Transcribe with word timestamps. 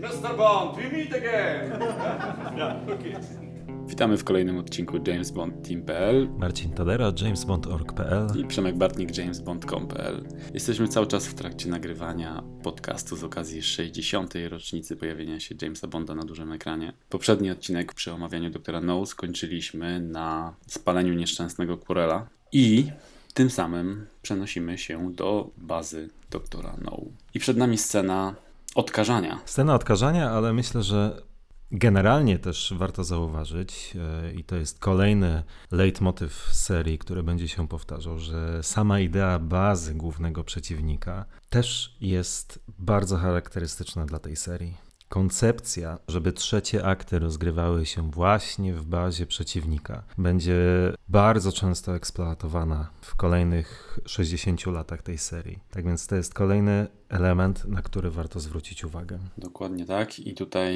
Mr. 0.00 0.36
Bond, 0.36 0.76
we 0.76 0.90
meet 0.96 1.14
again! 1.14 1.80
yeah, 2.56 2.76
okay. 2.82 3.14
Witamy 3.86 4.16
w 4.16 4.24
kolejnym 4.24 4.58
odcinku 4.58 4.98
James 5.06 5.30
Bond 5.30 5.68
Team.pl 5.68 6.28
Marcin 6.38 6.72
Tadera, 6.72 7.12
jamesbond.org.pl 7.22 8.26
i 8.38 8.44
Przemek 8.44 8.76
Bartnik, 8.76 9.16
jamesbond.com.pl. 9.16 10.24
Jesteśmy 10.54 10.88
cały 10.88 11.06
czas 11.06 11.26
w 11.26 11.34
trakcie 11.34 11.68
nagrywania 11.68 12.42
podcastu 12.62 13.16
z 13.16 13.24
okazji 13.24 13.62
60. 13.62 14.34
rocznicy 14.48 14.96
pojawienia 14.96 15.40
się 15.40 15.54
Jamesa 15.62 15.86
Bonda 15.86 16.14
na 16.14 16.22
dużym 16.22 16.52
ekranie. 16.52 16.92
Poprzedni 17.08 17.50
odcinek 17.50 17.94
przy 17.94 18.12
omawianiu 18.12 18.50
doktora 18.50 18.80
No 18.80 19.06
skończyliśmy 19.06 20.00
na 20.00 20.54
spaleniu 20.66 21.14
nieszczęsnego 21.14 21.78
Querela 21.78 22.26
i 22.52 22.86
tym 23.34 23.50
samym 23.50 24.06
przenosimy 24.22 24.78
się 24.78 25.12
do 25.12 25.50
bazy 25.56 26.08
doktora 26.30 26.76
No. 26.82 27.00
I 27.34 27.38
przed 27.38 27.56
nami 27.56 27.78
scena 27.78 28.34
odkażania. 28.74 29.40
Scena 29.44 29.74
odkażania, 29.74 30.30
ale 30.30 30.52
myślę, 30.52 30.82
że 30.82 31.22
generalnie 31.70 32.38
też 32.38 32.74
warto 32.76 33.04
zauważyć, 33.04 33.96
e, 33.96 34.32
i 34.32 34.44
to 34.44 34.56
jest 34.56 34.78
kolejny 34.78 35.42
leitmotyw 35.70 36.48
serii, 36.52 36.98
który 36.98 37.22
będzie 37.22 37.48
się 37.48 37.68
powtarzał, 37.68 38.18
że 38.18 38.62
sama 38.62 39.00
idea 39.00 39.38
bazy 39.38 39.94
głównego 39.94 40.44
przeciwnika 40.44 41.24
też 41.50 41.96
jest 42.00 42.58
bardzo 42.78 43.16
charakterystyczna 43.16 44.06
dla 44.06 44.18
tej 44.18 44.36
serii. 44.36 44.90
Koncepcja, 45.08 45.98
żeby 46.08 46.32
trzecie 46.32 46.84
akty 46.84 47.18
rozgrywały 47.18 47.86
się 47.86 48.10
właśnie 48.10 48.74
w 48.74 48.84
bazie 48.84 49.26
przeciwnika, 49.26 50.02
będzie 50.18 50.56
bardzo 51.08 51.52
często 51.52 51.96
eksploatowana 51.96 52.90
w 53.00 53.16
kolejnych 53.16 53.98
60 54.06 54.66
latach 54.66 55.02
tej 55.02 55.18
serii. 55.18 55.58
Tak 55.70 55.84
więc 55.84 56.06
to 56.06 56.16
jest 56.16 56.34
kolejny 56.34 56.86
element, 57.10 57.64
na 57.64 57.82
który 57.82 58.10
warto 58.10 58.40
zwrócić 58.40 58.84
uwagę. 58.84 59.18
Dokładnie 59.38 59.86
tak. 59.86 60.18
I 60.18 60.34
tutaj 60.34 60.74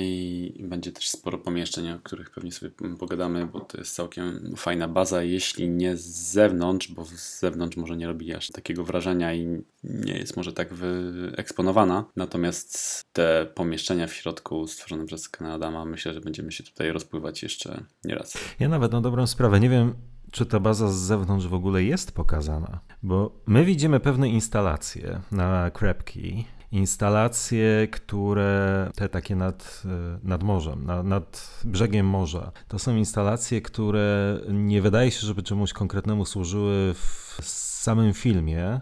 będzie 0.61 0.93
też 0.93 1.09
sporo 1.09 1.39
pomieszczeń, 1.39 1.91
o 1.91 1.99
których 1.99 2.31
pewnie 2.31 2.53
sobie 2.53 2.71
pogadamy, 2.99 3.47
bo 3.47 3.61
to 3.61 3.79
jest 3.79 3.95
całkiem 3.95 4.55
fajna 4.57 4.89
baza, 4.89 5.23
jeśli 5.23 5.69
nie 5.69 5.97
z 5.97 6.05
zewnątrz, 6.07 6.93
bo 6.93 7.05
z 7.05 7.41
zewnątrz 7.41 7.77
może 7.77 7.97
nie 7.97 8.07
robi 8.07 8.35
aż 8.35 8.51
takiego 8.51 8.85
wrażenia 8.85 9.35
i 9.35 9.63
nie 9.85 10.19
jest 10.19 10.37
może 10.37 10.53
tak 10.53 10.75
wyeksponowana. 10.75 12.05
Natomiast 12.17 13.03
te 13.13 13.47
pomieszczenia 13.55 14.07
w 14.07 14.13
środku 14.13 14.67
stworzone 14.67 15.07
przez 15.07 15.29
Kanadama, 15.29 15.85
myślę, 15.85 16.15
że 16.15 16.21
będziemy 16.21 16.53
się 16.53 16.65
tutaj 16.65 16.93
rozpływać 16.93 17.43
jeszcze 17.43 17.85
nieraz. 18.05 18.35
Ja 18.61 18.69
nawet 18.69 18.93
na 18.93 19.01
dobrą 19.01 19.27
sprawę 19.27 19.61
nie 19.61 19.69
wiem, 19.69 19.95
czy 20.35 20.47
ta 20.47 20.61
baza 20.61 20.89
z 20.89 20.95
zewnątrz 20.95 21.47
w 21.47 21.55
ogóle 21.55 21.83
jest 21.83 22.13
pokazana, 22.13 22.81
bo 23.03 23.31
my 23.47 23.65
widzimy 23.65 24.01
pewne 24.01 24.29
instalacje 24.29 25.21
na 25.33 25.71
Krepki, 25.71 26.45
instalacje, 26.73 27.89
które 27.91 28.91
te 28.95 29.09
takie 29.09 29.37
nad, 29.37 29.83
nad 30.23 30.43
morzem, 30.43 30.85
nad, 30.87 31.07
nad, 31.07 31.61
brzegiem 31.65 32.07
morza. 32.07 32.53
To 32.69 32.79
są 32.79 32.97
instalacje, 32.97 33.61
które 33.63 34.39
nie 34.49 34.83
wydaje 34.83 35.11
się, 35.11 35.27
żeby 35.27 35.43
czemuś 35.43 35.73
konkretnemu 35.73 36.25
służyły 36.25 36.95
w 36.95 37.39
samym 37.43 38.13
filmie. 38.13 38.81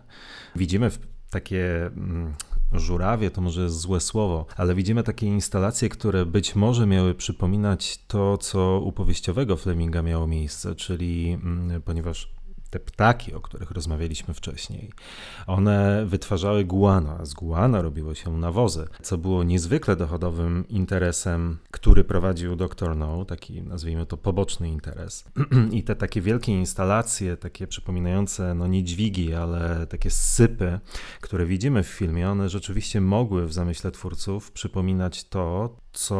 Widzimy 0.56 0.90
takie 1.30 1.86
mm, 1.86 2.34
żurawie 2.78 3.30
to 3.30 3.40
może 3.40 3.62
jest 3.62 3.80
złe 3.80 4.00
słowo, 4.00 4.46
ale 4.56 4.74
widzimy 4.74 5.02
takie 5.02 5.26
instalacje, 5.26 5.88
które 5.88 6.26
być 6.26 6.56
może 6.56 6.86
miały 6.86 7.14
przypominać 7.14 7.98
to, 8.06 8.38
co 8.38 8.80
u 8.80 8.92
powieściowego 8.92 9.56
Fleminga 9.56 10.02
miało 10.02 10.26
miejsce, 10.26 10.74
czyli 10.74 11.32
mm, 11.32 11.82
ponieważ 11.82 12.32
te 12.72 12.80
ptaki, 12.80 13.34
o 13.34 13.40
których 13.40 13.70
rozmawialiśmy 13.70 14.34
wcześniej, 14.34 14.90
one 15.46 16.06
wytwarzały 16.06 16.64
guano, 16.64 17.16
a 17.20 17.24
z 17.24 17.34
guana 17.34 17.82
robiło 17.82 18.14
się 18.14 18.38
nawozy, 18.38 18.88
co 19.02 19.18
było 19.18 19.44
niezwykle 19.44 19.96
dochodowym 19.96 20.68
interesem, 20.68 21.58
który 21.70 22.04
prowadził 22.04 22.56
Dr. 22.56 22.96
No, 22.96 23.24
taki 23.24 23.62
nazwijmy 23.62 24.06
to 24.06 24.16
poboczny 24.16 24.68
interes. 24.68 25.24
I 25.72 25.82
te 25.82 25.96
takie 25.96 26.20
wielkie 26.20 26.52
instalacje, 26.52 27.36
takie 27.36 27.66
przypominające, 27.66 28.54
no 28.54 28.66
nie 28.66 28.84
dźwigi, 28.84 29.34
ale 29.34 29.86
takie 29.86 30.10
sypy, 30.10 30.80
które 31.20 31.46
widzimy 31.46 31.82
w 31.82 31.88
filmie, 31.88 32.30
one 32.30 32.48
rzeczywiście 32.48 33.00
mogły 33.00 33.46
w 33.46 33.52
zamyśle 33.52 33.90
twórców 33.90 34.52
przypominać 34.52 35.24
to, 35.24 35.76
co 35.92 36.16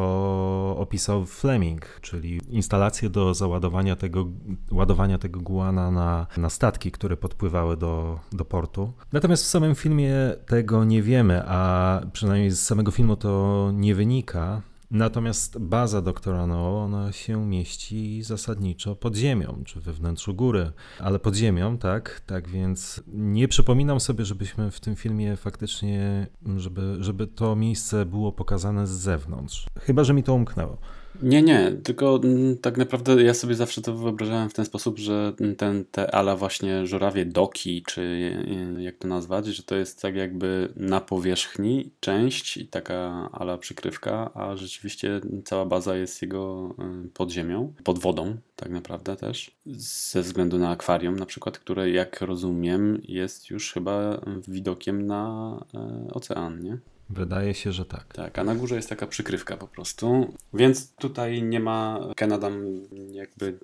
opisał 0.79 1.27
Fleming, 1.27 1.99
czyli 2.01 2.41
instalacje 2.49 3.11
do 3.11 3.35
załadowania 3.35 3.97
tego, 3.97 4.27
ładowania 4.71 5.19
tego 5.19 5.41
guana 5.41 5.91
na, 5.91 6.27
na 6.37 6.51
statki, 6.51 6.91
które 6.91 7.17
podpływały 7.17 7.77
do, 7.77 8.21
do 8.33 8.45
portu. 8.45 8.93
Natomiast 9.13 9.45
w 9.45 9.49
samym 9.49 9.75
filmie 9.75 10.15
tego 10.47 10.85
nie 10.85 11.03
wiemy, 11.03 11.43
a 11.47 12.01
przynajmniej 12.13 12.51
z 12.51 12.61
samego 12.61 12.91
filmu 12.91 13.17
to 13.17 13.71
nie 13.75 13.95
wynika. 13.95 14.63
Natomiast 14.93 15.59
baza 15.59 16.03
doktora 16.03 16.47
No, 16.47 16.83
ona 16.85 17.13
się 17.13 17.47
mieści 17.47 18.23
zasadniczo 18.23 18.97
pod 18.97 19.17
ziemią, 19.17 19.63
czy 19.67 19.81
we 19.81 19.93
wnętrzu 19.93 20.35
góry, 20.35 20.73
ale 20.99 21.19
pod 21.19 21.35
ziemią, 21.35 21.79
tak, 21.79 22.21
tak 22.27 22.49
więc 22.49 23.03
nie 23.07 23.49
przypominam 23.49 24.01
sobie, 24.01 24.25
żebyśmy 24.25 24.71
w 24.71 24.81
tym 24.81 24.97
filmie 24.97 25.37
faktycznie, 25.37 26.27
żeby, 26.57 26.97
żeby 27.01 27.27
to 27.27 27.57
miejsce 27.57 28.07
było 28.07 28.33
pokazane 28.33 28.87
z 28.87 28.91
zewnątrz. 28.91 29.67
Chyba, 29.81 30.05
że 30.05 30.15
mi 30.15 30.23
to 30.23 30.35
umknęło. 30.35 30.79
Nie, 31.23 31.43
nie, 31.43 31.73
tylko 31.85 32.21
mm, 32.25 32.59
tak 32.59 32.77
naprawdę 32.77 33.23
ja 33.23 33.35
sobie 33.35 33.55
zawsze 33.55 33.83
to 33.83 33.97
wyobrażałem 33.97 34.51
w 34.51 34.55
ten 34.55 34.65
sposób, 34.65 34.99
że 34.99 35.33
ten, 35.57 35.85
te 35.85 36.15
ala 36.15 36.37
właśnie 36.37 36.87
żurawie 36.87 37.27
doki, 37.27 37.83
czy 37.83 38.33
jak 38.79 38.97
to 38.99 39.09
nazwać, 39.09 39.47
że 39.47 39.63
to 39.63 39.75
jest 39.75 40.03
tak 40.03 40.15
jakby 40.15 40.73
na 40.77 41.01
powierzchni 41.01 41.91
część 42.01 42.57
i 42.57 42.67
taka 42.67 43.29
ala 43.33 43.59
przykrywka, 43.59 44.31
a 44.35 44.57
rzeczywiście 44.57 45.21
cała 45.45 45.67
baza 45.67 45.97
jest 45.97 46.23
jego 46.23 46.75
y, 47.05 47.09
pod 47.09 47.31
ziemią, 47.31 47.73
pod 47.85 47.99
wodą 47.99 48.37
tak 48.57 48.71
naprawdę 48.71 49.17
też, 49.17 49.51
ze 49.67 50.23
względu 50.23 50.59
na 50.59 50.71
akwarium 50.71 51.19
na 51.19 51.27
przykład, 51.27 51.59
które 51.59 51.91
jak 51.91 52.21
rozumiem 52.21 53.01
jest 53.05 53.51
już 53.51 53.73
chyba 53.73 54.21
widokiem 54.49 55.07
na 55.07 55.57
e, 55.75 56.09
ocean, 56.13 56.63
nie? 56.63 56.79
Wydaje 57.15 57.55
się, 57.55 57.73
że 57.73 57.85
tak. 57.85 58.15
Tak, 58.15 58.39
a 58.39 58.45
na 58.45 58.55
górze 58.55 58.77
jest 58.77 58.89
taka 58.89 59.07
przykrywka 59.07 59.57
po 59.57 59.69
prostu. 59.69 60.35
Więc 60.55 60.95
tutaj 60.95 61.43
nie 61.43 61.61
ma. 61.61 62.09
Kanadam 62.17 62.65
jakby 63.13 63.59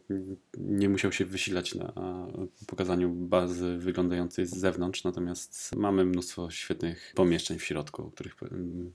nie 0.59 0.89
musiał 0.89 1.13
się 1.13 1.25
wysilać 1.25 1.75
na 1.75 1.93
pokazaniu 2.67 3.11
bazy 3.11 3.79
wyglądającej 3.79 4.47
z 4.47 4.57
zewnątrz, 4.57 5.05
natomiast 5.05 5.77
mamy 5.77 6.05
mnóstwo 6.05 6.51
świetnych 6.51 7.13
pomieszczeń 7.15 7.59
w 7.59 7.65
środku, 7.65 8.03
o 8.07 8.11
których 8.11 8.37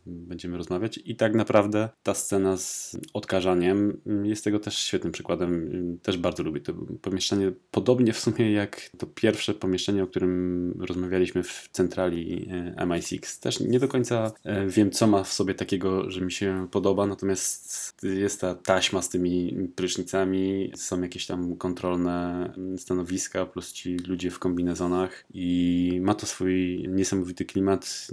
będziemy 0.06 0.58
rozmawiać. 0.58 1.00
I 1.06 1.16
tak 1.16 1.36
naprawdę 1.36 1.90
ta 2.04 2.14
scena 2.14 2.58
z 2.58 2.98
odkażaniem 3.14 4.02
jest 4.24 4.44
tego 4.44 4.60
też 4.60 4.78
świetnym 4.78 5.14
przykładem. 5.14 5.70
Też 6.02 6.18
bardzo 6.18 6.44
lubię 6.44 6.62
to 6.62 6.74
pomieszczenie. 7.02 7.52
Podobnie 7.72 8.14
w 8.14 8.20
sumie 8.20 8.52
jak 8.52 8.90
to 8.98 9.08
pierwsze 9.08 9.54
pomieszczenie, 9.54 10.04
o 10.04 10.08
którym 10.08 10.74
rozmawialiśmy 10.80 11.44
w 11.44 11.70
centrali 11.72 12.50
e, 12.78 12.86
MI6. 12.86 13.42
Też 13.42 13.60
nie 13.60 13.80
do 13.80 13.88
końca 13.88 14.32
wiem, 14.68 14.92
co 14.92 15.08
ma 15.08 15.24
w 15.24 15.34
sobie 15.34 15.54
takiego, 15.54 16.12
że 16.12 16.22
mi 16.22 16.32
się 16.32 16.68
podoba, 16.72 17.08
natomiast 17.08 17.98
jest 18.04 18.42
ta 18.42 18.56
taśma 18.56 19.02
z 19.02 19.10
tymi 19.10 19.54
prysznicami, 19.76 20.72
są 20.76 21.02
jakieś 21.02 21.26
tam 21.26 21.56
kontrolne 21.56 22.50
stanowiska, 22.78 23.46
plus 23.46 23.74
ci 23.74 23.96
ludzie 23.96 24.32
w 24.32 24.40
kombinezonach 24.40 25.26
i 25.34 26.00
ma 26.02 26.14
to 26.14 26.26
swój 26.26 26.86
niesamowity 26.90 27.46
klimat. 27.46 28.08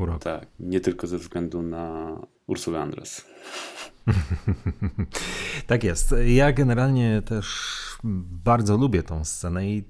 Urok. 0.00 0.22
Tak, 0.22 0.46
nie 0.60 0.80
tylko 0.80 1.06
ze 1.06 1.18
względu 1.18 1.62
na 1.62 2.16
Ursula 2.46 2.80
Andres. 2.80 3.26
tak 5.66 5.84
jest. 5.84 6.14
Ja 6.26 6.52
generalnie 6.52 7.22
też 7.22 7.46
bardzo 8.44 8.76
lubię 8.76 9.02
tą 9.02 9.24
scenę 9.24 9.68
i 9.68 9.84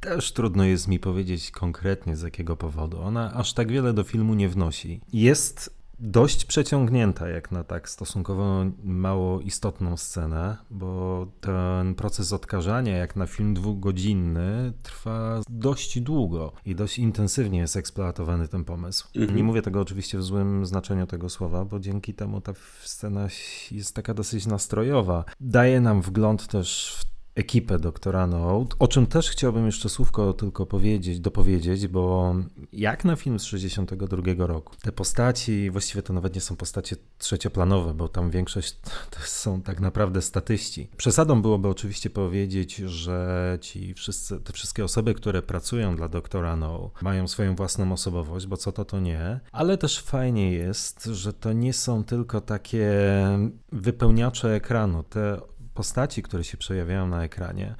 też 0.00 0.32
trudno 0.32 0.64
jest 0.64 0.88
mi 0.88 0.98
powiedzieć 0.98 1.50
konkretnie 1.50 2.16
z 2.16 2.22
jakiego 2.22 2.56
powodu. 2.56 3.02
Ona 3.02 3.34
aż 3.34 3.52
tak 3.52 3.72
wiele 3.72 3.92
do 3.92 4.04
filmu 4.04 4.34
nie 4.34 4.48
wnosi. 4.48 5.00
Jest 5.12 5.78
dość 6.00 6.44
przeciągnięta 6.44 7.28
jak 7.28 7.52
na 7.52 7.64
tak 7.64 7.88
stosunkowo 7.88 8.64
mało 8.84 9.40
istotną 9.40 9.96
scenę, 9.96 10.56
bo 10.70 11.26
ten 11.40 11.94
proces 11.94 12.32
odkażania 12.32 12.96
jak 12.96 13.16
na 13.16 13.26
film 13.26 13.54
dwugodzinny 13.54 14.72
trwa 14.82 15.40
dość 15.48 16.00
długo 16.00 16.52
i 16.64 16.74
dość 16.74 16.98
intensywnie 16.98 17.58
jest 17.58 17.76
eksploatowany 17.76 18.48
ten 18.48 18.64
pomysł. 18.64 19.08
Mhm. 19.16 19.36
Nie 19.36 19.44
mówię 19.44 19.62
tego 19.62 19.80
oczywiście 19.80 20.18
w 20.18 20.22
złym 20.22 20.66
znaczeniu 20.66 21.06
tego 21.06 21.28
słowa, 21.28 21.64
bo 21.64 21.80
dzięki 21.80 22.14
temu 22.14 22.40
ta 22.40 22.52
scena 22.82 23.28
jest 23.70 23.94
taka 23.94 24.14
dosyć 24.14 24.46
nastrojowa. 24.46 25.24
Daje 25.40 25.80
nam 25.80 26.02
wgląd 26.02 26.46
też 26.46 26.96
w 26.98 27.17
ekipę 27.38 27.78
doktora 27.78 28.26
No, 28.26 28.66
o 28.78 28.88
czym 28.88 29.06
też 29.06 29.30
chciałbym 29.30 29.66
jeszcze 29.66 29.88
słówko 29.88 30.32
tylko 30.32 30.66
powiedzieć, 30.66 31.20
dopowiedzieć, 31.20 31.88
bo 31.88 32.34
jak 32.72 33.04
na 33.04 33.16
film 33.16 33.38
z 33.38 33.44
62 33.44 34.46
roku, 34.46 34.76
te 34.82 34.92
postaci, 34.92 35.70
właściwie 35.70 36.02
to 36.02 36.12
nawet 36.12 36.34
nie 36.34 36.40
są 36.40 36.56
postacie 36.56 36.96
trzecioplanowe, 37.18 37.94
bo 37.94 38.08
tam 38.08 38.30
większość 38.30 38.76
to 39.10 39.20
są 39.20 39.62
tak 39.62 39.80
naprawdę 39.80 40.22
statyści. 40.22 40.88
Przesadą 40.96 41.42
byłoby 41.42 41.68
oczywiście 41.68 42.10
powiedzieć, 42.10 42.76
że 42.76 43.58
ci 43.60 43.94
wszyscy, 43.94 44.40
te 44.40 44.52
wszystkie 44.52 44.84
osoby, 44.84 45.14
które 45.14 45.42
pracują 45.42 45.96
dla 45.96 46.08
doktora 46.08 46.56
No, 46.56 46.90
mają 47.02 47.28
swoją 47.28 47.54
własną 47.54 47.92
osobowość, 47.92 48.46
bo 48.46 48.56
co 48.56 48.72
to 48.72 48.84
to 48.84 49.00
nie, 49.00 49.40
ale 49.52 49.78
też 49.78 50.00
fajnie 50.00 50.52
jest, 50.52 51.04
że 51.04 51.32
to 51.32 51.52
nie 51.52 51.72
są 51.72 52.04
tylko 52.04 52.40
takie 52.40 52.92
wypełniacze 53.72 54.54
ekranu. 54.54 55.02
Te 55.02 55.40
postaci, 55.78 56.22
które 56.22 56.44
się 56.44 56.56
przejawiają 56.56 57.06
na 57.06 57.24
ekranie, 57.24 57.74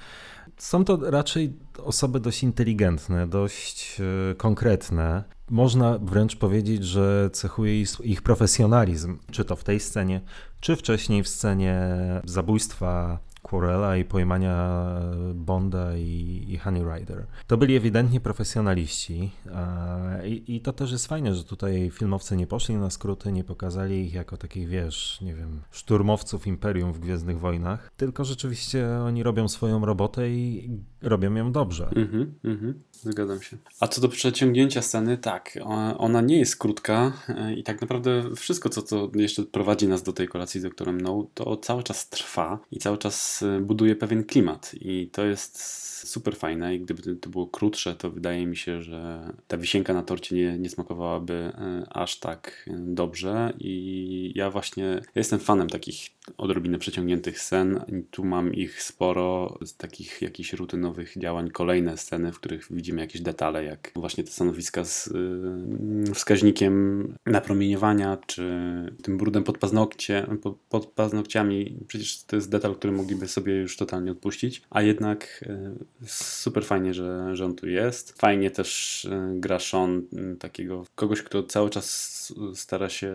są 0.56 0.84
to 0.84 1.10
raczej 1.10 1.52
osoby 1.84 2.20
dość 2.20 2.42
inteligentne, 2.42 3.26
dość 3.26 4.00
e, 4.00 4.34
konkretne. 4.34 5.24
Można 5.50 5.98
wręcz 5.98 6.36
powiedzieć, 6.36 6.84
że 6.84 7.30
cechuje 7.32 7.84
ich 8.04 8.22
profesjonalizm, 8.22 9.18
czy 9.30 9.44
to 9.44 9.56
w 9.56 9.64
tej 9.64 9.80
scenie, 9.80 10.20
czy 10.60 10.76
wcześniej 10.76 11.22
w 11.22 11.28
scenie 11.28 11.80
zabójstwa 12.24 13.18
Quarella 13.50 13.96
i 13.96 14.04
pojmania 14.04 14.84
Bonda 15.34 15.96
i, 15.96 16.44
i 16.48 16.58
Honey 16.58 16.82
Rider. 16.82 17.26
To 17.46 17.56
byli 17.56 17.76
ewidentnie 17.76 18.20
profesjonaliści 18.20 19.30
i, 20.24 20.56
i, 20.56 20.60
to 20.60 20.72
też 20.72 20.92
jest 20.92 21.06
fajne, 21.06 21.34
że 21.34 21.44
tutaj 21.44 21.90
filmowcy 21.90 22.36
nie 22.36 22.46
poszli 22.46 22.76
na 22.76 22.90
skróty, 22.90 23.32
nie 23.32 23.44
pokazali 23.44 24.06
ich 24.06 24.14
jako 24.14 24.36
takich, 24.36 24.68
wiesz, 24.68 25.20
nie 25.20 25.34
wiem, 25.34 25.60
szturmowców 25.70 26.46
Imperium 26.46 26.92
w 26.92 27.00
Gwiezdnych 27.00 27.40
Wojnach, 27.40 27.90
tylko 27.96 28.24
rzeczywiście 28.24 28.88
oni 28.90 29.22
robią 29.22 29.48
swoją 29.48 29.86
robotę 29.86 30.30
i 30.30 30.70
robią 31.02 31.34
ją 31.34 31.52
dobrze. 31.52 31.90
Mhm, 31.96 32.34
mhm. 32.44 32.82
Zgadzam 32.92 33.42
się. 33.42 33.56
A 33.80 33.88
co 33.88 34.00
do 34.00 34.08
przeciągnięcia 34.08 34.82
sceny, 34.82 35.18
tak, 35.18 35.58
ona 35.98 36.20
nie 36.20 36.38
jest 36.38 36.56
krótka 36.56 37.12
e, 37.28 37.54
i 37.54 37.62
tak 37.62 37.80
naprawdę 37.80 38.34
wszystko, 38.36 38.68
co 38.68 38.82
to 38.82 39.10
jeszcze 39.14 39.42
prowadzi 39.42 39.88
nas 39.88 40.02
do 40.02 40.12
tej 40.12 40.28
kolacji 40.28 40.60
z 40.60 40.62
doktorem 40.62 41.00
No, 41.00 41.26
to 41.34 41.56
cały 41.56 41.82
czas 41.82 42.08
trwa 42.08 42.58
i 42.70 42.78
cały 42.78 42.98
czas 42.98 43.42
e, 43.42 43.60
buduje 43.60 43.96
pewien 43.96 44.24
klimat 44.24 44.72
i 44.80 45.10
to 45.12 45.24
jest 45.24 45.88
super 46.08 46.36
fajne 46.36 46.74
i 46.74 46.80
gdyby 46.80 47.16
to 47.16 47.30
było 47.30 47.46
krótsze, 47.46 47.94
to 47.94 48.10
wydaje 48.10 48.46
mi 48.46 48.56
się, 48.56 48.82
że 48.82 49.32
ta 49.48 49.56
wisienka 49.56 49.94
na 49.94 50.02
torcie 50.02 50.36
nie, 50.36 50.58
nie 50.58 50.68
smakowałaby 50.68 51.34
e, 51.34 51.86
aż 51.90 52.18
tak 52.18 52.70
dobrze 52.78 53.52
i 53.58 54.32
ja 54.34 54.50
właśnie 54.50 55.00
jestem 55.14 55.38
fanem 55.38 55.68
takich 55.68 56.17
odrobinę 56.36 56.78
przeciągniętych 56.78 57.40
scen. 57.40 57.80
Tu 58.10 58.24
mam 58.24 58.54
ich 58.54 58.82
sporo 58.82 59.58
z 59.64 59.76
takich 59.76 60.22
jakichś 60.22 60.52
rutynowych 60.52 61.18
działań. 61.18 61.50
Kolejne 61.50 61.96
sceny, 61.96 62.32
w 62.32 62.38
których 62.38 62.66
widzimy 62.70 63.00
jakieś 63.00 63.22
detale, 63.22 63.64
jak 63.64 63.92
właśnie 63.96 64.24
te 64.24 64.30
stanowiska 64.30 64.84
z 64.84 65.10
yy, 66.06 66.14
wskaźnikiem 66.14 67.14
napromieniowania, 67.26 68.18
czy 68.26 68.42
tym 69.02 69.18
brudem 69.18 69.44
pod, 69.44 69.58
paznokcie, 69.58 70.26
pod, 70.42 70.56
pod 70.68 70.86
paznokciami. 70.86 71.78
Przecież 71.86 72.22
to 72.22 72.36
jest 72.36 72.50
detal, 72.50 72.74
który 72.74 72.92
mogliby 72.92 73.28
sobie 73.28 73.56
już 73.56 73.76
totalnie 73.76 74.12
odpuścić, 74.12 74.62
a 74.70 74.82
jednak 74.82 75.44
yy, 75.48 76.06
super 76.06 76.64
fajnie, 76.64 76.94
że, 76.94 77.36
że 77.36 77.44
on 77.44 77.54
tu 77.54 77.68
jest. 77.68 78.18
Fajnie 78.18 78.50
też 78.50 79.06
yy, 79.10 79.40
gra 79.40 79.58
Sean, 79.58 80.02
y, 80.32 80.36
takiego 80.36 80.84
kogoś, 80.94 81.22
kto 81.22 81.42
cały 81.42 81.70
czas 81.70 82.18
stara 82.54 82.88
się 82.88 83.14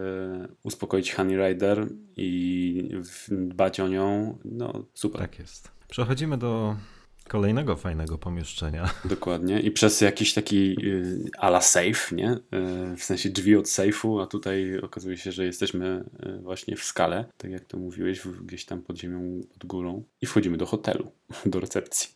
uspokoić 0.63 1.13
Honey 1.13 1.37
Rider 1.37 1.87
i 2.17 2.89
dbać 3.31 3.79
o 3.79 3.87
nią, 3.87 4.37
no 4.45 4.85
super. 4.93 5.21
Tak 5.21 5.39
jest. 5.39 5.71
Przechodzimy 5.87 6.37
do 6.37 6.75
kolejnego 7.27 7.75
fajnego 7.75 8.17
pomieszczenia. 8.17 8.89
Dokładnie. 9.05 9.59
I 9.59 9.71
przez 9.71 10.01
jakiś 10.01 10.33
taki 10.33 10.75
y, 10.87 11.29
ala 11.37 11.61
safe, 11.61 12.15
nie? 12.15 12.31
Y, 12.31 12.95
w 12.97 13.03
sensie 13.03 13.29
drzwi 13.29 13.55
od 13.55 13.65
safe'u, 13.65 14.23
a 14.23 14.27
tutaj 14.27 14.79
okazuje 14.79 15.17
się, 15.17 15.31
że 15.31 15.45
jesteśmy 15.45 16.03
y, 16.25 16.39
właśnie 16.41 16.75
w 16.75 16.83
skale, 16.83 17.25
tak 17.37 17.51
jak 17.51 17.65
to 17.65 17.77
mówiłeś, 17.77 18.27
gdzieś 18.27 18.65
tam 18.65 18.81
pod 18.81 18.97
ziemią, 18.97 19.41
pod 19.53 19.65
górą. 19.65 20.03
I 20.21 20.25
wchodzimy 20.25 20.57
do 20.57 20.65
hotelu, 20.65 21.11
do 21.45 21.59
recepcji. 21.59 22.09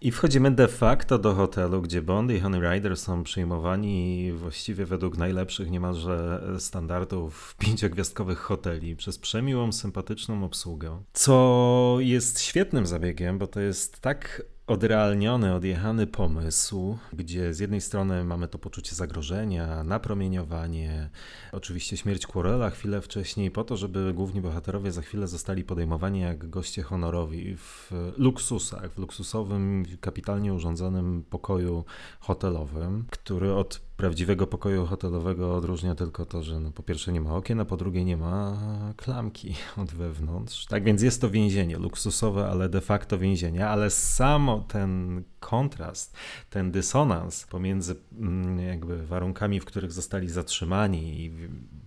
I 0.00 0.10
wchodzimy 0.10 0.50
de 0.50 0.68
facto 0.68 1.18
do 1.18 1.34
hotelu, 1.34 1.82
gdzie 1.82 2.02
Bond 2.02 2.30
i 2.30 2.40
Honey 2.40 2.60
Rider 2.60 2.96
są 2.96 3.22
przyjmowani 3.22 4.32
właściwie 4.32 4.86
według 4.86 5.16
najlepszych 5.16 5.70
niemalże 5.70 6.42
standardów 6.58 7.54
pięciogwiazdkowych 7.58 8.38
hoteli 8.38 8.96
przez 8.96 9.18
przemiłą, 9.18 9.72
sympatyczną 9.72 10.44
obsługę. 10.44 11.02
Co 11.12 11.96
jest 12.00 12.40
świetnym 12.40 12.86
zabiegiem, 12.86 13.38
bo 13.38 13.46
to 13.46 13.60
jest 13.60 14.00
tak 14.00 14.42
odrealniony, 14.66 15.54
odjechany 15.54 16.06
pomysł, 16.06 16.98
gdzie 17.12 17.54
z 17.54 17.58
jednej 17.58 17.80
strony 17.80 18.24
mamy 18.24 18.48
to 18.48 18.58
poczucie 18.58 18.94
zagrożenia, 18.94 19.84
napromieniowanie, 19.84 21.10
oczywiście 21.52 21.96
śmierć 21.96 22.26
Quarrella 22.26 22.70
chwilę 22.70 23.00
wcześniej, 23.00 23.50
po 23.50 23.64
to, 23.64 23.76
żeby 23.76 24.12
główni 24.14 24.40
bohaterowie 24.40 24.92
za 24.92 25.02
chwilę 25.02 25.26
zostali 25.26 25.64
podejmowani 25.64 26.20
jak 26.20 26.50
goście 26.50 26.82
honorowi 26.82 27.56
w 27.56 27.92
luksusach, 28.16 28.92
w 28.92 28.98
luksusowym, 28.98 29.84
kapitalnie 30.00 30.54
urządzonym 30.54 31.24
pokoju 31.30 31.84
hotelowym, 32.20 33.04
który 33.10 33.54
od 33.54 33.85
prawdziwego 33.96 34.46
pokoju 34.46 34.86
hotelowego 34.86 35.56
odróżnia 35.56 35.94
tylko 35.94 36.26
to, 36.26 36.42
że 36.42 36.60
no 36.60 36.70
po 36.70 36.82
pierwsze 36.82 37.12
nie 37.12 37.20
ma 37.20 37.34
okien, 37.34 37.60
a 37.60 37.64
po 37.64 37.76
drugie 37.76 38.04
nie 38.04 38.16
ma 38.16 38.58
klamki 38.96 39.54
od 39.82 39.90
wewnątrz. 39.90 40.66
Tak 40.66 40.84
więc 40.84 41.02
jest 41.02 41.20
to 41.20 41.30
więzienie 41.30 41.78
luksusowe, 41.78 42.46
ale 42.46 42.68
de 42.68 42.80
facto 42.80 43.18
więzienie, 43.18 43.68
ale 43.68 43.90
samo 43.90 44.64
ten 44.68 45.22
kontrast, 45.40 46.16
ten 46.50 46.70
dysonans 46.70 47.46
pomiędzy 47.46 47.96
mm, 48.18 48.58
jakby 48.58 49.06
warunkami, 49.06 49.60
w 49.60 49.64
których 49.64 49.92
zostali 49.92 50.28
zatrzymani 50.28 51.24
i 51.24 51.30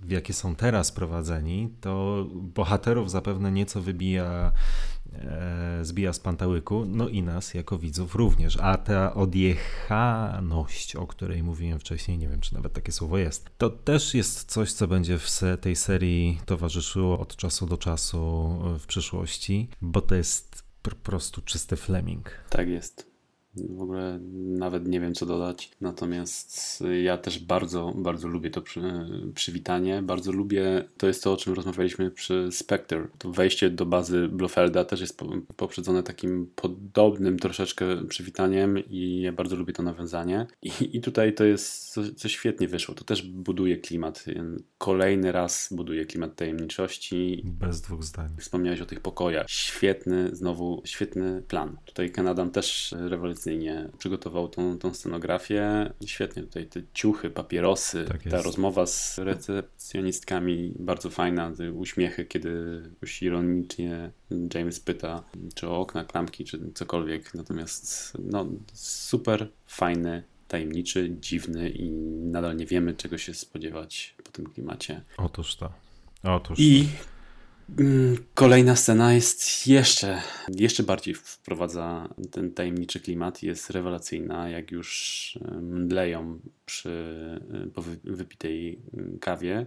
w 0.01 0.11
jakie 0.11 0.33
są 0.33 0.55
teraz 0.55 0.91
prowadzeni, 0.91 1.73
to 1.81 2.25
bohaterów 2.33 3.11
zapewne 3.11 3.51
nieco 3.51 3.81
wybija 3.81 4.51
zbija 5.81 6.13
z 6.13 6.19
pantałyku, 6.19 6.85
no 6.85 7.07
i 7.07 7.23
nas 7.23 7.53
jako 7.53 7.77
widzów 7.77 8.15
również. 8.15 8.57
A 8.57 8.77
ta 8.77 9.13
odjechaność, 9.13 10.95
o 10.95 11.07
której 11.07 11.43
mówiłem 11.43 11.79
wcześniej, 11.79 12.17
nie 12.17 12.27
wiem 12.27 12.41
czy 12.41 12.53
nawet 12.53 12.73
takie 12.73 12.91
słowo 12.91 13.17
jest, 13.17 13.49
to 13.57 13.69
też 13.69 14.13
jest 14.13 14.51
coś, 14.51 14.73
co 14.73 14.87
będzie 14.87 15.17
w 15.17 15.41
tej 15.61 15.75
serii 15.75 16.39
towarzyszyło 16.45 17.19
od 17.19 17.35
czasu 17.35 17.65
do 17.65 17.77
czasu 17.77 18.49
w 18.79 18.85
przyszłości, 18.87 19.69
bo 19.81 20.01
to 20.01 20.15
jest 20.15 20.63
po 20.81 20.91
prostu 20.91 21.41
czysty 21.41 21.75
Fleming. 21.75 22.31
Tak 22.49 22.67
jest. 22.67 23.08
W 23.55 23.81
ogóle 23.81 24.19
nawet 24.35 24.87
nie 24.87 24.99
wiem, 24.99 25.13
co 25.13 25.25
dodać. 25.25 25.71
Natomiast 25.81 26.83
ja 27.03 27.17
też 27.17 27.39
bardzo, 27.39 27.93
bardzo 27.95 28.27
lubię 28.27 28.49
to 28.49 28.61
przy, 28.61 28.81
przywitanie. 29.35 30.01
Bardzo 30.01 30.31
lubię, 30.31 30.83
to 30.97 31.07
jest 31.07 31.23
to, 31.23 31.33
o 31.33 31.37
czym 31.37 31.53
rozmawialiśmy 31.53 32.11
przy 32.11 32.49
Spectre. 32.51 33.07
To 33.17 33.31
wejście 33.31 33.69
do 33.69 33.85
bazy 33.85 34.27
Blofelda 34.27 34.85
też 34.85 35.01
jest 35.01 35.21
poprzedzone 35.57 36.03
takim 36.03 36.51
podobnym 36.55 37.39
troszeczkę 37.39 38.07
przywitaniem 38.07 38.77
i 38.89 39.21
ja 39.21 39.31
bardzo 39.31 39.55
lubię 39.55 39.73
to 39.73 39.83
nawiązanie. 39.83 40.47
I, 40.61 40.71
i 40.97 41.01
tutaj 41.01 41.33
to 41.33 41.43
jest, 41.43 41.93
co, 41.93 42.01
co 42.15 42.29
świetnie 42.29 42.67
wyszło. 42.67 42.95
To 42.95 43.03
też 43.03 43.21
buduje 43.21 43.77
klimat. 43.77 44.25
Kolejny 44.77 45.31
raz 45.31 45.69
buduje 45.71 46.05
klimat 46.05 46.35
tajemniczości. 46.35 47.41
Bez 47.45 47.81
dwóch 47.81 48.03
zdań. 48.03 48.29
Wspomniałeś 48.39 48.81
o 48.81 48.85
tych 48.85 48.99
pokojach. 48.99 49.49
Świetny, 49.49 50.35
znowu 50.35 50.81
świetny 50.85 51.41
plan. 51.47 51.77
Tutaj 51.85 52.11
Kanadam 52.11 52.51
też 52.51 52.95
rewelacyjnie 53.39 53.89
przygotował 53.97 54.47
tą, 54.47 54.77
tą 54.77 54.93
scenografię. 54.93 55.93
Świetnie 56.05 56.43
tutaj 56.43 56.65
te 56.65 56.81
ciuchy, 56.93 57.29
papierosy, 57.29 58.05
tak 58.07 58.23
ta 58.23 58.41
rozmowa 58.41 58.85
z 58.85 59.19
recepcjonistkami 59.19 60.73
bardzo 60.79 61.09
fajna, 61.09 61.51
te 61.51 61.71
uśmiechy, 61.71 62.25
kiedy 62.25 62.81
już 63.01 63.21
ironicznie 63.21 64.11
James 64.53 64.79
pyta, 64.79 65.23
czy 65.55 65.67
o 65.67 65.79
okna, 65.79 66.03
klamki, 66.03 66.45
czy 66.45 66.59
cokolwiek. 66.73 67.33
Natomiast 67.33 68.13
no, 68.19 68.45
super 68.73 69.47
fajny 69.65 70.23
tajemniczy, 70.47 71.15
dziwny 71.21 71.69
i 71.69 71.91
nadal 72.31 72.57
nie 72.57 72.65
wiemy, 72.65 72.93
czego 72.93 73.17
się 73.17 73.33
spodziewać 73.33 74.15
po 74.23 74.31
tym 74.31 74.45
klimacie. 74.45 75.01
Otóż 75.17 75.55
to. 75.55 75.71
Otóż 76.23 76.59
I 76.59 76.87
kolejna 78.33 78.75
scena 78.75 79.13
jest 79.13 79.67
jeszcze, 79.67 80.21
jeszcze 80.55 80.83
bardziej 80.83 81.13
wprowadza 81.13 82.09
ten 82.31 82.51
tajemniczy 82.51 82.99
klimat, 82.99 83.43
jest 83.43 83.69
rewelacyjna, 83.69 84.49
jak 84.49 84.71
już 84.71 85.39
mdleją 85.61 86.39
przy 86.65 87.15
po 87.73 87.81
wypitej 88.03 88.79
kawie. 89.21 89.65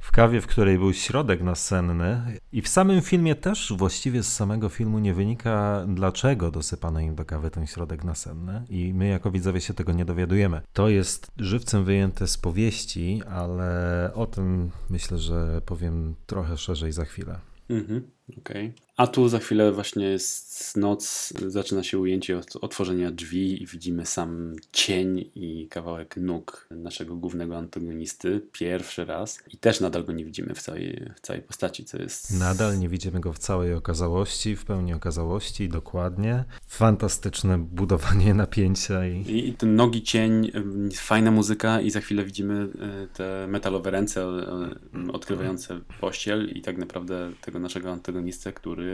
W 0.00 0.10
kawie, 0.12 0.40
w 0.40 0.46
której 0.46 0.78
był 0.78 0.92
środek 0.92 1.42
nasenny 1.42 2.22
i 2.52 2.62
w 2.62 2.68
samym 2.68 3.02
filmie 3.02 3.34
też 3.34 3.72
właściwie 3.76 4.22
z 4.22 4.32
samego 4.32 4.68
filmu 4.68 4.98
nie 4.98 5.14
wynika, 5.14 5.84
dlaczego 5.88 6.50
dosypano 6.50 7.00
im 7.00 7.14
do 7.14 7.24
kawy 7.24 7.50
ten 7.50 7.66
środek 7.66 8.04
nasenny 8.04 8.64
i 8.68 8.94
my 8.94 9.08
jako 9.08 9.30
widzowie 9.30 9.60
się 9.60 9.74
tego 9.74 9.92
nie 9.92 10.04
dowiadujemy. 10.04 10.60
To 10.72 10.88
jest 10.88 11.30
żywcem 11.36 11.84
wyjęte 11.84 12.26
z 12.26 12.38
powieści, 12.38 13.22
ale 13.30 14.10
o 14.14 14.26
tym 14.26 14.70
myślę, 14.90 15.18
że 15.18 15.60
powiem 15.66 16.14
trochę 16.26 16.56
szerzej 16.56 16.92
za 16.92 17.04
chwilę. 17.04 17.38
Mhm. 17.68 18.02
Okay. 18.38 18.72
A 18.98 19.06
tu 19.06 19.28
za 19.28 19.38
chwilę 19.38 19.72
właśnie 19.72 20.06
jest 20.06 20.76
noc, 20.76 21.32
zaczyna 21.46 21.82
się 21.82 21.98
ujęcie 21.98 22.38
od 22.38 22.56
otworzenia 22.56 23.10
drzwi 23.10 23.62
i 23.62 23.66
widzimy 23.66 24.06
sam 24.06 24.56
cień 24.72 25.30
i 25.34 25.68
kawałek 25.70 26.16
nóg 26.16 26.66
naszego 26.70 27.16
głównego 27.16 27.56
antagonisty 27.56 28.40
pierwszy 28.52 29.04
raz. 29.04 29.42
I 29.52 29.56
też 29.56 29.80
nadal 29.80 30.04
go 30.04 30.12
nie 30.12 30.24
widzimy 30.24 30.54
w 30.54 30.62
całej, 30.62 31.04
w 31.16 31.20
całej 31.20 31.42
postaci, 31.42 31.84
co 31.84 31.98
jest... 31.98 32.38
Nadal 32.40 32.78
nie 32.78 32.88
widzimy 32.88 33.20
go 33.20 33.32
w 33.32 33.38
całej 33.38 33.74
okazałości, 33.74 34.56
w 34.56 34.64
pełni 34.64 34.94
okazałości, 34.94 35.68
dokładnie. 35.68 36.44
Fantastyczne 36.66 37.58
budowanie 37.58 38.34
napięcia 38.44 39.06
i... 39.06 39.20
I, 39.20 39.48
i 39.48 39.52
ten 39.54 39.76
nogi 39.76 40.02
cień, 40.02 40.52
fajna 40.94 41.30
muzyka 41.30 41.80
i 41.80 41.90
za 41.90 42.00
chwilę 42.00 42.24
widzimy 42.24 42.68
e, 42.80 43.06
te 43.06 43.46
metalowe 43.48 43.90
ręce 43.90 44.22
e, 44.22 45.12
odkrywające 45.12 45.80
pościel 46.00 46.48
i 46.54 46.62
tak 46.62 46.78
naprawdę 46.78 47.32
tego 47.40 47.58
naszego 47.58 47.92
antagonistę, 47.92 48.52
który 48.52 48.87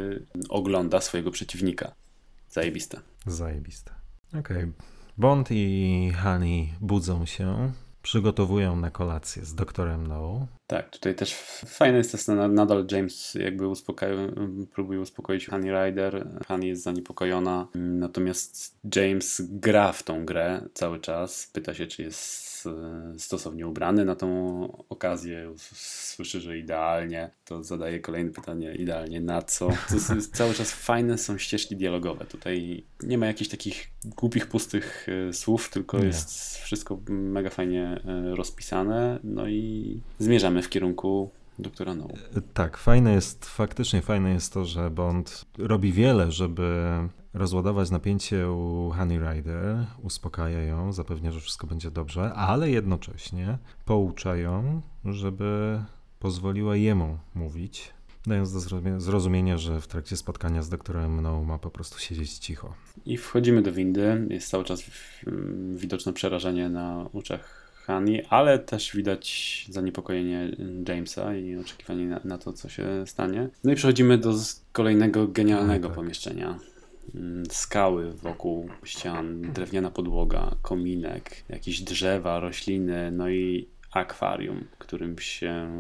ogląda 0.49 1.01
swojego 1.01 1.31
przeciwnika. 1.31 1.95
Zajebiste. 2.51 3.01
Zajebiste. 3.27 3.91
Okej. 4.29 4.41
Okay. 4.41 4.73
Bond 5.19 5.49
i 5.51 6.13
Honey 6.23 6.73
budzą 6.81 7.27
się, 7.27 7.73
przygotowują 8.03 8.77
na 8.77 8.91
kolację 8.91 9.45
z 9.45 9.55
doktorem 9.55 10.07
No. 10.07 10.47
Tak, 10.67 10.91
tutaj 10.91 11.15
też 11.15 11.35
fajne 11.67 11.99
jest 11.99 12.13
to, 12.13 12.19
że 12.19 12.49
nadal 12.49 12.87
James 12.91 13.35
jakby 13.35 13.69
uspokaja, 13.69 14.15
próbuje 14.73 15.01
uspokoić 15.01 15.47
Honey 15.47 15.71
Rider. 15.71 16.29
Honey 16.49 16.69
jest 16.69 16.83
zaniepokojona, 16.83 17.69
natomiast 17.75 18.79
James 18.97 19.43
gra 19.51 19.93
w 19.93 20.03
tą 20.03 20.25
grę 20.25 20.63
cały 20.75 21.01
czas. 21.01 21.51
Pyta 21.53 21.75
się, 21.75 21.87
czy 21.87 22.03
jest 22.03 22.44
E, 22.67 23.19
stosownie 23.19 23.67
ubrany 23.67 24.05
na 24.05 24.17
tą 24.17 24.29
okazję, 24.89 25.55
słyszy, 25.75 26.41
że 26.41 26.59
idealnie, 26.59 27.31
to 27.45 27.65
zadaje 27.65 28.01
kolejne 28.01 28.31
pytanie, 28.31 28.75
idealnie 28.75 29.21
na 29.21 29.43
co? 29.43 29.69
To 29.89 30.15
jest, 30.15 30.37
cały 30.37 30.55
czas 30.55 30.73
fajne 30.73 31.19
są 31.19 31.39
ścieżki 31.39 31.77
dialogowe. 31.77 32.25
Tutaj 32.25 32.85
nie 33.03 33.19
ma 33.19 33.27
jakichś 33.27 33.51
takich 33.51 33.91
głupich, 34.05 34.47
pustych 34.47 35.07
e, 35.29 35.33
słów, 35.33 35.71
tylko 35.71 35.99
nie. 35.99 36.07
jest 36.07 36.59
wszystko 36.59 36.99
mega 37.09 37.51
fajnie 37.51 38.01
e, 38.07 38.37
rozpisane, 38.37 39.19
no 39.25 39.49
i 39.49 40.01
zmierzamy 40.19 40.63
w 40.63 40.69
kierunku 40.69 41.31
doktora 41.59 41.95
No. 41.95 42.09
Tak, 42.55 42.77
fajne 42.77 43.13
jest, 43.13 43.45
faktycznie 43.45 44.03
fajne 44.03 44.31
jest 44.31 44.53
to, 44.53 44.65
że 44.65 44.91
Bond 44.91 45.45
robi 45.59 45.93
wiele, 45.93 46.33
żeby 46.33 46.89
rozładować 47.35 47.91
napięcie 47.91 48.51
u 48.51 48.91
Honey 48.91 49.19
Rider, 49.19 49.87
uspokaja 50.03 50.63
ją, 50.63 50.93
zapewnia, 50.93 51.33
że 51.33 51.41
wszystko 51.41 51.67
będzie 51.67 51.91
dobrze, 51.91 52.33
ale 52.35 52.71
jednocześnie 52.71 53.59
poucza 53.85 54.37
ją, 54.37 54.83
żeby 55.05 55.81
pozwoliła 56.19 56.77
jemu 56.77 57.19
mówić, 57.35 57.95
dając 58.27 58.53
do 58.53 58.61
zrozumienia, 59.01 59.59
że 59.59 59.81
w 59.81 59.87
trakcie 59.87 60.17
spotkania 60.17 60.63
z 60.63 60.69
doktorem 60.69 61.21
No 61.21 61.45
ma 61.45 61.59
po 61.59 61.71
prostu 61.71 61.99
siedzieć 61.99 62.39
cicho. 62.39 62.75
I 63.07 63.17
wchodzimy 63.17 63.63
do 63.63 63.73
windy, 63.73 64.27
jest 64.31 64.49
cały 64.49 64.65
czas 64.65 64.83
widoczne 65.75 66.13
przerażenie 66.13 66.69
na 66.69 67.11
oczach 67.13 67.64
Hani, 67.87 68.23
ale 68.25 68.59
też 68.59 68.97
widać 68.97 69.67
zaniepokojenie 69.71 70.57
Jamesa 70.89 71.35
i 71.35 71.57
oczekiwanie 71.57 72.07
na, 72.07 72.21
na, 72.25 72.39
to, 72.39 72.53
co 72.53 72.69
się 72.69 73.05
stanie. 73.07 73.49
No 73.65 73.73
i 73.73 73.75
przechodzimy 73.75 74.19
do 74.19 74.35
kolejnego 74.73 75.29
genialnego 75.29 75.89
tak. 75.89 75.97
pomieszczenia. 75.97 76.59
Mm, 77.15 77.47
skały 77.51 78.13
wokół 78.13 78.69
ścian, 78.85 79.43
drewniana 79.53 79.91
podłoga, 79.91 80.57
kominek, 80.63 81.45
jakieś 81.49 81.81
drzewa, 81.81 82.41
rośliny, 82.41 83.11
no 83.13 83.31
i 83.31 83.69
akwarium, 83.97 84.65
którym 84.79 85.19
się 85.19 85.71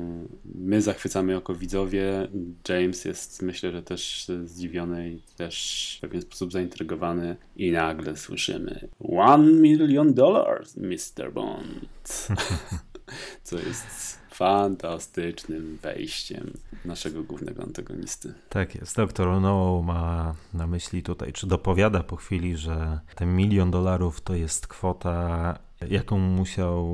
my 0.54 0.82
zachwycamy 0.82 1.32
jako 1.32 1.54
widzowie. 1.54 2.28
James 2.68 3.04
jest 3.04 3.42
myślę, 3.42 3.72
że 3.72 3.82
też 3.82 4.30
zdziwiony 4.44 5.10
i 5.10 5.20
też 5.36 5.94
w 5.98 6.00
pewien 6.00 6.22
sposób 6.22 6.52
zaintrygowany 6.52 7.36
i 7.56 7.72
nagle 7.72 8.16
słyszymy 8.16 8.88
One 9.00 9.52
million 9.52 10.14
dollars, 10.14 10.76
Mr. 10.76 11.32
Bond. 11.32 12.28
Co 13.42 13.58
jest 13.58 14.24
fantastycznym 14.34 15.78
wejściem 15.82 16.52
naszego 16.84 17.22
głównego 17.22 17.62
antagonisty. 17.62 18.34
Tak 18.48 18.74
jest. 18.74 18.96
Doktor 18.96 19.40
No 19.40 19.82
ma 19.82 20.34
na 20.54 20.66
myśli 20.66 21.02
tutaj, 21.02 21.32
czy 21.32 21.46
dopowiada 21.46 22.02
po 22.02 22.16
chwili, 22.16 22.56
że 22.56 23.00
ten 23.14 23.36
milion 23.36 23.70
dolarów 23.70 24.20
to 24.20 24.34
jest 24.34 24.66
kwota 24.66 25.58
jaką 25.90 26.18
musiał 26.18 26.84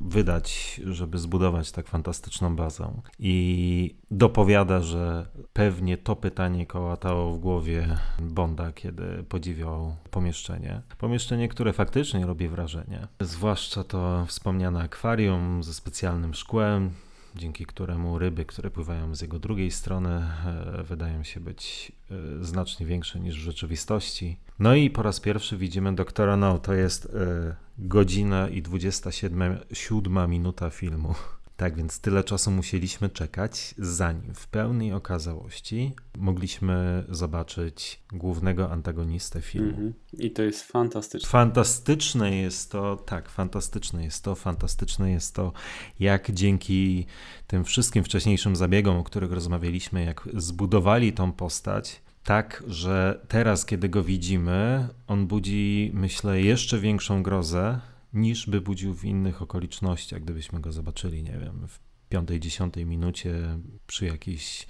wydać, 0.00 0.80
żeby 0.84 1.18
zbudować 1.18 1.72
tak 1.72 1.88
fantastyczną 1.88 2.56
bazę. 2.56 2.92
I 3.18 3.94
dopowiada, 4.10 4.80
że 4.80 5.26
pewnie 5.52 5.98
to 5.98 6.16
pytanie 6.16 6.66
kołatało 6.66 7.32
w 7.32 7.38
głowie 7.38 7.98
Bonda, 8.20 8.72
kiedy 8.72 9.24
podziwiał 9.28 9.96
pomieszczenie. 10.10 10.82
Pomieszczenie, 10.98 11.48
które 11.48 11.72
faktycznie 11.72 12.26
robi 12.26 12.48
wrażenie. 12.48 13.08
Zwłaszcza 13.20 13.84
to 13.84 14.26
wspomniane 14.26 14.82
akwarium 14.82 15.62
ze 15.62 15.74
specjalnym 15.74 16.34
szkłem, 16.34 16.90
dzięki 17.36 17.66
któremu 17.66 18.18
ryby, 18.18 18.44
które 18.44 18.70
pływają 18.70 19.14
z 19.14 19.20
jego 19.20 19.38
drugiej 19.38 19.70
strony, 19.70 20.10
e, 20.10 20.82
wydają 20.82 21.22
się 21.22 21.40
być 21.40 21.92
e, 22.10 22.44
znacznie 22.44 22.86
większe 22.86 23.20
niż 23.20 23.36
w 23.40 23.42
rzeczywistości. 23.42 24.36
No 24.58 24.74
i 24.74 24.90
po 24.90 25.02
raz 25.02 25.20
pierwszy 25.20 25.56
widzimy 25.56 25.94
doktora 25.94 26.36
No, 26.36 26.58
to 26.58 26.74
jest 26.74 27.06
e, 27.06 27.56
godzina 27.78 28.48
i 28.48 28.62
27 28.62 29.58
7 29.72 30.30
minuta 30.30 30.70
filmu. 30.70 31.14
Tak 31.58 31.76
więc 31.76 32.00
tyle 32.00 32.24
czasu 32.24 32.50
musieliśmy 32.50 33.08
czekać, 33.08 33.74
zanim 33.78 34.34
w 34.34 34.46
pełnej 34.48 34.92
okazałości 34.92 35.92
mogliśmy 36.18 37.04
zobaczyć 37.08 38.02
głównego 38.12 38.70
antagonistę 38.70 39.42
filmu. 39.42 39.78
Mm 39.78 39.92
-hmm. 39.92 40.24
I 40.24 40.30
to 40.30 40.42
jest 40.42 40.62
fantastyczne. 40.62 41.28
Fantastyczne 41.28 42.36
jest 42.36 42.70
to, 42.70 42.96
tak, 42.96 43.28
fantastyczne 43.28 44.04
jest 44.04 44.24
to, 44.24 44.34
fantastyczne 44.34 45.10
jest 45.10 45.34
to, 45.34 45.52
jak 46.00 46.30
dzięki 46.30 47.06
tym 47.46 47.64
wszystkim 47.64 48.04
wcześniejszym 48.04 48.56
zabiegom, 48.56 48.96
o 48.96 49.04
których 49.04 49.32
rozmawialiśmy, 49.32 50.04
jak 50.04 50.28
zbudowali 50.34 51.12
tą 51.12 51.32
postać, 51.32 52.00
tak, 52.24 52.64
że 52.66 53.20
teraz, 53.28 53.66
kiedy 53.66 53.88
go 53.88 54.04
widzimy, 54.04 54.88
on 55.06 55.26
budzi, 55.26 55.90
myślę, 55.94 56.40
jeszcze 56.40 56.78
większą 56.78 57.22
grozę 57.22 57.80
niż 58.12 58.46
by 58.46 58.60
budził 58.60 58.94
w 58.94 59.04
innych 59.04 59.42
okolicznościach, 59.42 60.22
gdybyśmy 60.22 60.60
go 60.60 60.72
zobaczyli, 60.72 61.22
nie 61.22 61.38
wiem, 61.38 61.68
w 61.68 61.78
piątej, 62.08 62.40
dziesiątej 62.40 62.86
minucie 62.86 63.58
przy 63.86 64.06
jakiejś 64.06 64.66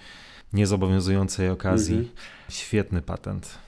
niezobowiązującej 0.52 1.50
okazji. 1.50 1.96
Mhm. 1.96 2.16
Świetny 2.48 3.02
patent. 3.02 3.58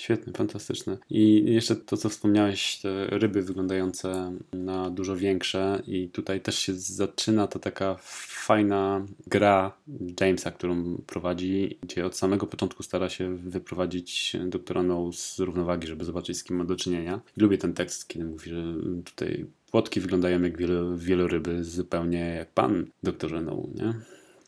Świetny, 0.00 0.32
fantastyczny. 0.32 0.98
I 1.10 1.44
jeszcze 1.52 1.76
to, 1.76 1.96
co 1.96 2.08
wspomniałeś, 2.08 2.76
te 2.76 3.06
ryby 3.06 3.42
wyglądające 3.42 4.32
na 4.52 4.90
dużo 4.90 5.16
większe, 5.16 5.82
i 5.86 6.08
tutaj 6.08 6.40
też 6.40 6.58
się 6.58 6.74
zaczyna 6.74 7.46
ta 7.46 7.58
taka 7.58 7.96
fajna 8.00 9.06
gra 9.26 9.72
Jamesa, 10.20 10.50
którą 10.50 10.96
prowadzi, 11.06 11.78
gdzie 11.82 12.06
od 12.06 12.16
samego 12.16 12.46
początku 12.46 12.82
stara 12.82 13.08
się 13.08 13.36
wyprowadzić 13.36 14.36
doktora 14.46 14.82
No 14.82 15.12
z 15.12 15.38
równowagi, 15.38 15.86
żeby 15.86 16.04
zobaczyć, 16.04 16.38
z 16.38 16.44
kim 16.44 16.56
ma 16.56 16.64
do 16.64 16.76
czynienia. 16.76 17.20
Lubię 17.36 17.58
ten 17.58 17.74
tekst, 17.74 18.08
kiedy 18.08 18.24
mówi, 18.24 18.50
że 18.50 18.74
tutaj 19.04 19.46
płotki 19.70 20.00
wyglądają 20.00 20.42
jak 20.42 20.58
wielo, 20.58 20.96
wieloryby, 20.98 21.64
zupełnie 21.64 22.18
jak 22.18 22.50
pan 22.50 22.86
doktorze 23.02 23.40
No, 23.40 23.62
nie? 23.74 23.94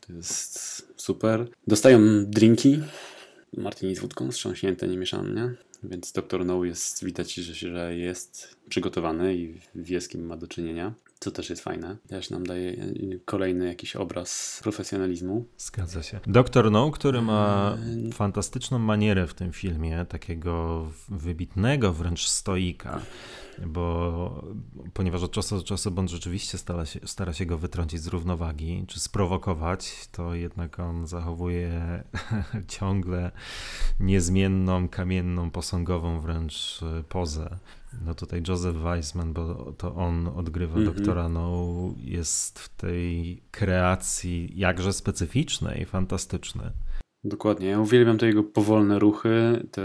To 0.07 0.13
jest 0.13 0.59
super. 0.97 1.49
Dostają 1.67 2.01
drinki 2.27 2.81
martini 3.57 3.97
z 3.97 4.01
wódką, 4.01 4.33
strząśnięte, 4.33 4.89
nie 4.89 4.99
mieszane, 4.99 5.55
Więc 5.83 6.13
doktor 6.13 6.47
No 6.47 6.65
jest, 6.65 7.05
widać, 7.05 7.35
że, 7.35 7.55
że 7.55 7.97
jest 7.97 8.57
przygotowany 8.69 9.37
i 9.37 9.61
wie 9.75 10.01
z 10.01 10.09
kim 10.09 10.27
ma 10.27 10.37
do 10.37 10.47
czynienia, 10.47 10.95
co 11.23 11.31
też 11.31 11.51
jest 11.51 11.63
fajne. 11.63 11.97
Też 12.09 12.31
nam 12.31 12.47
daje 12.47 12.77
kolejny 13.25 13.67
jakiś 13.67 13.97
obraz 13.97 14.61
profesjonalizmu. 14.63 15.45
Zgadza 15.59 16.03
się. 16.03 16.21
Doktor 16.27 16.71
No, 16.71 16.91
który 16.91 17.23
ma 17.23 17.77
eee, 17.87 18.13
fantastyczną 18.13 18.79
manierę 18.79 19.27
w 19.27 19.35
tym 19.35 19.53
filmie, 19.53 20.07
takiego 20.09 20.87
wybitnego 21.09 21.93
wręcz 21.93 22.29
stoika 22.29 23.01
bo 23.67 24.45
ponieważ 24.95 25.23
od 25.23 25.33
czasu 25.33 25.57
do 25.57 25.63
czasu 25.63 25.91
Bond 25.91 26.11
rzeczywiście 26.11 26.59
stara 26.59 26.87
się, 26.87 27.01
stara 27.05 27.33
się 27.33 27.47
go 27.47 27.59
wytrącić 27.59 28.01
z 28.01 28.07
równowagi, 28.07 28.85
czy 28.89 29.01
sprowokować, 29.01 30.09
to 30.13 30.35
jednak 30.35 30.81
on 30.81 31.07
zachowuje 31.07 32.03
ciągle 32.69 33.31
niezmienną, 34.01 34.89
kamienną, 34.89 35.51
posągową 35.51 36.21
wręcz 36.21 36.81
e, 36.83 37.03
pozę. 37.03 37.59
No 38.05 38.15
tutaj 38.15 38.43
Joseph 38.49 38.77
Weissman, 38.77 39.33
bo 39.33 39.73
to 39.73 39.95
on 39.95 40.29
odgrywa 40.29 40.77
mm 40.77 40.89
-hmm. 40.89 40.95
doktora 40.95 41.29
No, 41.29 41.95
jest 41.97 42.59
w 42.59 42.69
tej 42.69 43.43
kreacji 43.51 44.53
jakże 44.57 44.93
specyficznej, 44.93 45.87
fantastyczny. 45.87 46.71
Dokładnie. 47.25 47.69
Ja 47.69 47.81
uwielbiam 47.81 48.19
te 48.19 48.27
jego 48.27 48.43
powolne 48.43 48.99
ruchy. 48.99 49.67
Te, 49.71 49.83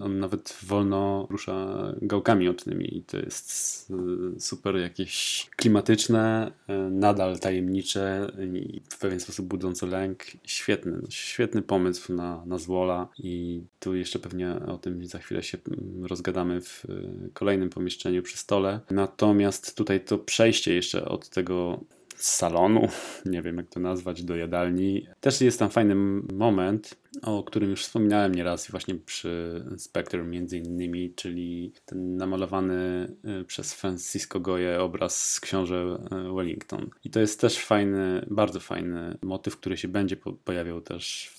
on 0.00 0.18
nawet 0.18 0.58
wolno 0.62 1.26
rusza 1.30 1.66
gałkami 2.02 2.48
ocznymi 2.48 2.96
i 2.96 3.02
to 3.02 3.16
jest 3.16 3.90
y, 4.36 4.40
super 4.40 4.76
jakieś 4.76 5.46
klimatyczne, 5.56 6.52
y, 6.70 6.90
nadal 6.90 7.38
tajemnicze 7.38 8.32
i 8.54 8.80
w 8.88 8.98
pewien 8.98 9.20
sposób 9.20 9.46
budzące 9.46 9.86
lęk. 9.86 10.24
Świetny, 10.44 11.00
świetny 11.08 11.62
pomysł 11.62 12.14
na, 12.14 12.42
na 12.46 12.58
Zwola 12.58 13.08
i 13.18 13.62
tu 13.80 13.94
jeszcze 13.94 14.18
pewnie 14.18 14.52
o 14.52 14.78
tym 14.78 15.06
za 15.06 15.18
chwilę 15.18 15.42
się 15.42 15.58
mm, 15.68 16.04
rozgadamy 16.04 16.60
w 16.60 16.84
y, 16.84 17.30
kolejnym 17.32 17.70
pomieszczeniu 17.70 18.22
przy 18.22 18.36
stole. 18.36 18.80
Natomiast 18.90 19.76
tutaj 19.76 20.00
to 20.04 20.18
przejście 20.18 20.74
jeszcze 20.74 21.04
od 21.04 21.28
tego 21.28 21.80
z 22.18 22.36
salonu, 22.36 22.88
nie 23.26 23.42
wiem 23.42 23.56
jak 23.56 23.68
to 23.68 23.80
nazwać, 23.80 24.22
do 24.22 24.36
jadalni. 24.36 25.06
Też 25.20 25.40
jest 25.40 25.58
tam 25.58 25.70
fajny 25.70 25.94
moment, 26.32 26.96
o 27.22 27.42
którym 27.42 27.70
już 27.70 27.82
wspominałem 27.82 28.34
nieraz 28.34 28.70
właśnie 28.70 28.94
przy 28.94 29.64
Spectre 29.76 30.24
między 30.24 30.58
innymi, 30.58 31.12
czyli 31.16 31.72
ten 31.86 32.16
namalowany 32.16 33.08
y, 33.40 33.44
przez 33.44 33.74
Francisco 33.74 34.40
Goye 34.40 34.80
obraz 34.80 35.32
z 35.32 35.40
książę 35.40 35.98
y, 36.28 36.34
Wellington. 36.34 36.90
I 37.04 37.10
to 37.10 37.20
jest 37.20 37.40
też 37.40 37.58
fajny, 37.58 38.26
bardzo 38.30 38.60
fajny 38.60 39.18
motyw, 39.22 39.56
który 39.56 39.76
się 39.76 39.88
będzie 39.88 40.16
pojawiał 40.44 40.80
też 40.80 41.37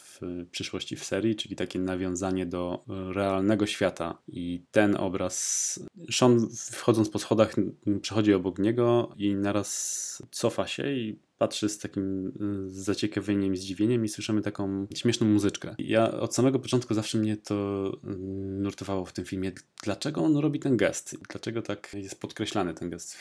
przyszłości 0.52 0.96
w 0.96 1.04
serii, 1.04 1.36
czyli 1.36 1.56
takie 1.56 1.80
nawiązanie 1.80 2.46
do 2.46 2.84
realnego 2.88 3.66
świata. 3.66 4.22
I 4.28 4.64
ten 4.72 4.96
obraz, 4.96 5.80
Sean 6.12 6.48
wchodząc 6.72 7.10
po 7.10 7.20
schodach, 7.20 7.56
przechodzi 8.02 8.34
obok 8.34 8.60
niego 8.60 9.14
i 9.18 9.36
naraz 9.36 10.24
cofa 10.32 10.68
się 10.68 10.92
i 10.92 11.20
patrzy 11.40 11.70
z 11.70 11.78
takim 11.78 12.28
y, 12.68 12.70
zaciekawieniem, 12.70 13.56
zdziwieniem 13.56 14.06
i 14.06 14.10
słyszymy 14.10 14.42
taką 14.42 14.88
śmieszną 14.96 15.28
muzyczkę. 15.28 15.76
Ja 15.80 16.12
od 16.12 16.36
samego 16.36 16.60
początku 16.60 16.94
zawsze 16.94 17.18
mnie 17.18 17.38
to 17.38 17.88
y, 18.04 18.18
nurtowało 18.60 19.06
w 19.06 19.14
tym 19.14 19.26
filmie. 19.26 19.52
Dlaczego 19.84 20.22
on 20.22 20.38
robi 20.38 20.60
ten 20.60 20.78
gest? 20.78 21.18
Dlaczego 21.30 21.62
tak 21.62 21.94
jest 21.94 22.22
podkreślany 22.22 22.74
ten 22.74 22.90
gest 22.90 23.18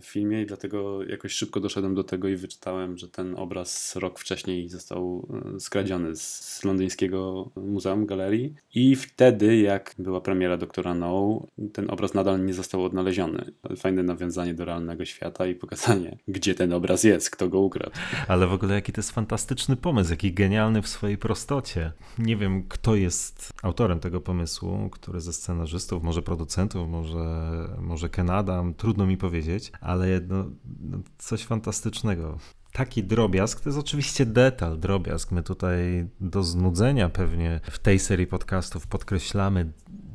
w 0.00 0.04
filmie? 0.04 0.42
I 0.42 0.46
dlatego 0.46 1.04
jakoś 1.04 1.32
szybko 1.32 1.60
doszedłem 1.60 1.94
do 1.94 2.04
tego 2.04 2.28
i 2.28 2.36
wyczytałem, 2.36 2.98
że 2.98 3.08
ten 3.08 3.34
obraz 3.38 3.96
rok 3.96 4.18
wcześniej 4.18 4.68
został 4.68 5.28
y, 5.56 5.60
skradziony 5.60 6.16
z 6.16 6.64
londyńskiego 6.64 7.50
Muzeum 7.56 8.06
Galerii. 8.06 8.54
I 8.74 8.96
wtedy, 8.96 9.56
jak 9.56 9.94
była 9.98 10.20
premiera 10.20 10.56
Doktora 10.56 10.94
No, 10.94 11.46
ten 11.72 11.90
obraz 11.90 12.14
nadal 12.14 12.44
nie 12.44 12.54
został 12.54 12.84
odnaleziony. 12.84 13.44
Fajne 13.76 14.02
nawiązanie 14.02 14.54
do 14.54 14.64
realnego 14.64 15.04
świata 15.04 15.46
i 15.46 15.54
pokazanie, 15.54 16.18
gdzie 16.28 16.54
ten 16.54 16.72
obraz 16.72 17.04
jest, 17.04 17.30
kto 17.30 17.48
go 17.48 17.53
ukradł. 17.58 17.90
Ale 18.28 18.46
w 18.46 18.52
ogóle 18.52 18.74
jaki 18.74 18.92
to 18.92 18.98
jest 18.98 19.10
fantastyczny 19.10 19.76
pomysł, 19.76 20.10
jaki 20.10 20.32
genialny 20.32 20.82
w 20.82 20.88
swojej 20.88 21.18
prostocie. 21.18 21.92
Nie 22.18 22.36
wiem, 22.36 22.64
kto 22.68 22.94
jest 22.94 23.52
autorem 23.62 24.00
tego 24.00 24.20
pomysłu, 24.20 24.90
który 24.90 25.20
ze 25.20 25.32
scenarzystów, 25.32 26.02
może 26.02 26.22
producentów, 26.22 26.88
może, 26.88 27.48
może 27.78 28.08
Ken 28.08 28.30
Adam, 28.30 28.74
trudno 28.74 29.06
mi 29.06 29.16
powiedzieć, 29.16 29.72
ale 29.80 30.20
no, 30.28 30.44
coś 31.18 31.44
fantastycznego 31.44 32.38
taki 32.74 33.04
drobiazg, 33.04 33.60
to 33.60 33.68
jest 33.68 33.78
oczywiście 33.78 34.26
detal, 34.26 34.78
drobiazg. 34.78 35.32
My 35.32 35.42
tutaj 35.42 36.08
do 36.20 36.42
znudzenia 36.42 37.08
pewnie 37.08 37.60
w 37.70 37.78
tej 37.78 37.98
serii 37.98 38.26
podcastów 38.26 38.86
podkreślamy 38.86 39.72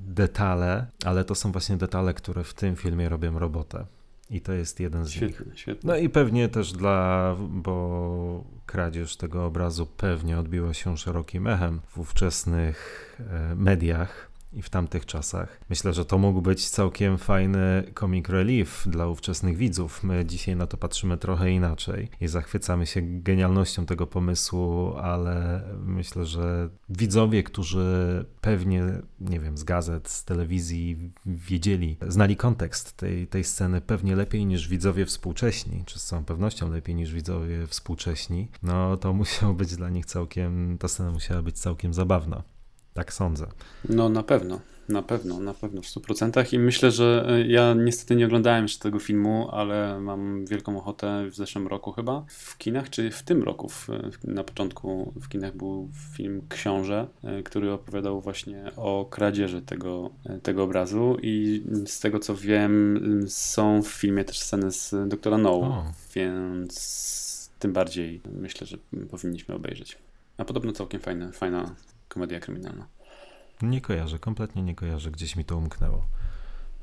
detale, 0.07 0.87
ale 1.05 1.23
to 1.23 1.35
są 1.35 1.51
właśnie 1.51 1.77
detale, 1.77 2.13
które 2.13 2.43
w 2.43 2.53
tym 2.53 2.75
filmie 2.75 3.09
robią 3.09 3.39
robotę. 3.39 3.85
I 4.29 4.41
to 4.41 4.53
jest 4.53 4.79
jeden 4.79 5.05
z 5.05 5.09
świetny, 5.09 5.45
nich. 5.45 5.57
Świetny. 5.57 5.87
No 5.87 5.97
i 5.97 6.09
pewnie 6.09 6.49
też 6.49 6.73
dla, 6.73 7.35
bo 7.39 8.43
kradzież 8.65 9.17
tego 9.17 9.45
obrazu 9.45 9.85
pewnie 9.85 10.39
odbiła 10.39 10.73
się 10.73 10.97
szerokim 10.97 11.47
echem 11.47 11.81
w 11.87 11.97
ówczesnych 11.97 13.17
e, 13.29 13.55
mediach 13.55 14.28
i 14.53 14.61
w 14.61 14.69
tamtych 14.69 15.05
czasach. 15.05 15.59
Myślę, 15.69 15.93
że 15.93 16.05
to 16.05 16.17
mógł 16.17 16.41
być 16.41 16.69
całkiem 16.69 17.17
fajny 17.17 17.83
comic 17.99 18.29
relief 18.29 18.83
dla 18.87 19.07
ówczesnych 19.07 19.57
widzów. 19.57 20.03
My 20.03 20.25
dzisiaj 20.25 20.55
na 20.55 20.67
to 20.67 20.77
patrzymy 20.77 21.17
trochę 21.17 21.51
inaczej 21.51 22.09
i 22.21 22.27
zachwycamy 22.27 22.85
się 22.85 23.01
genialnością 23.03 23.85
tego 23.85 24.07
pomysłu, 24.07 24.93
ale 24.97 25.63
myślę, 25.83 26.25
że 26.25 26.69
widzowie, 26.89 27.43
którzy 27.43 28.25
pewnie, 28.41 28.83
nie 29.21 29.39
wiem, 29.39 29.57
z 29.57 29.63
gazet, 29.63 30.09
z 30.09 30.25
telewizji 30.25 31.11
wiedzieli, 31.25 31.97
znali 32.07 32.35
kontekst 32.35 32.97
tej, 32.97 33.27
tej 33.27 33.43
sceny 33.43 33.81
pewnie 33.81 34.15
lepiej 34.15 34.45
niż 34.45 34.67
widzowie 34.67 35.05
współcześni, 35.05 35.83
czy 35.85 35.99
z 35.99 36.03
całą 36.03 36.25
pewnością 36.25 36.71
lepiej 36.71 36.95
niż 36.95 37.13
widzowie 37.13 37.67
współcześni, 37.67 38.47
no 38.63 38.97
to 38.97 39.13
musiał 39.19 39.53
być 39.53 39.75
dla 39.75 39.89
nich 39.89 40.05
całkiem, 40.05 40.77
ta 40.77 40.87
scena 40.87 41.11
musiała 41.11 41.41
być 41.41 41.59
całkiem 41.59 41.93
zabawna. 41.93 42.43
Tak 42.93 43.13
sądzę. 43.13 43.47
No 43.89 44.09
na 44.09 44.23
pewno. 44.23 44.59
Na 44.89 45.01
pewno, 45.01 45.39
na 45.39 45.53
pewno 45.53 45.81
w 45.81 45.85
100%. 45.85 46.53
I 46.53 46.59
myślę, 46.59 46.91
że 46.91 47.25
e, 47.29 47.47
ja 47.47 47.73
niestety 47.73 48.15
nie 48.15 48.25
oglądałem 48.25 48.63
jeszcze 48.63 48.83
tego 48.83 48.99
filmu, 48.99 49.49
ale 49.51 49.99
mam 49.99 50.45
wielką 50.45 50.77
ochotę 50.77 51.25
w 51.31 51.35
zeszłym 51.35 51.67
roku 51.67 51.91
chyba 51.91 52.25
w 52.27 52.57
kinach, 52.57 52.89
czy 52.89 53.11
w 53.11 53.23
tym 53.23 53.43
roku 53.43 53.69
w, 53.69 53.87
na 54.23 54.43
początku 54.43 55.13
w 55.21 55.27
kinach 55.27 55.55
był 55.57 55.89
film 56.15 56.41
Książę, 56.49 57.07
e, 57.23 57.43
który 57.43 57.71
opowiadał 57.71 58.21
właśnie 58.21 58.71
o 58.75 59.07
kradzieży 59.09 59.61
tego, 59.61 60.09
e, 60.25 60.39
tego 60.39 60.63
obrazu. 60.63 61.17
I 61.21 61.63
z 61.85 61.99
tego 61.99 62.19
co 62.19 62.35
wiem, 62.35 62.99
są 63.27 63.83
w 63.83 63.87
filmie 63.87 64.23
też 64.23 64.39
sceny 64.39 64.71
z 64.71 64.95
doktora 65.07 65.37
No, 65.37 65.51
o. 65.51 65.83
więc 66.15 67.49
tym 67.59 67.73
bardziej 67.73 68.21
myślę, 68.31 68.67
że 68.67 68.77
powinniśmy 69.11 69.55
obejrzeć. 69.55 69.97
A 70.37 70.45
podobno 70.45 70.71
całkiem 70.71 71.01
fajna, 71.01 71.31
fajna 71.31 71.75
komedia 72.09 72.39
kryminalna. 72.39 72.87
Nie 73.61 73.81
kojarzę, 73.81 74.19
kompletnie 74.19 74.63
nie 74.63 74.75
kojarzę, 74.75 75.11
gdzieś 75.11 75.35
mi 75.35 75.45
to 75.45 75.57
umknęło. 75.57 76.07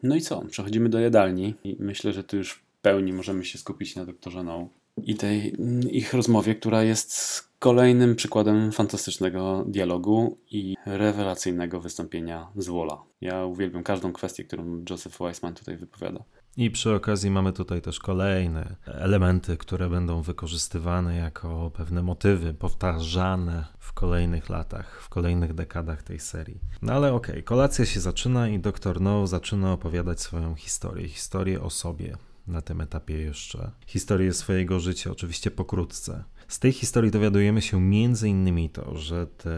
No 0.03 0.17
i 0.17 0.21
co? 0.21 0.43
Przechodzimy 0.43 0.89
do 0.89 1.01
jadalni 1.01 1.55
i 1.65 1.77
myślę, 1.81 2.13
że 2.13 2.25
tu 2.25 2.37
już 2.37 2.53
w 2.53 2.63
pełni 2.83 3.13
możemy 3.13 3.45
się 3.45 3.59
skupić 3.59 3.97
na 3.97 4.07
doktorze 4.07 4.43
No 4.43 4.69
i 5.03 5.15
tej 5.15 5.57
ich 5.97 6.15
rozmowie, 6.15 6.55
która 6.55 6.83
jest 6.83 7.43
kolejnym 7.59 8.17
przykładem 8.17 8.73
fantastycznego 8.73 9.65
dialogu 9.69 10.39
i 10.51 10.77
rewelacyjnego 10.87 11.81
wystąpienia 11.81 12.49
z 12.57 12.67
Wola. 12.67 13.03
Ja 13.21 13.45
uwielbiam 13.45 13.83
każdą 13.83 14.13
kwestię, 14.13 14.45
którą 14.45 14.85
Joseph 14.91 15.21
Weissman 15.21 15.55
tutaj 15.55 15.77
wypowiada. 15.77 16.25
I 16.57 16.71
przy 16.71 16.95
okazji 16.95 17.31
mamy 17.31 17.53
tutaj 17.53 17.83
też 17.83 17.99
kolejne 17.99 18.77
elementy, 18.85 19.57
które 19.57 19.91
będą 19.91 20.23
wykorzystywane 20.23 21.17
jako 21.17 21.71
pewne 21.71 22.03
motywy, 22.03 22.55
powtarzane 22.55 23.65
w 23.79 23.93
kolejnych 23.93 24.49
latach, 24.49 25.01
w 25.03 25.09
kolejnych 25.09 25.55
dekadach 25.55 26.03
tej 26.03 26.21
serii. 26.21 26.61
No 26.83 26.93
ale 26.93 27.13
okej, 27.13 27.35
okay, 27.35 27.43
kolacja 27.43 27.85
się 27.85 28.01
zaczyna 28.01 28.49
i 28.49 28.59
dr 28.59 29.01
No 29.01 29.27
zaczyna 29.27 29.73
opowiadać 29.73 30.21
swoją 30.21 30.55
historię, 30.55 31.09
historię 31.09 31.63
o 31.63 31.71
sobie 31.71 32.17
na 32.47 32.63
tym 32.63 32.81
etapie 32.81 33.19
jeszcze, 33.19 33.71
historię 33.87 34.33
swojego 34.33 34.81
życia, 34.81 35.11
oczywiście 35.11 35.51
pokrótce. 35.51 36.25
Z 36.49 36.59
tej 36.59 36.73
historii 36.73 37.11
dowiadujemy 37.11 37.63
się 37.63 37.81
między 37.81 38.29
innymi 38.29 38.71
to, 38.71 38.97
że 38.97 39.27
te 39.27 39.57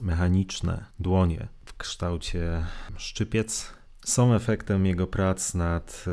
mechaniczne 0.00 0.84
dłonie 0.98 1.48
w 1.64 1.76
kształcie 1.76 2.66
szczypiec 2.96 3.79
są 4.04 4.34
efektem 4.34 4.86
jego 4.86 5.06
prac 5.06 5.54
nad 5.54 6.04
e, 6.06 6.10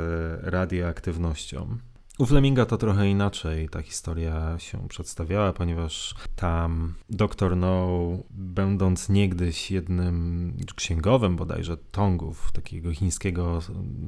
radioaktywnością. 0.51 1.77
U 2.17 2.25
Fleminga 2.25 2.65
to 2.65 2.77
trochę 2.77 3.09
inaczej 3.09 3.69
ta 3.69 3.81
historia 3.81 4.59
się 4.59 4.87
przedstawiała, 4.87 5.53
ponieważ 5.53 6.15
tam 6.35 6.93
doktor 7.09 7.57
No, 7.57 7.87
będąc 8.29 9.09
niegdyś 9.09 9.71
jednym 9.71 10.53
księgowym 10.75 11.35
bodajże 11.35 11.77
tongów 11.77 12.51
takiego 12.51 12.93
chińskiego 12.93 13.59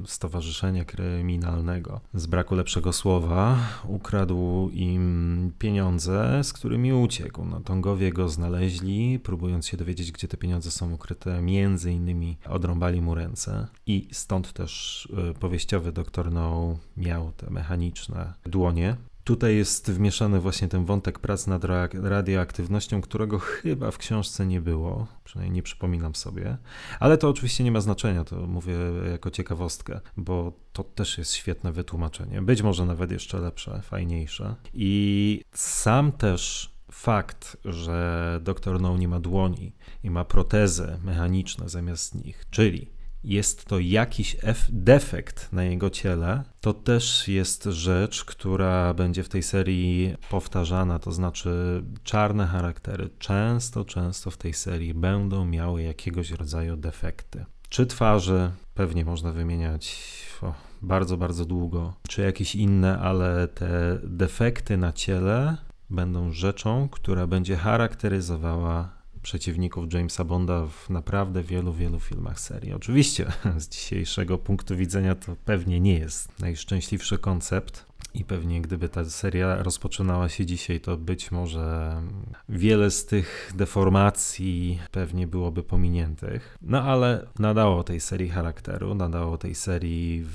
stowarzyszenia 0.05 0.85
kryminalnego, 0.85 2.01
z 2.13 2.27
braku 2.27 2.55
lepszego 2.55 2.93
słowa, 2.93 3.57
ukradł 3.87 4.69
im 4.73 5.51
pieniądze, 5.59 6.43
z 6.43 6.53
którymi 6.53 6.93
uciekł. 6.93 7.45
No, 7.45 7.59
tongowie 7.59 8.13
go 8.13 8.29
znaleźli, 8.29 9.19
próbując 9.19 9.67
się 9.67 9.77
dowiedzieć, 9.77 10.11
gdzie 10.11 10.27
te 10.27 10.37
pieniądze 10.37 10.71
są 10.71 10.93
ukryte, 10.93 11.41
między 11.41 11.91
innymi 11.91 12.37
odrąbali 12.47 13.01
mu 13.01 13.15
ręce 13.15 13.67
i 13.85 14.07
stąd 14.11 14.53
też 14.53 15.05
y, 15.31 15.33
powieściowy 15.33 15.91
doktor 15.91 16.31
No 16.31 16.77
miał 16.97 17.31
te 17.31 17.49
mechaniczne 17.49 17.98
dłonie. 18.45 18.95
Tutaj 19.23 19.55
jest 19.55 19.91
wmieszany 19.91 20.39
właśnie 20.39 20.67
ten 20.67 20.85
wątek 20.85 21.19
prac 21.19 21.47
nad 21.47 21.63
radioaktywnością, 21.93 23.01
którego 23.01 23.39
chyba 23.39 23.91
w 23.91 23.97
książce 23.97 24.45
nie 24.45 24.61
było, 24.61 25.07
przynajmniej 25.23 25.55
nie 25.55 25.63
przypominam 25.63 26.15
sobie. 26.15 26.57
Ale 26.99 27.17
to 27.17 27.29
oczywiście 27.29 27.63
nie 27.63 27.71
ma 27.71 27.81
znaczenia, 27.81 28.23
to 28.23 28.47
mówię 28.47 28.75
jako 29.11 29.31
ciekawostkę, 29.31 30.01
bo 30.17 30.53
to 30.73 30.83
też 30.83 31.17
jest 31.17 31.33
świetne 31.33 31.71
wytłumaczenie. 31.71 32.41
Być 32.41 32.61
może 32.61 32.85
nawet 32.85 33.11
jeszcze 33.11 33.39
lepsze, 33.39 33.81
fajniejsze. 33.81 34.55
I 34.73 35.41
sam 35.53 36.11
też 36.11 36.71
fakt, 36.91 37.57
że 37.65 38.39
doktor 38.43 38.81
No 38.81 38.97
nie 38.97 39.07
ma 39.07 39.19
dłoni 39.19 39.75
i 40.03 40.09
ma 40.09 40.25
protezy 40.25 40.99
mechaniczne 41.03 41.69
zamiast 41.69 42.15
nich, 42.15 42.45
czyli 42.49 42.98
jest 43.23 43.65
to 43.65 43.79
jakiś 43.79 44.37
defekt 44.69 45.53
na 45.53 45.63
jego 45.63 45.89
ciele, 45.89 46.43
to 46.61 46.73
też 46.73 47.27
jest 47.27 47.63
rzecz, 47.63 48.25
która 48.25 48.93
będzie 48.93 49.23
w 49.23 49.29
tej 49.29 49.43
serii 49.43 50.15
powtarzana, 50.29 50.99
to 50.99 51.11
znaczy 51.11 51.83
czarne 52.03 52.47
charaktery. 52.47 53.09
Często, 53.19 53.85
często 53.85 54.31
w 54.31 54.37
tej 54.37 54.53
serii 54.53 54.93
będą 54.93 55.45
miały 55.45 55.83
jakiegoś 55.83 56.31
rodzaju 56.31 56.77
defekty. 56.77 57.45
Czy 57.69 57.85
twarzy, 57.85 58.51
pewnie 58.73 59.05
można 59.05 59.31
wymieniać 59.31 60.01
o, 60.41 60.53
bardzo, 60.81 61.17
bardzo 61.17 61.45
długo, 61.45 61.93
czy 62.07 62.21
jakieś 62.21 62.55
inne, 62.55 62.99
ale 62.99 63.47
te 63.47 63.99
defekty 64.03 64.77
na 64.77 64.93
ciele 64.93 65.57
będą 65.89 66.31
rzeczą, 66.31 66.89
która 66.89 67.27
będzie 67.27 67.57
charakteryzowała 67.57 68.98
przeciwników 69.29 69.93
Jamesa 69.93 70.23
Bonda 70.23 70.67
w 70.67 70.89
naprawdę 70.89 71.43
wielu, 71.43 71.73
wielu 71.73 71.99
filmach 71.99 72.39
serii. 72.39 72.73
Oczywiście 72.73 73.31
z 73.57 73.69
dzisiejszego 73.69 74.37
punktu 74.37 74.77
widzenia 74.77 75.15
to 75.15 75.35
pewnie 75.45 75.79
nie 75.79 75.99
jest 75.99 76.39
najszczęśliwszy 76.39 77.17
koncept. 77.17 77.85
I 78.13 78.25
pewnie 78.25 78.61
gdyby 78.61 78.89
ta 78.89 79.05
seria 79.05 79.63
rozpoczynała 79.63 80.29
się 80.29 80.45
dzisiaj, 80.45 80.79
to 80.79 80.97
być 80.97 81.31
może 81.31 82.01
wiele 82.49 82.91
z 82.91 83.05
tych 83.05 83.51
deformacji 83.55 84.79
pewnie 84.91 85.27
byłoby 85.27 85.63
pominiętych. 85.63 86.57
No 86.61 86.81
ale 86.83 87.27
nadało 87.39 87.83
tej 87.83 87.99
serii 87.99 88.29
charakteru, 88.29 88.95
nadało 88.95 89.37
tej 89.37 89.55
serii 89.55 90.25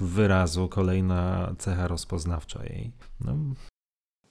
wyrazu, 0.00 0.68
kolejna 0.68 1.52
cecha 1.58 1.88
rozpoznawcza 1.88 2.64
jej. 2.64 2.90
No, 3.20 3.36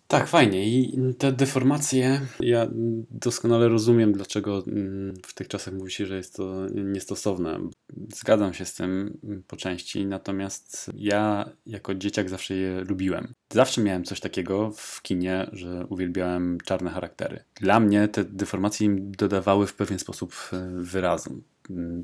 tak, 0.07 0.27
fajnie. 0.27 0.67
I 0.67 0.99
te 1.17 1.31
deformacje, 1.31 2.21
ja 2.39 2.67
doskonale 3.11 3.67
rozumiem, 3.67 4.13
dlaczego 4.13 4.63
mm, 4.67 5.13
w 5.25 5.33
tych 5.33 5.47
czasach 5.47 5.73
mówi 5.73 5.91
się, 5.91 6.05
że 6.05 6.17
jest 6.17 6.35
to 6.35 6.65
niestosowne. 6.69 7.59
Zgadzam 8.13 8.53
się 8.53 8.65
z 8.65 8.73
tym 8.73 9.17
po 9.47 9.55
części, 9.55 10.05
natomiast 10.05 10.91
ja 10.95 11.49
jako 11.65 11.95
dzieciak 11.95 12.29
zawsze 12.29 12.55
je 12.55 12.83
lubiłem. 12.89 13.33
Zawsze 13.53 13.81
miałem 13.81 14.03
coś 14.03 14.19
takiego 14.19 14.71
w 14.75 15.01
kinie, 15.01 15.49
że 15.53 15.85
uwielbiałem 15.89 16.57
czarne 16.65 16.91
charaktery. 16.91 17.43
Dla 17.55 17.79
mnie 17.79 18.07
te 18.07 18.23
deformacje 18.23 18.87
im 18.87 19.11
dodawały 19.11 19.67
w 19.67 19.75
pewien 19.75 19.99
sposób 19.99 20.33
e, 20.53 20.69
wyrazu 20.75 21.43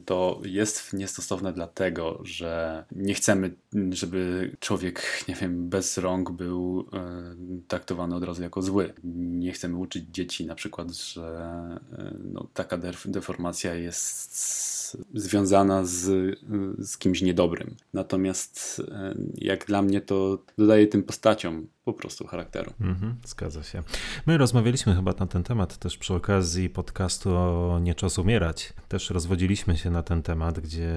to 0.06 0.42
jest 0.46 0.94
niestosowne 0.94 1.54
dlatego, 1.54 2.20
że 2.24 2.86
nie 2.92 3.14
chcemy, 3.14 3.56
żeby 3.90 4.52
człowiek, 4.60 5.26
nie 5.28 5.36
wiem, 5.36 5.70
bez 5.70 5.98
rąk 5.98 6.32
był 6.32 6.90
e, 6.94 7.36
traktowany 7.68 8.16
od 8.16 8.24
razu 8.24 8.42
jako 8.44 8.62
zły. 8.62 8.94
Nie 9.04 9.52
chcemy 9.52 9.78
uczyć 9.78 10.06
dzieci 10.12 10.46
na 10.46 10.56
przykład, 10.56 10.92
że 10.92 11.24
e, 11.98 12.16
no, 12.34 12.48
taka 12.54 12.78
deformacja 13.06 13.76
jest 13.76 14.98
związana 15.14 15.86
z, 15.86 16.02
z 16.80 16.98
kimś 16.98 17.22
niedobrym. 17.22 17.76
Natomiast 17.94 18.82
e, 18.92 19.16
jak 19.36 19.66
dla 19.66 19.82
mnie 19.82 20.02
to 20.02 20.44
dodaje 20.58 20.88
tym 20.88 21.04
postaciom 21.04 21.68
po 21.84 21.94
prostu 21.94 22.28
charakteru. 22.28 22.74
Mhm, 22.82 23.16
zgadza 23.26 23.64
się. 23.64 23.84
My 24.26 24.38
rozmawialiśmy 24.38 24.96
chyba 24.96 25.14
na 25.20 25.28
ten 25.28 25.44
temat 25.44 25.78
też 25.78 25.98
przy 25.98 26.14
okazji 26.14 26.70
podcastu 26.70 27.36
o 27.36 27.80
Nie 27.82 27.96
czas 27.96 28.20
umierać. 28.20 28.74
Też 28.88 29.10
rozwodziliśmy 29.10 29.78
się 29.78 29.90
na 29.90 30.04
ten 30.04 30.24
temat, 30.24 30.60
gdzie 30.60 30.96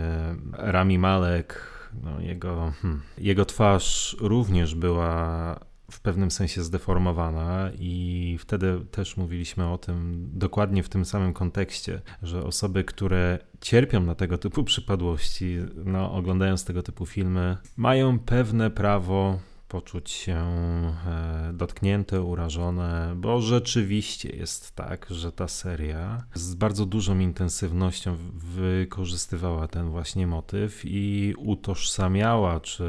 Rami 0.53 0.99
Malek, 0.99 1.61
no 2.03 2.21
jego, 2.21 2.73
hmm, 2.83 3.03
jego 3.19 3.45
twarz 3.45 4.17
również 4.21 4.75
była 4.75 5.61
w 5.91 6.01
pewnym 6.01 6.31
sensie 6.31 6.63
zdeformowana 6.63 7.71
i 7.79 8.37
wtedy 8.41 8.81
też 8.91 9.17
mówiliśmy 9.17 9.73
o 9.73 9.79
tym 9.79 10.29
dokładnie 10.33 10.83
w 10.83 10.89
tym 10.89 11.05
samym 11.05 11.33
kontekście, 11.33 12.01
że 12.23 12.45
osoby, 12.45 12.85
które 12.85 13.39
cierpią 13.61 14.01
na 14.01 14.15
tego 14.15 14.39
typu 14.39 14.65
przypadłości, 14.65 15.59
no, 15.85 16.13
oglądając 16.13 16.65
tego 16.65 16.83
typu 16.83 17.07
filmy, 17.07 17.57
mają 17.77 18.19
pewne 18.19 18.71
prawo 18.71 19.39
poczuć 19.69 20.11
się 20.11 20.37
e, 20.37 21.51
dotknięte, 21.55 22.23
urażone, 22.23 23.15
bo 23.17 23.41
rzeczywiście 23.41 24.37
jest 24.37 24.75
tak, 24.75 25.07
że 25.11 25.33
ta 25.33 25.49
seria 25.49 26.25
z 26.35 26.55
bardzo 26.55 26.87
dużą 26.87 27.19
intensywnością 27.19 28.17
wykorzystywała 28.35 29.69
ten 29.69 29.91
właśnie 29.91 30.27
motyw 30.27 30.81
i 30.85 31.35
utożsamiała, 31.39 32.61
czy 32.61 32.85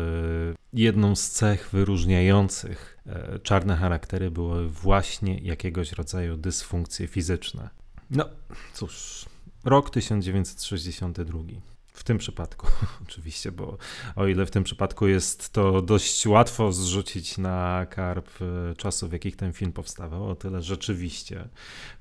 jedną 0.73 1.15
z 1.15 1.29
cech 1.29 1.69
wyróżniających 1.73 2.97
e, 3.05 3.39
czarne 3.39 3.75
charaktery 3.75 4.31
były 4.31 4.69
właśnie 4.69 5.37
jakiegoś 5.37 5.91
rodzaju 5.91 6.37
dysfunkcje 6.37 7.07
fizyczne. 7.07 7.69
No 8.09 8.25
cóż, 8.73 9.25
rok 9.63 9.89
1962. 9.89 11.74
W 11.95 12.03
tym 12.03 12.17
przypadku, 12.17 12.67
oczywiście, 13.07 13.51
bo 13.51 13.77
o 14.15 14.27
ile 14.27 14.45
w 14.45 14.51
tym 14.51 14.63
przypadku 14.63 15.07
jest 15.07 15.49
to 15.49 15.81
dość 15.81 16.27
łatwo 16.27 16.71
zrzucić 16.71 17.37
na 17.37 17.85
karp 17.89 18.29
e, 18.41 18.75
czasów, 18.75 19.09
w 19.09 19.13
jakich 19.13 19.35
ten 19.35 19.53
film 19.53 19.71
powstawał, 19.71 20.29
o 20.29 20.35
tyle 20.35 20.61
rzeczywiście 20.61 21.47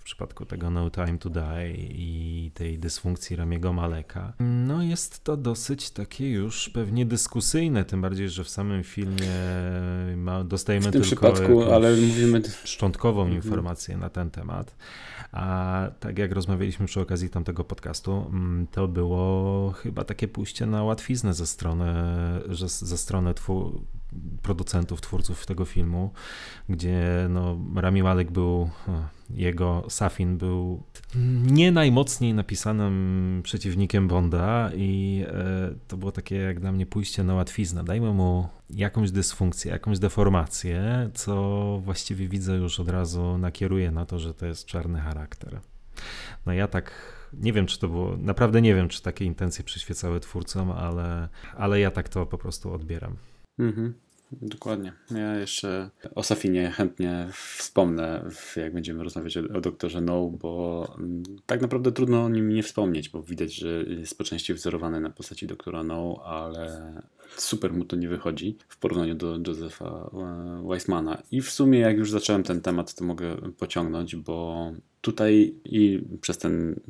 przypadku 0.05 0.47
tego 0.47 0.71
No 0.71 0.91
Time 0.91 1.19
to 1.19 1.31
Die 1.31 1.75
i 1.75 2.51
tej 2.55 2.79
dysfunkcji 2.79 3.37
Ramiego 3.37 3.73
Maleka, 3.73 4.33
no 4.41 4.83
jest 4.83 5.25
to 5.25 5.37
dosyć 5.37 5.91
takie 5.91 6.31
już 6.31 6.69
pewnie 6.69 7.07
dyskusyjne, 7.07 7.85
tym 7.85 8.01
bardziej, 8.01 8.29
że 8.29 8.45
w 8.45 8.49
samym 8.49 8.83
filmie 8.83 9.33
ma, 10.17 10.45
dostajemy 10.45 10.89
w 10.89 10.93
tym 10.93 11.03
tylko 11.03 11.07
przypadku, 11.07 11.63
ale 11.63 11.97
mówimy 11.97 12.43
szczątkową 12.65 13.23
mhm. 13.23 13.37
informację 13.37 13.97
na 13.97 14.11
ten 14.11 14.31
temat. 14.31 14.77
A 15.33 15.87
tak 16.01 16.19
jak 16.19 16.33
rozmawialiśmy 16.33 16.87
przy 16.87 17.01
okazji 17.01 17.31
tamtego 17.31 17.65
podcastu, 17.65 18.27
mm, 18.29 18.67
to 18.67 18.89
było 18.89 19.71
chyba 19.73 20.05
takie 20.05 20.29
pójście 20.29 20.67
na 20.67 20.85
łatwiznę 20.85 21.35
ze 21.35 21.47
strony, 21.47 21.95
ze 22.67 22.99
strony 22.99 23.35
twu, 23.35 23.85
producentów, 24.43 25.01
twórców 25.01 25.47
tego 25.47 25.65
filmu, 25.65 26.11
gdzie 26.69 27.27
no, 27.31 27.59
Rami 27.77 28.03
Malek 28.03 28.31
był, 28.31 28.71
jego 29.31 29.85
Safin 29.89 30.39
był 30.39 30.83
nie 31.47 31.73
najmocniej 31.73 32.35
napisanym 32.35 33.41
przeciwnikiem 33.45 34.09
Bonda 34.09 34.71
i 34.77 35.25
e, 35.29 35.75
to 35.89 35.97
było 35.97 36.13
takie 36.13 36.37
jak 36.37 36.61
dla 36.61 36.73
mnie 36.73 36.87
pójście 36.87 37.25
na 37.25 37.35
łatwiznę. 37.35 37.85
Dajmy 37.85 38.13
mu 38.13 38.49
jakąś 38.71 39.11
dysfunkcję, 39.11 39.73
jakąś 39.73 39.99
deformację, 39.99 41.11
co 41.15 41.81
właściwie 41.85 42.29
widzę 42.29 42.57
już 42.57 42.81
od 42.81 42.89
razu 42.89 43.39
nakieruje 43.39 43.91
na 43.91 44.07
to, 44.07 44.19
że 44.19 44.35
to 44.35 44.47
jest 44.47 44.67
czarny 44.67 45.01
charakter. 45.01 45.61
No 46.47 46.53
ja 46.53 46.69
tak 46.69 47.15
nie 47.33 47.53
wiem, 47.53 47.67
czy 47.67 47.79
to 47.79 47.89
było, 47.89 48.17
naprawdę 48.17 48.63
nie 48.63 48.75
wiem, 48.75 48.89
czy 48.89 49.03
takie 49.03 49.25
intencje 49.25 49.65
przyświecały 49.65 50.21
twórcom, 50.21 50.71
ale, 50.71 51.29
ale 51.57 51.81
ja 51.81 51.91
tak 51.91 52.09
to 52.09 52.27
po 52.27 52.39
prostu 52.39 52.73
odbieram. 52.73 53.17
Mhm. 53.59 53.95
Dokładnie. 54.33 54.93
Ja 55.11 55.37
jeszcze 55.37 55.91
o 56.15 56.23
Safinie 56.23 56.71
chętnie 56.71 57.29
wspomnę, 57.59 58.25
jak 58.57 58.75
będziemy 58.75 59.05
rozmawiać 59.05 59.37
o, 59.37 59.61
doktorze 59.61 60.01
No, 60.01 60.27
bo 60.27 60.95
mm, 60.99 61.23
tak 61.47 61.61
naprawdę 61.61 61.93
trudno 61.93 62.25
o 62.25 62.29
nim 62.29 62.49
nie 62.49 62.63
wspomnieć, 62.63 63.09
bo 63.09 63.23
widać, 63.23 63.55
że 63.55 63.69
jest 63.83 64.19
po 64.19 64.25
części 64.25 64.55
wzorowany 64.55 65.01
na 65.01 65.11
postaci 65.11 65.47
doktora 65.47 65.83
No, 65.83 66.21
ale 66.25 66.95
super 67.37 67.73
mu 67.73 67.85
to 67.85 67.97
nie 67.97 68.09
wychodzi 68.09 68.59
w 68.69 68.79
porównaniu 68.79 69.15
do 69.15 69.39
Josepha 69.47 70.11
e, 70.13 70.63
Weissmana. 70.69 71.23
I 71.31 71.41
w 71.41 71.51
sumie, 71.51 71.79
jak 71.79 71.97
już 71.97 72.11
zacząłem 72.11 72.43
ten 72.43 72.61
temat, 72.61 72.95
to 72.95 73.05
mogę 73.05 73.37
pociągnąć, 73.59 74.17
bo 74.17 74.73
tutaj 75.05 75.55
i 75.65 76.03
przez 76.21 76.39
ten 76.39 76.81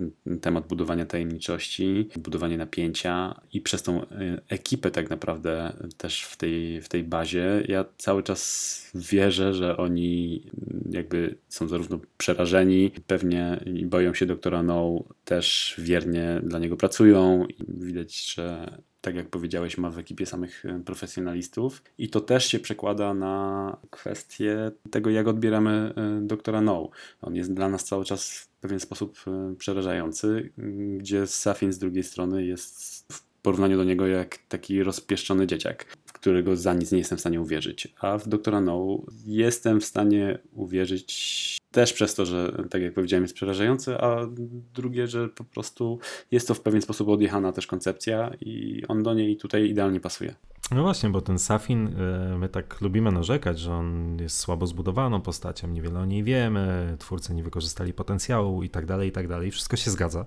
temat 0.40 0.66
budowania 0.66 1.06
tajemniczości, 1.06 2.08
budowanie 2.16 2.58
napięcia 2.58 3.40
i 3.52 3.60
przez 3.60 3.82
tą 3.82 4.02
e, 4.02 4.06
ekipę 4.48 4.90
tak 4.90 5.10
naprawdę 5.10 5.72
też 5.96 6.22
w 6.22 6.36
tej, 6.36 6.80
w 6.80 6.88
tej 6.88 7.04
bazie, 7.04 7.62
ja 7.68 7.84
cały 7.98 8.22
czas 8.22 8.90
wierzę, 8.94 9.54
że 9.54 9.76
oni 9.76 10.42
jakby 10.90 11.34
są 11.48 11.68
zarówno 11.68 12.00
przerażeni, 12.16 12.90
pewnie 13.06 13.64
boją 13.84 14.14
się 14.14 14.26
doktora 14.26 14.62
No, 14.62 15.04
też 15.24 15.74
wiernie 15.78 16.40
dla 16.42 16.58
niego 16.58 16.76
pracują 16.76 17.46
i 17.46 17.64
widać, 17.68 18.34
że 18.34 18.78
tak 19.04 19.14
jak 19.14 19.28
powiedziałeś, 19.28 19.78
ma 19.78 19.90
w 19.90 19.98
ekipie 19.98 20.26
samych 20.26 20.64
e, 20.64 20.80
profesjonalistów 20.84 21.82
i 21.98 22.08
to 22.08 22.20
też 22.20 22.46
się 22.46 22.58
przekłada 22.58 23.14
na 23.14 23.76
kwestię 23.90 24.70
tego, 24.90 25.10
jak 25.10 25.28
odbieramy 25.28 25.92
e, 25.96 26.20
doktora 26.20 26.60
No. 26.60 26.88
On 27.22 27.36
jest 27.36 27.54
dla 27.54 27.68
nas 27.68 27.84
cały 27.84 28.04
czas 28.04 28.30
w 28.30 28.48
pewien 28.48 28.80
sposób 28.80 29.18
e, 29.26 29.54
przerażający, 29.58 30.50
gdzie 30.98 31.26
Safin 31.26 31.72
z 31.72 31.78
drugiej 31.78 32.02
strony 32.02 32.46
jest 32.46 33.04
w 33.12 33.22
porównaniu 33.42 33.76
do 33.76 33.84
niego 33.84 34.06
jak 34.06 34.38
taki 34.48 34.82
rozpieszczony 34.82 35.46
dzieciak, 35.46 35.86
którego 36.24 36.56
za 36.56 36.74
nic 36.74 36.92
nie 36.92 36.98
jestem 36.98 37.18
w 37.18 37.20
stanie 37.20 37.40
uwierzyć. 37.40 37.88
A 38.00 38.18
w 38.18 38.28
doktora 38.28 38.60
No 38.60 38.98
jestem 39.26 39.80
w 39.80 39.84
stanie 39.84 40.38
uwierzyć 40.52 41.58
też 41.70 41.92
przez 41.92 42.14
to, 42.14 42.26
że 42.26 42.52
tak 42.70 42.82
jak 42.82 42.94
powiedziałem 42.94 43.24
jest 43.24 43.34
przerażający, 43.34 43.98
a 43.98 44.26
drugie, 44.74 45.06
że 45.06 45.28
po 45.28 45.44
prostu 45.44 45.98
jest 46.30 46.48
to 46.48 46.54
w 46.54 46.60
pewien 46.60 46.82
sposób 46.82 47.08
odjechana 47.08 47.52
też 47.52 47.66
koncepcja 47.66 48.30
i 48.40 48.82
on 48.88 49.02
do 49.02 49.14
niej 49.14 49.36
tutaj 49.36 49.68
idealnie 49.68 50.00
pasuje. 50.00 50.34
No 50.70 50.82
właśnie, 50.82 51.10
bo 51.10 51.20
ten 51.20 51.38
Safin, 51.38 51.86
e, 51.86 52.38
my 52.38 52.48
tak 52.48 52.80
lubimy 52.80 53.12
narzekać, 53.12 53.58
że 53.58 53.72
on 53.72 54.18
jest 54.20 54.38
słabo 54.38 54.66
zbudowaną 54.66 55.20
postacią, 55.20 55.68
niewiele 55.68 56.00
o 56.00 56.04
niej 56.04 56.22
wiemy, 56.22 56.96
twórcy 56.98 57.34
nie 57.34 57.42
wykorzystali 57.42 57.92
potencjału 57.92 58.62
i 58.62 58.70
tak 58.70 58.86
dalej, 58.86 59.08
i 59.08 59.12
tak 59.12 59.28
dalej. 59.28 59.50
Wszystko 59.50 59.76
się 59.76 59.90
zgadza. 59.90 60.24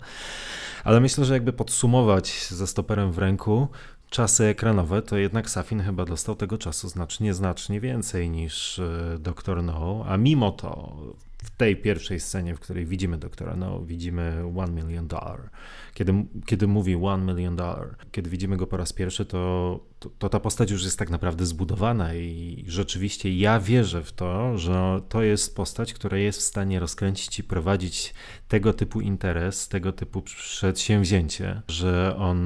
Ale 0.84 1.00
myślę, 1.00 1.26
że 1.26 1.34
jakby 1.34 1.54
podsumować 1.54 2.48
ze 2.50 2.68
stoperem 2.68 3.12
w 3.12 3.18
ręku, 3.18 3.68
czasy 4.10 4.44
ekranowe, 4.44 5.02
to 5.02 5.18
jednak 5.18 5.50
Safin 5.50 5.82
chyba 5.82 6.06
dostał 6.06 6.36
tego 6.36 6.58
czasu 6.58 6.90
znacznie, 6.90 7.34
znacznie 7.34 7.80
więcej 7.80 8.30
niż 8.30 8.80
e, 8.80 9.18
Dr. 9.20 9.64
No, 9.64 10.04
a 10.08 10.18
mimo 10.18 10.52
to 10.52 10.98
w 11.38 11.52
tej 11.58 11.76
pierwszej 11.76 12.20
scenie, 12.20 12.56
w 12.56 12.60
której 12.60 12.86
widzimy 12.86 13.18
doktora 13.18 13.56
No, 13.56 13.82
widzimy 13.82 14.44
One 14.58 14.72
Million 14.84 15.08
Dollar. 15.08 15.50
Kiedy, 15.94 16.14
kiedy 16.46 16.68
mówi 16.68 16.96
One 16.96 17.34
Million 17.34 17.56
Dollar, 17.56 17.96
kiedy 18.12 18.30
widzimy 18.30 18.58
go 18.58 18.68
po 18.68 18.78
raz 18.78 18.94
pierwszy, 18.94 19.26
to, 19.26 19.80
to, 20.00 20.10
to, 20.10 20.30
ta 20.30 20.40
postać 20.40 20.72
już 20.72 20.84
jest 20.84 21.00
tak 21.00 21.10
naprawdę 21.10 21.46
zbudowana 21.46 22.16
i 22.16 22.64
rzeczywiście 22.68 23.38
ja 23.38 23.60
wierzę 23.60 24.04
w 24.04 24.12
to, 24.12 24.58
że 24.58 25.02
to 25.10 25.22
jest 25.22 25.56
postać, 25.56 25.94
która 25.94 26.18
jest 26.18 26.40
w 26.40 26.44
stanie 26.44 26.80
rozkręcić 26.80 27.40
i 27.40 27.44
prowadzić 27.44 28.14
tego 28.48 28.74
typu 28.74 29.02
interes, 29.02 29.68
tego 29.68 29.92
typu 29.92 30.22
przedsięwzięcie, 30.22 31.62
że 31.68 32.16
on 32.18 32.38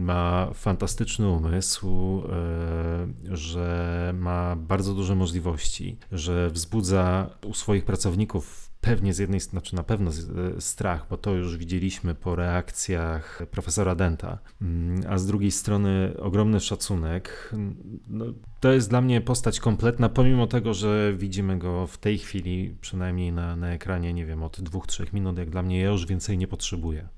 ma 0.00 0.50
fantastyczny 0.54 1.28
umysł, 1.28 2.22
yy, 3.28 3.36
że 3.36 4.12
ma 4.18 4.56
bardzo 4.56 4.94
duże 4.94 5.14
możliwości, 5.14 5.96
że 6.12 6.50
wzbudza 6.50 7.30
u 7.46 7.54
swoich 7.54 7.84
pracowników 7.84 8.69
pewnie 8.80 9.14
z 9.14 9.18
jednej 9.18 9.40
strony, 9.40 9.60
znaczy 9.60 9.76
na 9.76 9.82
pewno 9.82 10.10
e, 10.10 10.60
strach, 10.60 11.06
bo 11.10 11.16
to 11.16 11.34
już 11.34 11.56
widzieliśmy 11.56 12.14
po 12.14 12.36
reakcjach 12.36 13.42
profesora 13.50 13.94
Denta, 13.94 14.38
mm, 14.62 15.02
a 15.08 15.18
z 15.18 15.26
drugiej 15.26 15.50
strony 15.50 16.12
ogromny 16.18 16.60
szacunek. 16.60 17.54
No, 18.08 18.24
to 18.60 18.72
jest 18.72 18.90
dla 18.90 19.00
mnie 19.00 19.20
postać 19.20 19.60
kompletna, 19.60 20.08
pomimo 20.08 20.46
tego, 20.46 20.74
że 20.74 21.14
widzimy 21.16 21.58
go 21.58 21.86
w 21.86 21.98
tej 21.98 22.18
chwili, 22.18 22.76
przynajmniej 22.80 23.32
na, 23.32 23.56
na 23.56 23.72
ekranie, 23.72 24.12
nie 24.12 24.26
wiem, 24.26 24.42
od 24.42 24.60
dwóch, 24.60 24.86
trzech 24.86 25.12
minut, 25.12 25.38
jak 25.38 25.50
dla 25.50 25.62
mnie 25.62 25.80
ja 25.80 25.88
już 25.88 26.06
więcej 26.06 26.38
nie 26.38 26.48
potrzebuję. 26.48 27.08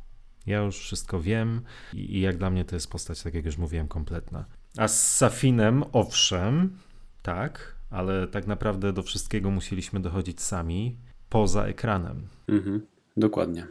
Ja 0.46 0.58
już 0.58 0.78
wszystko 0.78 1.20
wiem 1.20 1.60
i, 1.92 2.16
i 2.16 2.20
jak 2.20 2.36
dla 2.36 2.50
mnie 2.50 2.64
to 2.64 2.76
jest 2.76 2.90
postać, 2.90 3.22
tak 3.22 3.34
jak 3.34 3.44
już 3.44 3.58
mówiłem, 3.58 3.88
kompletna. 3.88 4.44
A 4.76 4.88
z 4.88 5.16
Safinem, 5.16 5.84
owszem, 5.92 6.78
tak, 7.22 7.76
ale 7.90 8.28
tak 8.28 8.46
naprawdę 8.46 8.92
do 8.92 9.02
wszystkiego 9.02 9.50
musieliśmy 9.50 10.00
dochodzić 10.00 10.40
sami 10.40 10.96
poza 11.32 11.66
ekranem. 11.66 12.22
Mhm, 12.48 12.80
dokładnie. 13.16 13.66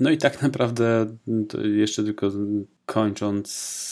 No 0.00 0.10
i 0.10 0.18
tak 0.18 0.42
naprawdę 0.46 1.16
jeszcze 1.62 2.04
tylko 2.04 2.30
kończąc 2.86 3.84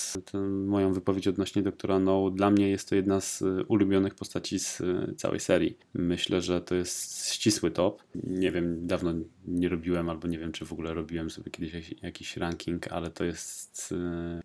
moją 0.67 0.93
wypowiedź 0.93 1.29
odnośnie 1.29 1.63
doktora 1.63 1.99
No, 1.99 2.31
dla 2.31 2.51
mnie 2.51 2.71
jest 2.71 2.89
to 2.89 2.95
jedna 2.95 3.21
z 3.21 3.45
ulubionych 3.69 4.15
postaci 4.15 4.59
z 4.59 4.83
całej 5.17 5.41
serii. 5.41 5.79
Myślę, 5.95 6.41
że 6.41 6.61
to 6.61 6.75
jest 6.75 7.29
ścisły 7.29 7.71
top. 7.71 8.03
Nie 8.25 8.53
wiem, 8.53 8.87
dawno 8.87 9.15
nie 9.47 9.69
robiłem, 9.69 10.09
albo 10.09 10.29
nie 10.29 10.39
wiem, 10.39 10.53
czy 10.53 10.65
w 10.65 10.73
ogóle 10.73 10.95
robiłem 10.95 11.31
sobie 11.31 11.51
kiedyś 11.51 11.95
jakiś 12.03 12.37
ranking, 12.37 12.93
ale 12.93 13.11
to 13.11 13.25
jest, 13.25 13.95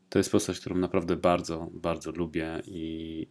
to 0.10 0.20
jest 0.20 0.32
postać, 0.32 0.60
którą 0.60 0.78
naprawdę 0.78 1.16
bardzo, 1.16 1.70
bardzo 1.74 2.12
lubię 2.12 2.62
i 2.66 3.28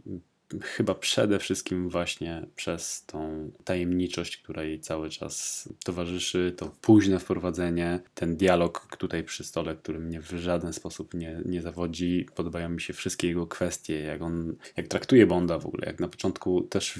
chyba 0.63 0.95
przede 0.95 1.39
wszystkim 1.39 1.89
właśnie 1.89 2.47
przez 2.57 3.05
tą 3.07 3.51
tajemniczość, 3.65 4.37
która 4.37 4.63
jej 4.63 4.81
cały 4.81 5.11
czas 5.11 5.69
towarzyszy, 5.85 6.55
to 6.57 6.71
późne 6.81 7.19
wprowadzenie, 7.19 8.01
ten 8.15 8.37
dialog 8.37 8.97
tutaj 8.99 9.25
przy 9.25 9.45
stole, 9.45 9.77
który 9.77 9.99
mnie 9.99 10.21
w 10.21 10.31
żaden 10.31 10.73
sposób 10.73 11.15
nie, 11.15 11.41
nie 11.45 11.63
zawodzi. 11.63 12.27
Podobają 12.35 12.69
mi 12.69 12.81
się 12.81 12.93
wszystkie 12.93 13.29
jego 13.29 13.47
kwestie, 13.47 14.01
jak 14.01 14.23
on, 14.23 14.57
jak 14.77 14.89
traktuje 14.89 15.27
Bonda 15.27 15.59
w 15.59 15.67
ogóle, 15.67 15.87
jak 15.87 16.01
na 16.01 16.09
początku 16.09 16.63
też, 16.63 16.99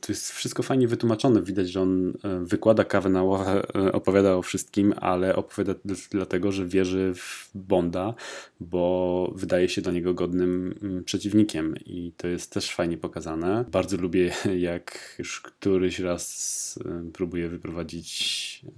to 0.00 0.12
jest 0.12 0.32
wszystko 0.32 0.62
fajnie 0.62 0.88
wytłumaczone, 0.88 1.42
widać, 1.42 1.70
że 1.70 1.80
on 1.80 2.08
e, 2.24 2.44
wykłada 2.44 2.84
kawę 2.84 3.08
na 3.08 3.22
ławę, 3.22 3.62
e, 3.74 3.92
opowiada 3.92 4.36
o 4.36 4.42
wszystkim, 4.42 4.94
ale 5.00 5.36
opowiada 5.36 5.74
dlatego, 6.10 6.52
że 6.52 6.66
wierzy 6.66 7.12
w 7.14 7.50
Bonda, 7.54 8.14
bo 8.60 9.32
wydaje 9.36 9.68
się 9.68 9.82
dla 9.82 9.92
niego 9.92 10.14
godnym 10.14 10.74
mm, 10.82 11.04
przeciwnikiem. 11.04 11.74
I 11.86 12.12
to 12.16 12.28
jest 12.28 12.52
też 12.52 12.74
fajnie 12.74 12.87
fajnie 12.88 12.98
pokazane. 12.98 13.64
Bardzo 13.70 13.96
lubię, 13.96 14.32
jak 14.70 15.14
już 15.18 15.40
któryś 15.40 15.98
raz 15.98 16.78
próbuję 17.12 17.48
wyprowadzić 17.48 18.08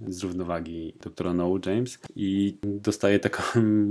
z 0.07 0.23
równowagi 0.23 0.93
doktora 1.03 1.33
No 1.33 1.59
James 1.65 1.99
i 2.15 2.57
dostaję 2.63 3.19
taką 3.19 3.43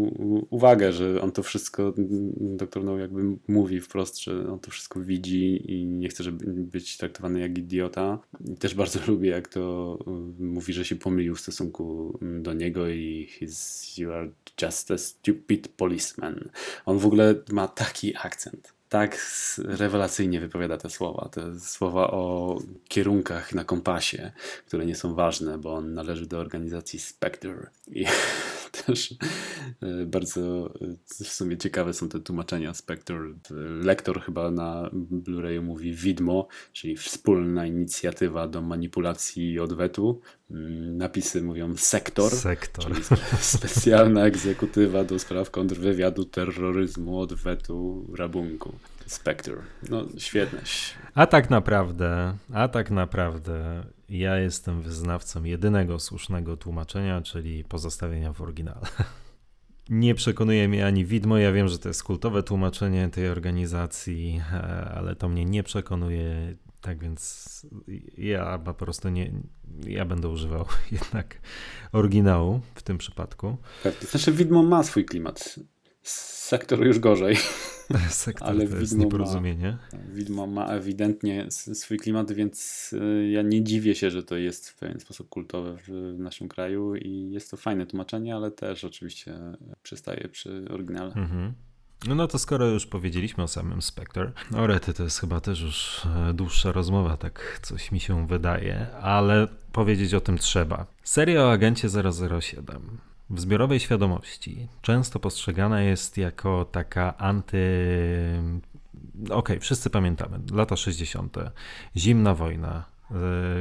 uwagę, 0.51 0.93
że 0.93 1.21
on 1.21 1.33
to 1.33 1.43
wszystko, 1.43 1.95
doktor 2.37 2.85
No 2.85 2.99
jakby 2.99 3.23
mówi 3.49 3.81
wprost, 3.81 4.23
że 4.23 4.53
on 4.53 4.59
to 4.59 4.71
wszystko 4.71 5.01
widzi 5.01 5.73
i 5.73 5.87
nie 5.87 6.09
chce 6.09 6.25
żeby 6.25 6.47
być 6.53 6.97
traktowany 6.97 7.41
jak 7.41 7.59
idiota. 7.59 8.19
I 8.45 8.57
też 8.57 8.75
bardzo 8.75 9.01
lubię, 9.13 9.31
jak 9.31 9.49
to 9.49 9.99
mówi, 10.39 10.73
że 10.73 10.85
się 10.85 10.97
pomylił 10.97 11.35
w 11.35 11.41
stosunku 11.41 12.19
do 12.43 12.53
niego 12.53 12.89
i 12.89 13.29
he's, 13.41 14.01
you 14.01 14.13
are 14.13 14.31
just 14.63 14.91
a 14.91 14.99
stupid 14.99 15.69
policeman. 15.69 16.51
On 16.87 16.99
w 16.99 17.07
ogóle 17.07 17.35
ma 17.53 17.69
taki 17.69 18.17
akcent 18.17 18.80
tak 18.91 19.19
rewelacyjnie 19.59 20.41
wypowiada 20.41 20.77
te 20.77 20.91
słowa. 20.91 21.29
Te 21.29 21.61
słowa 21.61 22.11
o 22.11 22.57
kierunkach 22.89 23.55
na 23.55 23.65
kompasie, 23.65 24.33
które 24.67 24.87
nie 24.87 24.95
są 24.95 25.15
ważne, 25.15 25.59
bo 25.59 25.75
on 25.75 25.95
należy 25.95 26.27
do 26.27 26.39
organizacji 26.39 26.99
Spectre. 26.99 27.71
I 27.87 28.05
też 28.87 29.15
e, 29.83 30.07
bardzo 30.07 30.75
e, 30.81 31.25
w 31.25 31.29
sumie 31.29 31.59
ciekawe 31.59 31.95
są 31.95 32.09
te 32.09 32.21
tłumaczenia 32.21 32.75
Spectre. 32.75 33.19
Lektor 33.83 34.23
chyba 34.23 34.51
na 34.51 34.91
Blu-rayu 34.93 35.63
mówi 35.63 35.95
widmo, 35.95 36.49
czyli 36.73 36.97
wspólna 36.97 37.67
inicjatywa 37.67 38.49
do 38.49 38.63
manipulacji 38.63 39.53
i 39.53 39.61
odwetu. 39.61 40.21
Mm, 40.51 40.97
napisy 40.97 41.43
mówią 41.43 41.77
sektor, 41.77 42.33
sektor. 42.33 42.85
czyli 42.85 43.05
specjalna 43.41 44.25
egzekutywa 44.27 45.05
do 45.05 45.19
spraw 45.19 45.51
kontrwywiadu, 45.51 46.25
terroryzmu, 46.25 47.21
odwetu, 47.21 48.07
rabunku. 48.19 48.80
Spectre. 49.11 49.57
No 49.89 50.05
świetne. 50.19 50.63
A 51.15 51.27
tak 51.27 51.51
naprawdę, 51.51 52.37
a 52.53 52.69
tak 52.69 52.91
naprawdę 52.91 53.85
ja 54.09 54.37
jestem 54.37 54.83
wyznawcą 54.83 55.45
jedynego 55.45 55.99
słusznego 55.99 56.57
tłumaczenia, 56.57 57.21
czyli 57.21 57.65
pozostawienia 57.65 58.33
w 58.33 58.41
oryginale. 58.41 58.87
Nie 59.89 60.15
przekonuje 60.15 60.69
mnie 60.69 60.87
ani 60.87 61.05
widmo. 61.05 61.39
Ja 61.39 61.53
wiem, 61.53 61.69
że 61.69 61.79
to 61.79 61.89
jest 61.89 62.03
kultowe 62.03 62.43
tłumaczenie 62.43 63.09
tej 63.09 63.29
organizacji, 63.29 64.43
e, 64.53 64.63
ale 64.95 65.17
to 65.17 65.29
mnie 65.29 65.45
nie 65.45 65.63
przekonuje. 65.63 66.57
Tak 66.81 66.99
więc 66.99 67.67
ja 68.19 68.59
po 68.59 68.75
prostu 68.75 69.09
nie, 69.09 69.33
ja 69.87 70.05
będę 70.05 70.29
używał 70.29 70.67
jednak 70.93 71.41
oryginału 71.93 72.61
w 72.75 72.83
tym 72.83 72.99
przypadku. 72.99 73.57
Tak, 73.83 73.95
to 73.95 74.07
znaczy 74.07 74.33
widmo 74.33 74.63
ma 74.63 74.83
swój 74.83 75.05
klimat. 75.05 75.59
Sektor 76.03 76.87
już 76.87 76.99
gorzej. 76.99 77.37
Sektor 78.09 78.49
ale 78.49 78.69
to 78.69 78.77
jest 78.77 78.99
nieporozumienie. 78.99 79.79
Ma, 79.93 79.99
widmo 80.15 80.47
ma 80.47 80.67
ewidentnie 80.67 81.47
swój 81.51 81.99
klimat, 81.99 82.33
więc 82.33 82.91
y, 82.93 83.31
ja 83.31 83.43
nie 83.43 83.65
dziwię 83.65 83.95
się, 83.95 84.11
że 84.11 84.23
to 84.23 84.37
jest 84.37 84.71
w 84.71 84.79
pewien 84.79 85.01
sposób 85.01 85.29
kultowe 85.29 85.77
w 85.89 86.15
naszym 86.19 86.49
kraju 86.49 86.95
i 86.95 87.31
jest 87.31 87.51
to 87.51 87.57
fajne 87.57 87.87
tłumaczenie, 87.87 88.37
ale 88.37 88.51
też 88.51 88.85
oczywiście 88.85 89.39
przystaje 89.83 90.29
przy 90.29 90.65
oryginale. 90.71 91.15
Mhm. 91.15 91.53
No, 92.09 92.15
no 92.15 92.27
to 92.27 92.39
skoro 92.39 92.67
już 92.67 92.87
powiedzieliśmy 92.87 93.45
o 93.45 93.49
samym 93.49 93.83
Spectre, 93.83 94.33
o 94.57 94.67
Rety 94.67 94.95
to 94.95 95.03
jest 95.03 95.21
chyba 95.21 95.41
też 95.41 95.61
już 95.61 96.07
e, 96.07 96.35
dłuższa 96.35 96.73
rozmowa, 96.73 97.17
tak 97.17 97.61
coś 97.63 97.93
mi 97.93 98.01
się 98.01 98.27
wydaje, 98.27 98.87
ale 98.93 99.49
powiedzieć 99.73 100.15
o 100.15 100.21
tym 100.21 100.39
trzeba. 100.39 100.87
Seria 101.05 101.43
o 101.43 101.53
agencie 101.53 101.89
007 102.51 102.99
w 103.31 103.41
zbiorowej 103.41 103.81
świadomości 103.81 104.69
często 104.83 105.19
postrzegana 105.21 105.83
jest 105.83 106.19
jako 106.19 106.65
taka 106.65 107.17
anty. 107.17 107.59
Okej, 109.25 109.37
okay, 109.37 109.61
wszyscy 109.61 109.91
pamiętamy, 109.91 110.41
lata 110.53 110.77
60., 110.77 111.37
zimna 111.97 112.35
wojna, 112.35 112.85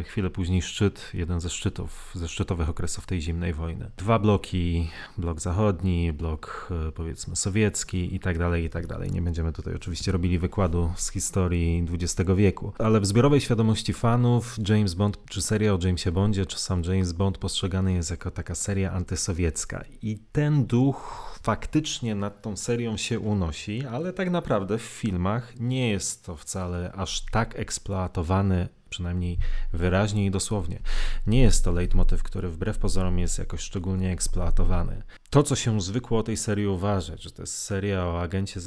chwilę 0.03 0.29
później 0.29 0.61
szczyt, 0.61 1.11
jeden 1.13 1.39
ze 1.39 1.49
szczytów, 1.49 2.11
ze 2.15 2.27
szczytowych 2.27 2.69
okresów 2.69 3.05
tej 3.05 3.21
zimnej 3.21 3.53
wojny. 3.53 3.91
Dwa 3.97 4.19
bloki, 4.19 4.89
blok 5.17 5.39
zachodni, 5.39 6.13
blok 6.13 6.69
e, 6.87 6.91
powiedzmy 6.91 7.35
sowiecki 7.35 8.15
i 8.15 8.19
tak 8.19 8.37
dalej, 8.37 8.65
i 8.65 8.69
tak 8.69 8.87
dalej. 8.87 9.11
Nie 9.11 9.21
będziemy 9.21 9.53
tutaj 9.53 9.75
oczywiście 9.75 10.11
robili 10.11 10.39
wykładu 10.39 10.91
z 10.95 11.11
historii 11.11 11.85
XX 11.91 12.29
wieku, 12.35 12.73
ale 12.77 12.99
w 12.99 13.05
zbiorowej 13.05 13.41
świadomości 13.41 13.93
fanów 13.93 14.55
James 14.69 14.93
Bond, 14.93 15.25
czy 15.29 15.41
seria 15.41 15.73
o 15.73 15.79
Jamesie 15.83 16.11
Bondzie, 16.11 16.45
czy 16.45 16.59
sam 16.59 16.83
James 16.83 17.11
Bond 17.11 17.37
postrzegany 17.37 17.93
jest 17.93 18.11
jako 18.11 18.31
taka 18.31 18.55
seria 18.55 18.91
antysowiecka. 18.91 19.83
I 20.01 20.19
ten 20.31 20.65
duch 20.65 21.29
faktycznie 21.43 22.15
nad 22.15 22.41
tą 22.41 22.57
serią 22.57 22.97
się 22.97 23.19
unosi, 23.19 23.85
ale 23.85 24.13
tak 24.13 24.31
naprawdę 24.31 24.77
w 24.77 24.81
filmach 24.81 25.59
nie 25.59 25.89
jest 25.89 26.25
to 26.25 26.35
wcale 26.35 26.91
aż 26.91 27.25
tak 27.25 27.59
eksploatowany 27.59 28.69
przynajmniej 28.89 29.37
wyraźnie 29.73 30.25
i 30.25 30.31
dosłownie. 30.31 30.79
Nie 31.27 31.41
jest 31.41 31.63
to 31.63 31.71
leitmotyw, 31.71 32.23
który 32.23 32.49
wbrew 32.49 32.77
pozorom 32.77 33.19
jest 33.19 33.39
jakoś 33.39 33.61
szczególnie 33.61 34.11
eksploatowany. 34.11 35.03
To, 35.29 35.43
co 35.43 35.55
się 35.55 35.81
zwykło 35.81 36.19
o 36.19 36.23
tej 36.23 36.37
serii 36.37 36.67
uważać, 36.67 37.23
że 37.23 37.31
to 37.31 37.43
jest 37.43 37.57
seria 37.57 38.05
o 38.05 38.21
agencie 38.21 38.59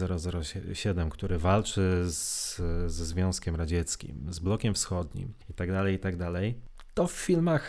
007, 0.74 1.10
który 1.10 1.38
walczy 1.38 2.04
z, 2.06 2.56
ze 2.86 3.04
Związkiem 3.06 3.56
Radzieckim, 3.56 4.26
z 4.30 4.38
blokiem 4.38 4.74
wschodnim 4.74 5.34
itd., 5.48 5.82
tak 5.82 5.92
itd., 5.92 6.32
tak 6.32 6.72
to 6.94 7.06
w 7.06 7.12
filmach 7.12 7.62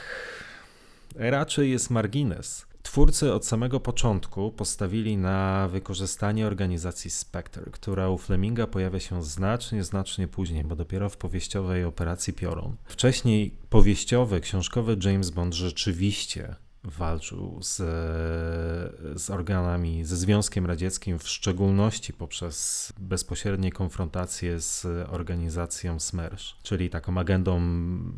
raczej 1.15 1.71
jest 1.71 1.89
margines. 1.89 2.65
Twórcy 2.83 3.33
od 3.33 3.45
samego 3.45 3.79
początku 3.79 4.51
postawili 4.51 5.17
na 5.17 5.67
wykorzystanie 5.67 6.47
organizacji 6.47 7.11
Spectre, 7.11 7.63
która 7.71 8.09
u 8.09 8.17
Fleminga 8.17 8.67
pojawia 8.67 8.99
się 8.99 9.23
znacznie, 9.23 9.83
znacznie 9.83 10.27
później, 10.27 10.63
bo 10.63 10.75
dopiero 10.75 11.09
w 11.09 11.17
powieściowej 11.17 11.83
operacji 11.83 12.33
Piorun. 12.33 12.75
Wcześniej 12.85 13.57
powieściowy, 13.69 14.41
książkowy 14.41 14.97
James 15.03 15.29
Bond 15.29 15.53
rzeczywiście 15.53 16.55
walczył 16.83 17.59
z, 17.61 17.75
z 19.21 19.29
organami, 19.29 20.05
ze 20.05 20.17
Związkiem 20.17 20.65
Radzieckim, 20.65 21.19
w 21.19 21.29
szczególności 21.29 22.13
poprzez 22.13 22.93
bezpośrednie 22.99 23.71
konfrontacje 23.71 24.59
z 24.59 24.85
organizacją 25.09 25.99
SMERSZ, 25.99 26.53
czyli 26.63 26.89
taką 26.89 27.17
agendą 27.17 27.61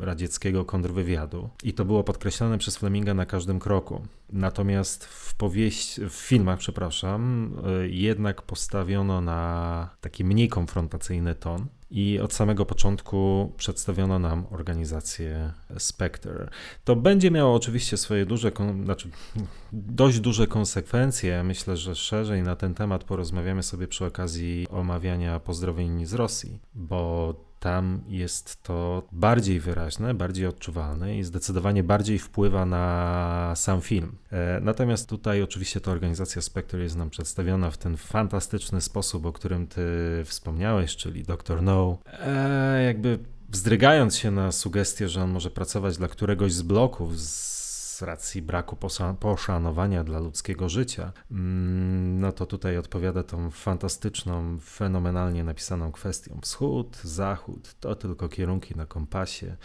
radzieckiego 0.00 0.64
kontrwywiadu. 0.64 1.50
I 1.62 1.74
to 1.74 1.84
było 1.84 2.04
podkreślane 2.04 2.58
przez 2.58 2.76
Fleminga 2.76 3.14
na 3.14 3.26
każdym 3.26 3.58
kroku. 3.58 4.06
Natomiast 4.32 5.04
w 5.04 5.34
powieść, 5.34 6.00
w 6.00 6.12
filmach, 6.12 6.58
przepraszam, 6.58 7.52
jednak 7.88 8.42
postawiono 8.42 9.20
na 9.20 9.90
taki 10.00 10.24
mniej 10.24 10.48
konfrontacyjny 10.48 11.34
ton. 11.34 11.66
I 11.90 12.20
od 12.20 12.32
samego 12.32 12.66
początku 12.66 13.52
przedstawiono 13.56 14.18
nam 14.18 14.46
organizację 14.50 15.52
Spectre. 15.78 16.48
To 16.84 16.96
będzie 16.96 17.30
miało 17.30 17.54
oczywiście 17.54 17.96
swoje 17.96 18.26
duże, 18.26 18.52
znaczy 18.84 19.08
dość 19.72 20.20
duże 20.20 20.46
konsekwencje. 20.46 21.42
Myślę, 21.44 21.76
że 21.76 21.94
szerzej 21.94 22.42
na 22.42 22.56
ten 22.56 22.74
temat 22.74 23.04
porozmawiamy 23.04 23.62
sobie 23.62 23.88
przy 23.88 24.04
okazji 24.04 24.66
omawiania 24.70 25.40
pozdrowień 25.40 26.06
z 26.06 26.14
Rosji, 26.14 26.60
bo 26.74 27.34
tam 27.60 28.00
jest 28.08 28.62
to 28.62 29.08
bardziej 29.12 29.60
wyraźne, 29.60 30.14
bardziej 30.14 30.46
odczuwalne 30.46 31.18
i 31.18 31.24
zdecydowanie 31.24 31.82
bardziej 31.82 32.18
wpływa 32.18 32.66
na 32.66 33.52
sam 33.56 33.80
film. 33.80 34.16
E, 34.32 34.60
natomiast 34.60 35.08
tutaj 35.08 35.42
oczywiście 35.42 35.80
ta 35.80 35.90
organizacja 35.90 36.42
Spectre 36.42 36.82
jest 36.82 36.96
nam 36.96 37.10
przedstawiona 37.10 37.70
w 37.70 37.78
ten 37.78 37.96
fantastyczny 37.96 38.80
sposób, 38.80 39.26
o 39.26 39.32
którym 39.32 39.66
ty 39.66 39.82
wspomniałeś, 40.24 40.96
czyli 40.96 41.22
Dr. 41.22 41.62
No. 41.62 41.98
E, 42.20 42.82
jakby 42.84 43.18
wzdrygając 43.48 44.16
się 44.16 44.30
na 44.30 44.52
sugestię, 44.52 45.08
że 45.08 45.22
on 45.22 45.30
może 45.30 45.50
pracować 45.50 45.96
dla 45.96 46.08
któregoś 46.08 46.52
z 46.52 46.62
bloków 46.62 47.20
z 47.20 47.55
z 47.96 48.02
racji 48.02 48.42
braku 48.42 48.76
poszanowania 49.20 50.04
dla 50.04 50.18
ludzkiego 50.18 50.68
życia, 50.68 51.12
mm, 51.30 52.20
no 52.20 52.32
to 52.32 52.46
tutaj 52.46 52.78
odpowiada 52.78 53.22
tą 53.22 53.50
fantastyczną, 53.50 54.58
fenomenalnie 54.58 55.44
napisaną 55.44 55.92
kwestią. 55.92 56.38
Wschód, 56.42 56.96
zachód 56.96 57.74
to 57.80 57.94
tylko 57.94 58.28
kierunki 58.28 58.76
na 58.76 58.86
kompasie, 58.86 59.56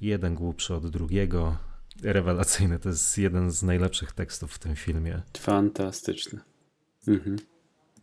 jeden 0.00 0.34
głupszy 0.34 0.74
od 0.74 0.88
drugiego. 0.88 1.56
Rewelacyjny, 2.02 2.78
to 2.78 2.88
jest 2.88 3.18
jeden 3.18 3.50
z 3.50 3.62
najlepszych 3.62 4.12
tekstów 4.12 4.52
w 4.52 4.58
tym 4.58 4.76
filmie. 4.76 5.22
Fantastyczny. 5.38 6.40
Mhm. 7.08 7.51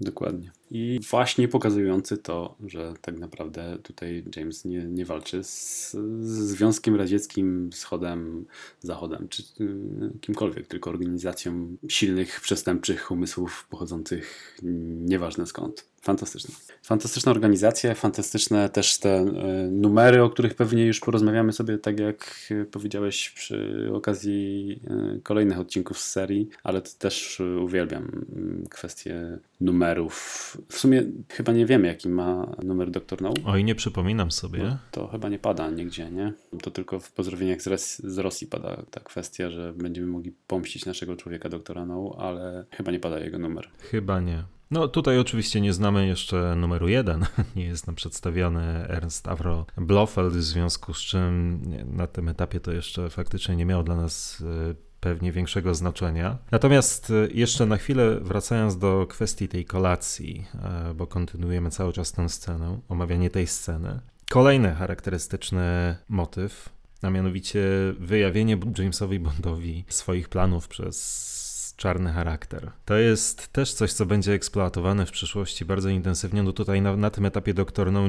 Dokładnie. 0.02 0.52
I 0.72 1.00
właśnie 1.10 1.48
pokazujący 1.48 2.18
to, 2.18 2.56
że 2.66 2.94
tak 3.02 3.20
naprawdę 3.20 3.78
tutaj 3.84 4.24
James 4.36 4.66
nie, 4.66 4.86
nie 4.86 5.06
walczy 5.06 5.44
z, 5.44 5.92
z 6.22 6.28
Związkiem 6.28 6.96
Radzieckim, 6.96 7.70
Wschodem, 7.72 8.46
Zachodem, 8.80 9.28
czy 9.30 9.44
y, 9.62 10.20
kimkolwiek, 10.22 10.68
tylko 10.68 10.90
organizacją 10.90 11.78
silnych, 11.88 12.42
przestępczych 12.42 13.12
umysłów 13.12 13.68
pochodzących 13.70 14.58
nieważne 15.06 15.46
skąd. 15.46 15.89
Fantastyczne. 16.02 16.56
Fantastyczna 16.82 17.32
organizacja, 17.32 17.96
fantastyczne 17.96 18.70
też 18.70 18.98
te 18.98 19.10
e, 19.10 19.26
numery, 19.72 20.24
o 20.24 20.30
których 20.30 20.56
pewnie 20.56 20.86
już 20.86 21.00
porozmawiamy 21.00 21.54
sobie, 21.54 21.78
tak 21.78 22.00
jak 22.00 22.50
powiedziałeś 22.72 23.30
przy 23.30 23.90
okazji 23.94 24.80
e, 24.88 25.20
kolejnych 25.24 25.60
odcinków 25.60 26.00
z 26.00 26.12
serii, 26.12 26.50
ale 26.64 26.82
też 26.82 27.42
uwielbiam 27.62 28.26
mm, 28.36 28.66
kwestię 28.70 29.40
numerów. 29.62 30.58
W 30.70 30.78
sumie 30.80 31.04
chyba 31.30 31.54
nie 31.54 31.66
wiemy, 31.66 31.88
jaki 31.88 32.10
ma 32.10 32.56
numer 32.64 32.92
Dr. 32.92 33.22
No. 33.22 33.34
Oj, 33.46 33.64
nie 33.64 33.76
przypominam 33.76 34.32
sobie. 34.32 34.64
No, 34.64 34.78
to 34.92 35.08
chyba 35.08 35.30
nie 35.30 35.40
pada 35.40 35.70
nigdzie, 35.70 36.12
nie? 36.12 36.34
To 36.62 36.72
tylko 36.72 37.00
w 37.00 37.12
pozdrowieniach 37.12 37.62
z, 37.62 37.98
z 37.98 38.18
Rosji 38.18 38.48
pada 38.48 38.84
ta 38.92 39.00
kwestia, 39.00 39.50
że 39.50 39.74
będziemy 39.74 40.08
mogli 40.08 40.34
pomścić 40.48 40.86
naszego 40.86 41.16
człowieka 41.16 41.50
doktora 41.50 41.86
No, 41.86 42.16
ale 42.18 42.66
chyba 42.72 42.92
nie 42.92 43.00
pada 43.00 43.20
jego 43.20 43.40
numer. 43.40 43.70
Chyba 43.80 44.20
nie. 44.22 44.44
No 44.72 44.88
tutaj 44.88 45.20
oczywiście 45.20 45.62
nie 45.62 45.74
znamy 45.74 46.08
jeszcze 46.08 46.56
numeru 46.56 46.88
jeden, 46.88 47.26
nie 47.56 47.66
jest 47.66 47.88
nam 47.88 47.96
przedstawiony 47.96 48.62
Ernst 48.88 49.28
Avro 49.28 49.66
Blofeld, 49.78 50.34
w 50.34 50.44
związku 50.44 50.94
z 50.94 51.00
czym 51.00 51.62
na 51.86 52.08
tym 52.08 52.30
etapie 52.30 52.60
to 52.60 52.72
jeszcze 52.72 53.10
faktycznie 53.10 53.56
nie 53.56 53.66
miało 53.66 53.84
dla 53.84 53.96
nas 53.96 54.44
e, 54.72 54.76
pewnie 55.00 55.32
większego 55.32 55.76
znaczenia. 55.76 56.38
Natomiast 56.52 57.12
e, 57.12 57.28
jeszcze 57.34 57.66
na 57.66 57.78
chwilę 57.78 58.20
wracając 58.20 58.78
do 58.78 59.08
kwestii 59.10 59.48
tej 59.48 59.66
kolacji, 59.66 60.46
e, 60.54 60.94
bo 60.94 61.08
kontynuujemy 61.08 61.70
cały 61.70 61.94
czas 61.94 62.12
tę 62.12 62.30
scenę, 62.30 62.80
omawianie 62.90 63.30
tej 63.30 63.48
sceny. 63.48 64.00
Kolejny 64.30 64.76
charakterystyczny 64.76 65.96
motyw, 66.10 66.70
a 67.02 67.10
mianowicie 67.10 67.64
wyjawienie 68.00 68.58
Jamesowi 68.78 69.20
Bondowi 69.20 69.86
swoich 69.88 70.30
planów 70.30 70.68
przez 70.68 71.39
czarny 71.80 72.14
charakter. 72.14 72.72
To 72.86 72.98
jest 72.98 73.54
też 73.54 73.74
coś, 73.74 73.94
co 73.94 74.06
będzie 74.06 74.34
eksploatowane 74.34 75.06
w 75.06 75.12
przyszłości 75.12 75.66
bardzo 75.66 75.90
intensywnie. 75.90 76.44
No 76.44 76.54
tutaj 76.54 76.82
na, 76.82 76.96
na 76.96 77.10
tym 77.10 77.26
etapie 77.26 77.54
doktor 77.54 77.92
No 77.92 78.02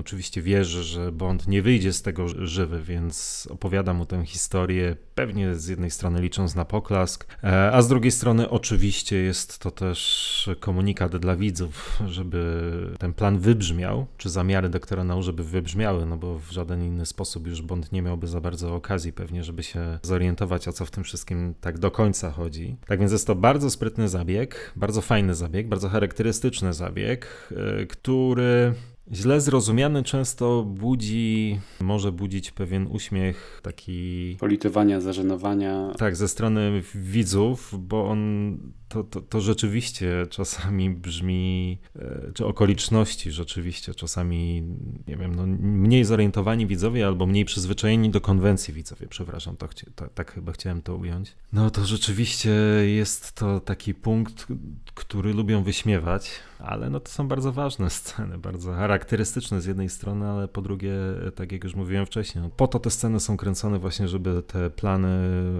oczywiście 0.00 0.42
wierzy, 0.42 0.82
że 0.82 1.12
Bond 1.12 1.48
nie 1.48 1.62
wyjdzie 1.62 1.92
z 1.92 2.02
tego 2.02 2.46
żywy, 2.46 2.82
więc 2.82 3.48
opowiada 3.50 3.94
mu 3.94 4.06
tę 4.06 4.26
historię, 4.26 4.96
pewnie 5.14 5.54
z 5.54 5.68
jednej 5.68 5.90
strony 5.90 6.22
licząc 6.22 6.54
na 6.54 6.64
poklask, 6.64 7.26
e, 7.44 7.72
a 7.72 7.82
z 7.82 7.88
drugiej 7.88 8.10
strony 8.10 8.50
oczywiście 8.50 9.16
jest 9.16 9.58
to 9.58 9.70
też 9.70 10.50
komunikat 10.60 11.16
dla 11.16 11.36
widzów, 11.36 11.98
żeby 12.06 12.70
ten 12.98 13.12
plan 13.12 13.38
wybrzmiał, 13.38 14.06
czy 14.16 14.30
zamiary 14.30 14.68
doktora 14.68 15.04
No, 15.04 15.22
żeby 15.22 15.44
wybrzmiały, 15.44 16.06
no 16.06 16.16
bo 16.16 16.38
w 16.38 16.50
żaden 16.50 16.84
inny 16.84 17.06
sposób 17.06 17.46
już 17.46 17.62
Bond 17.62 17.92
nie 17.92 18.02
miałby 18.02 18.26
za 18.26 18.40
bardzo 18.40 18.74
okazji 18.74 19.12
pewnie, 19.12 19.44
żeby 19.44 19.62
się 19.62 19.98
zorientować, 20.02 20.68
o 20.68 20.72
co 20.72 20.86
w 20.86 20.90
tym 20.90 21.04
wszystkim 21.04 21.54
tak 21.60 21.78
do 21.78 21.90
końca 21.90 22.30
chodzi. 22.30 22.76
Tak 22.90 22.98
więc 23.00 23.12
jest 23.12 23.26
to 23.26 23.34
bardzo 23.34 23.70
sprytny 23.70 24.08
zabieg, 24.08 24.72
bardzo 24.76 25.00
fajny 25.00 25.34
zabieg, 25.34 25.68
bardzo 25.68 25.88
charakterystyczny 25.88 26.72
zabieg, 26.72 27.48
e, 27.56 27.86
który 27.86 28.74
źle 29.12 29.40
zrozumiany 29.40 30.02
często 30.02 30.64
budzi, 30.64 31.60
może 31.80 32.12
budzić 32.12 32.50
pewien 32.50 32.86
uśmiech, 32.86 33.60
taki. 33.62 34.36
Politowania, 34.40 35.00
zażenowania. 35.00 35.92
Tak, 35.98 36.16
ze 36.16 36.28
strony 36.28 36.82
widzów, 36.94 37.74
bo 37.78 38.08
on 38.08 38.58
to, 38.90 39.04
to, 39.04 39.20
to 39.20 39.40
rzeczywiście 39.40 40.26
czasami 40.30 40.90
brzmi, 40.90 41.78
e, 41.96 42.32
czy 42.34 42.46
okoliczności 42.46 43.30
rzeczywiście 43.30 43.94
czasami, 43.94 44.62
nie 45.08 45.16
wiem, 45.16 45.34
no, 45.34 45.46
mniej 45.60 46.04
zorientowani 46.04 46.66
widzowie 46.66 47.06
albo 47.06 47.26
mniej 47.26 47.44
przyzwyczajeni 47.44 48.10
do 48.10 48.20
konwencji 48.20 48.74
widzowie, 48.74 49.06
przepraszam, 49.06 49.56
to, 49.56 49.68
to, 49.94 50.08
tak 50.08 50.32
chyba 50.32 50.52
chciałem 50.52 50.82
to 50.82 50.96
ująć. 50.96 51.36
No 51.52 51.70
to 51.70 51.84
rzeczywiście 51.84 52.50
jest 52.86 53.32
to 53.32 53.60
taki 53.60 53.94
punkt, 53.94 54.46
który 54.94 55.34
lubią 55.34 55.62
wyśmiewać, 55.62 56.30
ale 56.58 56.90
no 56.90 57.00
to 57.00 57.10
są 57.10 57.28
bardzo 57.28 57.52
ważne 57.52 57.90
sceny, 58.00 58.38
bardzo 58.38 58.72
charakterystyczne 58.72 59.60
z 59.60 59.66
jednej 59.66 59.88
strony, 59.88 60.26
ale 60.26 60.48
po 60.48 60.62
drugie, 60.62 60.94
tak 61.34 61.52
jak 61.52 61.64
już 61.64 61.74
mówiłem 61.74 62.06
wcześniej, 62.06 62.44
no, 62.44 62.50
po 62.50 62.68
to 62.68 62.78
te 62.78 62.90
sceny 62.90 63.20
są 63.20 63.36
kręcone 63.36 63.78
właśnie, 63.78 64.08
żeby 64.08 64.42
te 64.42 64.70
plany 64.70 65.08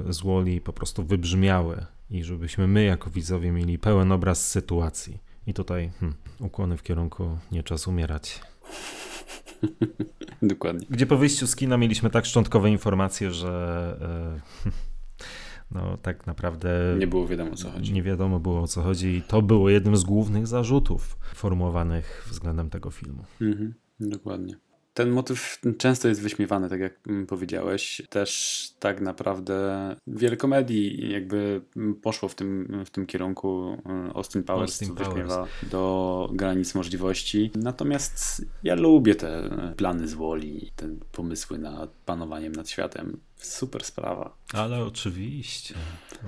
z 0.08 0.20
Woli 0.20 0.60
po 0.60 0.72
prostu 0.72 1.04
wybrzmiały 1.04 1.86
i 2.10 2.24
żebyśmy 2.24 2.66
my 2.66 2.84
jako 2.84 3.10
widzowie 3.10 3.52
mieli 3.52 3.78
pełen 3.78 4.12
obraz 4.12 4.48
sytuacji. 4.48 5.18
I 5.46 5.54
tutaj 5.54 5.90
hmm, 6.00 6.18
ukłony 6.40 6.76
w 6.76 6.82
kierunku 6.82 7.38
nie 7.52 7.62
czas 7.62 7.88
umierać. 7.88 8.40
Dokładnie. 10.42 10.86
Gdzie 10.90 11.06
po 11.06 11.16
wyjściu 11.16 11.46
z 11.46 11.56
kina 11.56 11.76
mieliśmy 11.76 12.10
tak 12.10 12.26
szczątkowe 12.26 12.70
informacje, 12.70 13.30
że 13.30 13.96
e, 14.66 14.70
no 15.74 15.96
tak 15.96 16.26
naprawdę 16.26 16.96
nie 16.98 17.06
było 17.06 17.26
wiadomo 17.26 17.52
o 17.52 17.56
co 17.56 17.70
chodzi. 17.70 17.92
Nie 17.92 18.02
wiadomo 18.02 18.40
było 18.40 18.62
o 18.62 18.66
co 18.66 18.82
chodzi 18.82 19.08
i 19.08 19.22
to 19.22 19.42
było 19.42 19.70
jednym 19.70 19.96
z 19.96 20.04
głównych 20.04 20.46
zarzutów 20.46 21.18
formułowanych 21.34 22.26
względem 22.30 22.70
tego 22.70 22.90
filmu. 22.90 23.24
Mhm, 23.40 23.74
dokładnie 24.00 24.69
ten 25.00 25.10
motyw 25.10 25.58
często 25.78 26.08
jest 26.08 26.22
wyśmiewany, 26.22 26.68
tak 26.68 26.80
jak 26.80 26.92
mm, 27.06 27.26
powiedziałeś. 27.26 28.02
Też 28.08 28.70
tak 28.78 29.00
naprawdę 29.00 29.96
wiele 30.06 30.36
komedii 30.36 31.10
jakby 31.10 31.62
poszło 32.02 32.28
w 32.28 32.34
tym, 32.34 32.82
w 32.86 32.90
tym 32.90 33.06
kierunku. 33.06 33.76
Y, 34.08 34.14
Austin 34.14 34.42
Powers, 34.42 34.70
Austin 34.70 34.88
Powers. 34.88 35.08
wyśmiewa 35.08 35.46
do 35.70 36.30
granic 36.32 36.74
możliwości. 36.74 37.50
Natomiast 37.54 38.46
ja 38.62 38.74
lubię 38.74 39.14
te 39.14 39.50
plany 39.76 40.08
z 40.08 40.14
Woli, 40.14 40.70
te 40.76 40.88
pomysły 41.12 41.58
nad 41.58 41.90
panowaniem 42.06 42.52
nad 42.52 42.68
światem. 42.68 43.20
Super 43.42 43.84
sprawa. 43.84 44.36
Ale 44.52 44.84
oczywiście, 44.84 45.74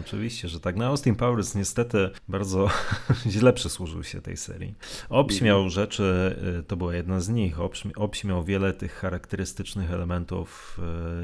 oczywiście, 0.00 0.48
że 0.48 0.60
tak. 0.60 0.76
No 0.76 0.84
Austin 0.84 1.14
Powers 1.14 1.54
niestety 1.54 2.10
bardzo 2.28 2.70
źle 3.34 3.52
przysłużył 3.52 4.04
się 4.04 4.20
tej 4.20 4.36
serii. 4.36 4.74
Obśmiał 5.08 5.70
rzeczy, 5.70 6.36
y, 6.60 6.62
to 6.62 6.76
była 6.76 6.94
jedna 6.94 7.20
z 7.20 7.28
nich, 7.28 7.56
obśmi- 7.56 7.92
obśmiał 7.96 8.44
wiele 8.44 8.72
tych 8.72 8.92
charakterystycznych 8.94 9.92
elementów 9.92 10.80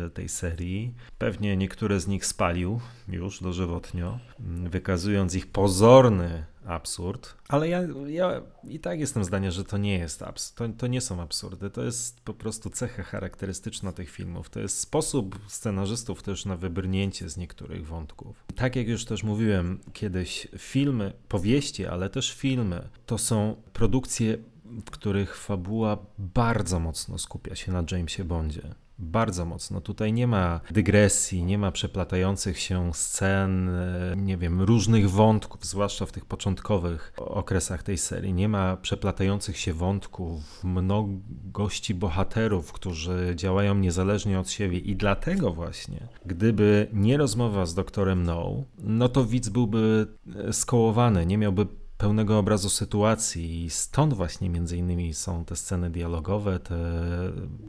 y, 0.06 0.10
tej 0.10 0.28
serii. 0.28 0.94
Pewnie 1.18 1.56
niektóre 1.56 2.00
z 2.00 2.06
nich 2.06 2.26
spalił 2.26 2.80
już 3.08 3.42
dożywotnio, 3.42 4.18
mm, 4.40 4.70
wykazując 4.70 5.34
ich 5.34 5.46
pozorny 5.46 6.44
absurd, 6.68 7.34
ale 7.48 7.68
ja, 7.68 7.82
ja 8.06 8.42
i 8.64 8.80
tak 8.80 9.00
jestem 9.00 9.24
zdania, 9.24 9.50
że 9.50 9.64
to 9.64 9.78
nie 9.78 9.98
jest 9.98 10.22
abs- 10.22 10.54
to, 10.54 10.68
to 10.68 10.86
nie 10.86 11.00
są 11.00 11.22
absurdy, 11.22 11.70
to 11.70 11.84
jest 11.84 12.20
po 12.20 12.34
prostu 12.34 12.70
cecha 12.70 13.02
charakterystyczna 13.02 13.92
tych 13.92 14.10
filmów, 14.10 14.50
to 14.50 14.60
jest 14.60 14.80
sposób 14.80 15.38
scenarzystów 15.46 16.22
też 16.22 16.44
na 16.44 16.56
wybrnięcie 16.56 17.28
z 17.28 17.36
niektórych 17.36 17.86
wątków. 17.86 18.44
Tak 18.54 18.76
jak 18.76 18.88
już 18.88 19.04
też 19.04 19.22
mówiłem 19.22 19.80
kiedyś, 19.92 20.48
filmy, 20.58 21.12
powieści, 21.28 21.86
ale 21.86 22.10
też 22.10 22.34
filmy, 22.34 22.88
to 23.06 23.18
są 23.18 23.56
produkcje, 23.72 24.38
w 24.86 24.90
których 24.90 25.36
fabuła 25.36 25.98
bardzo 26.18 26.80
mocno 26.80 27.18
skupia 27.18 27.54
się 27.54 27.72
na 27.72 27.84
Jamesie 27.90 28.24
Bondzie. 28.24 28.74
Bardzo 28.98 29.44
mocno. 29.44 29.80
Tutaj 29.80 30.12
nie 30.12 30.26
ma 30.26 30.60
dygresji, 30.70 31.44
nie 31.44 31.58
ma 31.58 31.72
przeplatających 31.72 32.58
się 32.58 32.94
scen, 32.94 33.68
e, 33.68 34.14
nie 34.16 34.36
wiem, 34.36 34.62
różnych 34.62 35.10
wątków, 35.10 35.64
zwłaszcza 35.64 36.06
w 36.06 36.12
tych 36.12 36.24
początkowych 36.24 37.12
okresach 37.16 37.82
tej 37.82 37.98
serii. 37.98 38.34
Nie 38.34 38.48
ma 38.48 38.76
przeplatających 38.76 39.56
się 39.56 39.72
wątków, 39.72 40.64
mnogości 40.64 41.94
bohaterów, 41.94 42.72
którzy 42.72 43.32
działają 43.36 43.74
niezależnie 43.74 44.40
od 44.40 44.50
siebie. 44.50 44.78
I 44.78 44.96
dlatego 44.96 45.52
właśnie, 45.52 46.08
gdyby 46.26 46.88
nie 46.92 47.16
rozmowa 47.16 47.66
z 47.66 47.74
doktorem 47.74 48.22
No, 48.22 48.64
no 48.78 49.08
to 49.08 49.24
widz 49.24 49.48
byłby 49.48 50.06
e, 50.34 50.52
skołowany, 50.52 51.26
nie 51.26 51.38
miałby 51.38 51.66
pełnego 51.98 52.38
obrazu 52.38 52.70
sytuacji 52.70 53.64
i 53.64 53.70
stąd 53.70 54.14
właśnie 54.14 54.50
między 54.50 54.76
innymi 54.76 55.14
są 55.14 55.44
te 55.44 55.56
sceny 55.56 55.90
dialogowe, 55.90 56.58
te 56.60 56.76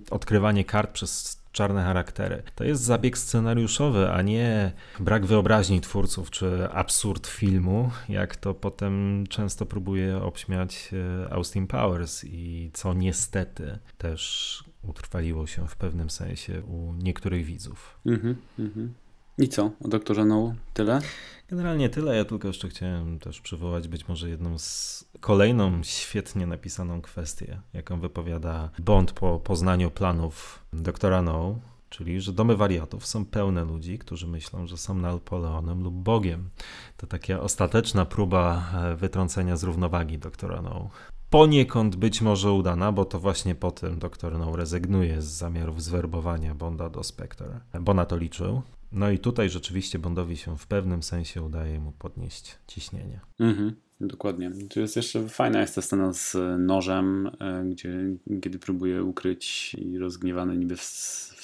odkrywanie 0.10 0.66
kart 0.66 0.92
przez 0.92 1.40
czarne 1.52 1.84
charaktery. 1.84 2.44
To 2.56 2.64
jest 2.64 2.84
zabieg 2.84 3.18
scenariuszowy, 3.18 4.10
a 4.12 4.22
nie 4.22 4.72
brak 5.00 5.26
wyobraźni 5.26 5.82
twórców 5.82 6.32
czy 6.32 6.70
absurd 6.72 7.28
filmu, 7.28 7.92
jak 8.10 8.36
to 8.36 8.54
potem 8.54 9.24
często 9.30 9.66
próbuje 9.66 10.18
obśmiać 10.18 10.90
e, 10.94 11.34
Austin 11.34 11.68
Powers 11.68 12.24
i 12.24 12.72
co 12.74 12.94
niestety 12.94 13.80
też 13.98 14.64
utrwaliło 14.84 15.48
się 15.48 15.68
w 15.68 15.76
pewnym 15.76 16.10
sensie 16.10 16.62
u 16.62 16.94
niektórych 16.94 17.46
widzów. 17.46 18.00
Mhm, 18.06 18.36
mhm. 18.60 18.94
I 19.40 19.48
co? 19.48 19.72
O 19.86 19.88
doktorze 19.88 20.26
No 20.26 20.54
tyle? 20.74 21.00
Generalnie 21.50 21.90
tyle. 21.90 22.16
Ja 22.16 22.26
tylko 22.26 22.48
jeszcze 22.48 22.70
chciałem 22.70 23.20
też 23.20 23.42
przywołać 23.42 23.88
być 23.88 24.08
może 24.08 24.30
jedną 24.30 24.58
z 24.60 25.06
kolejną 25.20 25.84
świetnie 25.84 26.48
napisaną 26.48 27.02
kwestię, 27.02 27.62
jaką 27.74 28.00
wypowiada 28.00 28.70
Bond 28.80 29.12
po 29.12 29.40
poznaniu 29.40 29.92
planów 29.92 30.66
doktora 30.74 31.22
No, 31.22 31.60
czyli 31.90 32.22
że 32.22 32.34
domy 32.34 32.56
wariatów 32.56 33.06
są 33.06 33.26
pełne 33.26 33.66
ludzi, 33.66 34.00
którzy 34.00 34.28
myślą, 34.28 34.68
że 34.68 34.78
są 34.78 34.96
Napoleonem 34.96 35.84
lub 35.84 35.96
Bogiem. 35.96 36.50
To 36.98 37.08
taka 37.08 37.40
ostateczna 37.40 38.06
próba 38.06 38.72
e, 38.76 38.96
wytrącenia 38.96 39.58
z 39.58 39.64
równowagi 39.64 40.18
doktora 40.18 40.62
No. 40.62 40.90
Poniekąd 41.30 41.96
być 41.96 42.22
może 42.22 42.52
udana, 42.52 42.92
bo 42.92 43.06
to 43.06 43.20
właśnie 43.20 43.56
po 43.56 43.72
tym 43.72 44.00
doktor 44.00 44.40
No 44.40 44.56
rezygnuje 44.56 45.22
z 45.22 45.26
zamiarów 45.26 45.84
zwerbowania 45.84 46.56
Bonda 46.56 46.90
do 46.90 47.04
Spectre, 47.04 47.60
bo 47.82 47.94
na 47.94 48.06
to 48.06 48.18
liczył. 48.18 48.62
No 48.92 49.12
i 49.12 49.20
tutaj 49.20 49.50
rzeczywiście 49.50 50.00
Bondowi 50.00 50.38
się 50.38 50.58
w 50.58 50.68
pewnym 50.68 51.04
sensie 51.04 51.42
udaje 51.42 51.80
mu 51.80 51.92
podnieść 51.92 52.56
ciśnienie. 52.68 53.20
Mhm, 53.40 53.76
dokładnie. 54.02 54.52
Tu 54.70 54.80
jest 54.80 54.96
jeszcze 54.96 55.28
fajna 55.28 55.62
jest 55.62 55.76
ta 55.76 55.82
scena 55.82 56.14
z 56.14 56.38
nożem, 56.60 57.32
e, 57.40 57.66
gdzie 57.66 58.00
kiedy 58.42 58.60
próbuje 58.60 59.04
ukryć 59.04 59.76
i 59.80 59.98
rozgniewany 59.98 60.58
niby 60.58 60.76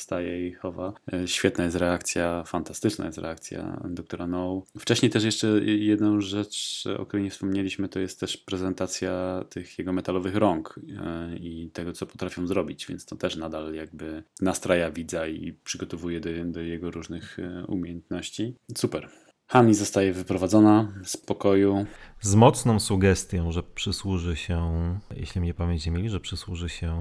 wstaje 0.05 0.47
i 0.47 0.53
chowa. 0.53 0.93
E, 1.13 1.27
Świetna 1.27 1.63
jest 1.63 1.77
reakcja, 1.77 2.43
fantastyczna 2.43 3.05
jest 3.05 3.17
reakcja 3.17 3.81
doktora 3.89 4.27
No. 4.27 4.63
Wcześniej 4.79 5.11
też 5.11 5.23
jeszcze 5.23 5.47
jedną 5.65 6.21
rzecz, 6.21 6.83
o 6.97 7.05
której 7.05 7.23
nie 7.23 7.29
wspomnieliśmy, 7.29 7.89
to 7.89 7.99
jest 7.99 8.19
też 8.19 8.37
prezentacja 8.37 9.43
tych 9.49 9.79
jego 9.79 9.93
metalowych 9.93 10.35
rąk 10.35 10.79
e, 10.79 11.35
i 11.37 11.69
tego, 11.73 11.93
co 11.93 12.05
potrafią 12.05 12.47
zrobić, 12.47 12.87
więc 12.87 13.05
to 13.05 13.15
też 13.15 13.35
nadal 13.35 13.73
jakby 13.73 14.23
nastraja 14.41 14.91
widza 14.91 15.27
i 15.27 15.53
przygotowuje 15.63 16.19
do, 16.19 16.29
do 16.45 16.61
jego 16.61 16.91
różnych 16.91 17.39
e, 17.39 17.65
umiejętności. 17.67 18.55
Super. 18.77 19.24
Hani 19.47 19.73
zostaje 19.73 20.13
wyprowadzona 20.13 20.93
z 21.03 21.17
pokoju. 21.17 21.85
Z 22.21 22.35
mocną 22.35 22.79
sugestią, 22.79 23.51
że 23.51 23.63
przysłuży 23.63 24.35
się, 24.35 24.71
jeśli 25.15 25.41
mnie 25.41 25.53
pamięć 25.53 25.85
nie 25.85 25.91
myli, 25.91 26.09
że 26.09 26.19
przysłuży 26.19 26.69
się 26.69 26.95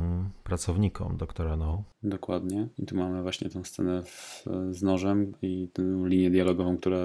pracownikom 0.44 1.16
doktora 1.16 1.56
No. 1.56 1.84
Dokładnie. 2.02 2.68
I 2.78 2.86
tu 2.86 2.96
mamy 2.96 3.22
właśnie 3.22 3.50
tę 3.50 3.64
scenę 3.64 4.02
w, 4.02 4.44
z 4.70 4.82
nożem 4.82 5.32
i 5.42 5.68
tę 5.72 5.82
linię 6.04 6.30
dialogową, 6.30 6.76
która 6.76 6.98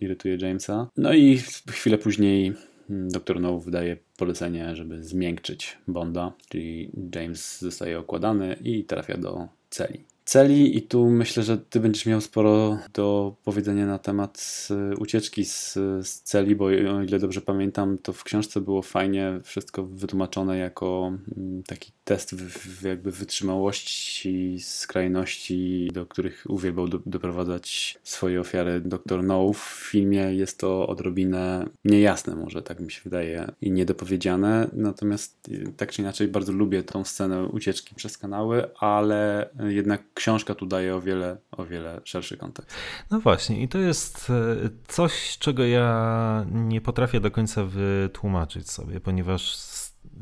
irytuje 0.00 0.36
Jamesa. 0.40 0.88
No 0.96 1.14
i 1.14 1.38
chwilę 1.70 1.98
później 1.98 2.52
mm, 2.90 3.08
doktor 3.08 3.40
No 3.40 3.58
wydaje 3.58 3.96
polecenie, 4.16 4.76
żeby 4.76 5.04
zmiękczyć 5.04 5.78
Bonda, 5.88 6.32
czyli 6.48 6.90
James 7.14 7.60
zostaje 7.60 7.98
okładany 7.98 8.56
i 8.64 8.84
trafia 8.84 9.16
do 9.18 9.48
celi. 9.70 10.04
Celi 10.28 10.76
i 10.76 10.82
tu 10.82 11.10
myślę, 11.10 11.42
że 11.42 11.58
ty 11.58 11.80
będziesz 11.80 12.06
miał 12.06 12.20
sporo 12.20 12.78
do 12.92 13.36
powiedzenia 13.44 13.86
na 13.86 13.98
temat 13.98 14.68
y, 14.92 14.96
ucieczki 14.96 15.44
z, 15.44 15.72
z 16.02 16.22
celi, 16.22 16.56
bo 16.56 16.64
o 16.64 17.02
ile 17.02 17.18
dobrze 17.18 17.40
pamiętam, 17.40 17.98
to 17.98 18.12
w 18.12 18.24
książce 18.24 18.60
było 18.60 18.82
fajnie 18.82 19.40
wszystko 19.42 19.84
wytłumaczone 19.84 20.58
jako 20.58 21.12
mm, 21.36 21.62
taki 21.62 21.92
test 22.04 22.34
w, 22.34 22.82
jakby 22.84 23.10
wytrzymałości, 23.12 24.60
skrajności, 24.60 25.90
do 25.92 26.06
których 26.06 26.44
uwielbiał 26.48 26.88
do, 26.88 27.00
doprowadzać 27.06 27.98
swoje 28.02 28.40
ofiary 28.40 28.80
dr 28.80 29.22
No. 29.22 29.52
W 29.52 29.88
filmie 29.90 30.34
jest 30.34 30.58
to 30.58 30.86
odrobinę 30.86 31.66
niejasne 31.84 32.36
może, 32.36 32.62
tak 32.62 32.80
mi 32.80 32.90
się 32.90 33.00
wydaje, 33.04 33.52
i 33.60 33.70
niedopowiedziane, 33.70 34.68
natomiast 34.72 35.48
y, 35.48 35.72
tak 35.76 35.92
czy 35.92 36.02
inaczej 36.02 36.28
bardzo 36.28 36.52
lubię 36.52 36.82
tą 36.82 37.04
scenę 37.04 37.44
ucieczki 37.44 37.94
przez 37.94 38.18
kanały, 38.18 38.74
ale 38.78 39.48
jednak 39.68 40.17
książka 40.18 40.54
tu 40.54 40.66
daje 40.66 40.96
o 40.96 41.00
wiele, 41.00 41.36
o 41.50 41.64
wiele 41.64 42.00
szerszy 42.04 42.36
kontekst. 42.36 42.76
No 43.10 43.20
właśnie, 43.20 43.62
i 43.62 43.68
to 43.68 43.78
jest 43.78 44.30
e, 44.30 44.70
coś, 44.88 45.38
czego 45.38 45.64
ja 45.64 46.46
nie 46.52 46.80
potrafię 46.80 47.20
do 47.20 47.30
końca 47.30 47.64
wytłumaczyć 47.64 48.70
sobie, 48.70 49.00
ponieważ 49.00 49.56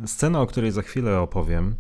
scena, 0.07 0.41
o 0.41 0.47
której 0.47 0.73
za 0.73 0.83
chwilę 0.83 1.21
opowiem, 1.21 1.77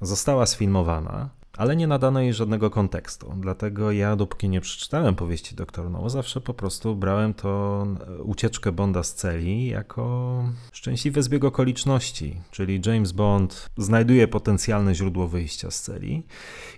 została 0.00 0.46
sfilmowana, 0.46 1.30
ale 1.56 1.76
nie 1.76 1.86
nadano 1.86 2.20
jej 2.20 2.32
żadnego 2.32 2.70
kontekstu. 2.70 3.34
Dlatego 3.40 3.92
ja, 3.92 4.16
dopóki 4.16 4.48
nie 4.48 4.60
przeczytałem 4.60 5.14
powieści 5.14 5.54
Dr. 5.54 5.90
No, 5.90 6.10
zawsze 6.10 6.40
po 6.40 6.54
prostu 6.54 6.96
brałem 6.96 7.34
to 7.34 7.86
e, 8.08 8.22
ucieczkę 8.22 8.72
Bonda 8.72 9.02
z 9.02 9.14
celi 9.14 9.66
jako 9.66 10.44
szczęśliwy 10.72 11.22
zbieg 11.22 11.44
okoliczności, 11.44 12.40
czyli 12.50 12.80
James 12.86 13.12
Bond 13.12 13.70
znajduje 13.76 14.28
potencjalne 14.28 14.94
źródło 14.94 15.28
wyjścia 15.28 15.70
z 15.70 15.82
celi 15.82 16.22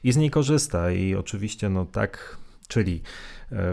i 0.05 0.13
z 0.13 0.17
niej 0.17 0.31
korzysta 0.31 0.91
i 0.91 1.15
oczywiście 1.15 1.69
no 1.69 1.87
tak, 1.87 2.37
czyli 2.69 3.03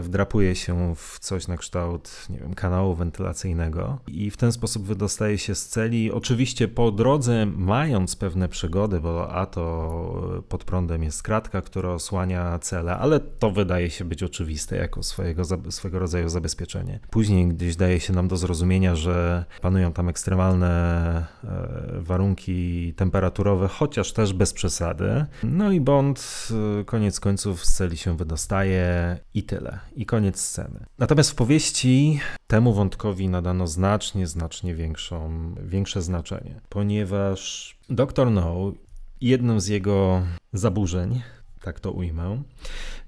wdrapuje 0.00 0.54
się 0.54 0.94
w 0.96 1.18
coś 1.18 1.48
na 1.48 1.56
kształt, 1.56 2.26
nie 2.30 2.38
wiem, 2.38 2.54
kanału 2.54 2.94
wentylacyjnego 2.94 3.98
i 4.06 4.30
w 4.30 4.36
ten 4.36 4.52
sposób 4.52 4.84
wydostaje 4.84 5.38
się 5.38 5.54
z 5.54 5.68
celi. 5.68 6.12
Oczywiście 6.12 6.68
po 6.68 6.90
drodze 6.90 7.46
mając 7.46 8.16
pewne 8.16 8.48
przygody, 8.48 9.00
bo 9.00 9.30
a 9.30 9.46
to 9.46 10.42
pod 10.48 10.64
prądem 10.64 11.02
jest 11.02 11.22
kratka, 11.22 11.62
która 11.62 11.90
osłania 11.90 12.58
celę, 12.58 12.96
ale 12.96 13.20
to 13.20 13.50
wydaje 13.50 13.90
się 13.90 14.04
być 14.04 14.22
oczywiste 14.22 14.76
jako 14.76 15.02
swojego, 15.02 15.44
swego 15.70 15.98
rodzaju 15.98 16.28
zabezpieczenie. 16.28 17.00
Później 17.10 17.48
gdzieś 17.48 17.76
daje 17.76 18.00
się 18.00 18.12
nam 18.12 18.28
do 18.28 18.36
zrozumienia, 18.36 18.96
że 18.96 19.44
panują 19.62 19.92
tam 19.92 20.08
ekstremalne 20.08 21.26
e, 21.44 22.00
warunki 22.00 22.94
temperaturowe, 22.96 23.68
chociaż 23.68 24.12
też 24.12 24.32
bez 24.32 24.52
przesady. 24.52 25.26
No 25.42 25.72
i 25.72 25.80
Bond 25.80 26.48
e, 26.80 26.84
koniec 26.84 27.20
końców 27.20 27.64
z 27.64 27.72
celi 27.72 27.96
się 27.96 28.16
wydostaje 28.16 29.18
i 29.34 29.42
tyle. 29.42 29.63
I 29.96 30.06
koniec 30.06 30.40
sceny. 30.40 30.86
Natomiast 30.98 31.30
w 31.30 31.34
powieści 31.34 32.20
temu 32.46 32.72
wątkowi 32.72 33.28
nadano 33.28 33.66
znacznie, 33.66 34.26
znacznie 34.26 34.74
większą, 34.74 35.54
większe 35.62 36.02
znaczenie, 36.02 36.60
ponieważ 36.68 37.70
Dr. 37.90 38.30
No 38.30 38.72
jednym 39.20 39.60
z 39.60 39.66
jego 39.66 40.22
zaburzeń, 40.52 41.22
tak 41.60 41.80
to 41.80 41.92
ujmę, 41.92 42.42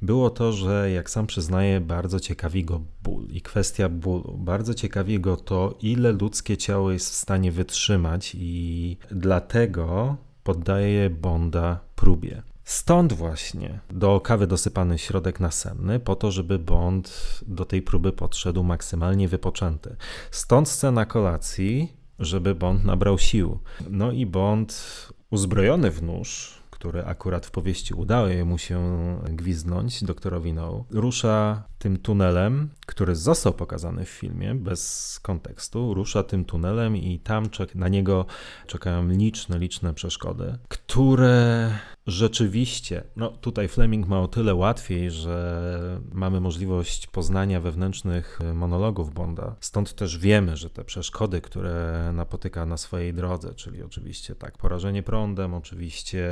było 0.03 0.31
to, 0.31 0.53
że 0.53 0.91
jak 0.91 1.11
sam 1.11 1.27
przyznaje, 1.27 1.81
bardzo 1.81 2.21
ciekawi 2.21 2.65
go 2.65 2.81
ból 3.03 3.27
i 3.29 3.41
kwestia 3.41 3.89
bólu. 3.89 4.39
Bardzo 4.39 4.75
ciekawi 4.75 5.21
go 5.21 5.37
to, 5.37 5.79
ile 5.83 6.13
ludzkie 6.13 6.57
ciało 6.57 6.93
jest 6.93 7.11
w 7.11 7.15
stanie 7.15 7.53
wytrzymać, 7.53 8.37
i 8.39 8.97
dlatego 9.11 10.17
poddaje 10.43 11.11
Bonda 11.11 11.81
próbie. 11.97 12.43
Stąd 12.67 13.13
właśnie 13.13 13.81
do 13.91 14.21
kawy 14.21 14.47
dosypany 14.47 14.99
środek 14.99 15.41
nasenny, 15.41 16.01
po 16.01 16.17
to, 16.17 16.31
żeby 16.31 16.59
Bond 16.59 17.41
do 17.47 17.65
tej 17.65 17.83
próby 17.83 18.13
podszedł 18.13 18.63
maksymalnie 18.63 19.29
wypoczęty. 19.29 19.97
Stąd 20.31 20.69
scena 20.69 21.05
kolacji, 21.05 21.93
żeby 22.19 22.55
Bond 22.55 22.85
nabrał 22.85 23.19
sił. 23.19 23.59
No 23.91 24.13
i 24.13 24.27
Bond 24.27 25.09
uzbrojony 25.31 25.91
w 25.91 26.03
nóż, 26.03 26.59
który 26.71 27.05
akurat 27.05 27.47
w 27.47 27.51
powieści 27.51 27.95
udało 27.95 28.29
mu 28.45 28.59
się 28.59 28.81
gwiznąć 29.25 30.05
doktorowi 30.05 30.53
No, 30.53 30.85
rusza 30.91 31.63
tym 31.79 31.97
tunelem, 31.97 32.69
który 32.87 33.17
został 33.17 33.53
pokazany 33.53 34.05
w 34.05 34.09
filmie 34.09 34.55
bez 34.55 35.21
kontekstu, 35.23 35.95
rusza 35.95 36.23
tym 36.23 36.45
tunelem 36.45 36.97
i 36.97 37.19
tam 37.19 37.49
na 37.75 37.89
niego 37.89 38.27
czekają 38.67 39.09
liczne, 39.09 39.59
liczne 39.59 39.95
przeszkody, 39.95 40.59
które 40.69 41.71
rzeczywiście, 42.07 43.03
no 43.17 43.29
tutaj 43.31 43.69
Fleming 43.69 44.09
ma 44.09 44.21
o 44.21 44.29
tyle 44.29 44.55
łatwiej, 44.55 45.11
że 45.11 46.01
mamy 46.13 46.41
możliwość 46.41 47.07
poznania 47.07 47.61
wewnętrznych 47.61 48.39
monologów 48.55 49.15
Bonda. 49.15 49.57
Stąd 49.61 49.95
też 49.95 50.19
wiemy, 50.19 50.57
że 50.57 50.71
te 50.71 50.85
przeszkody, 50.85 51.41
które 51.41 52.11
napotyka 52.15 52.67
na 52.67 52.77
swojej 52.77 53.15
drodze, 53.15 53.55
czyli 53.55 53.83
oczywiście 53.83 54.35
tak, 54.35 54.59
porażenie 54.59 55.03
prądem, 55.03 55.55
oczywiście 55.55 56.29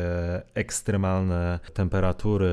ekstremalne 0.55 1.61
temperatury, 1.73 2.53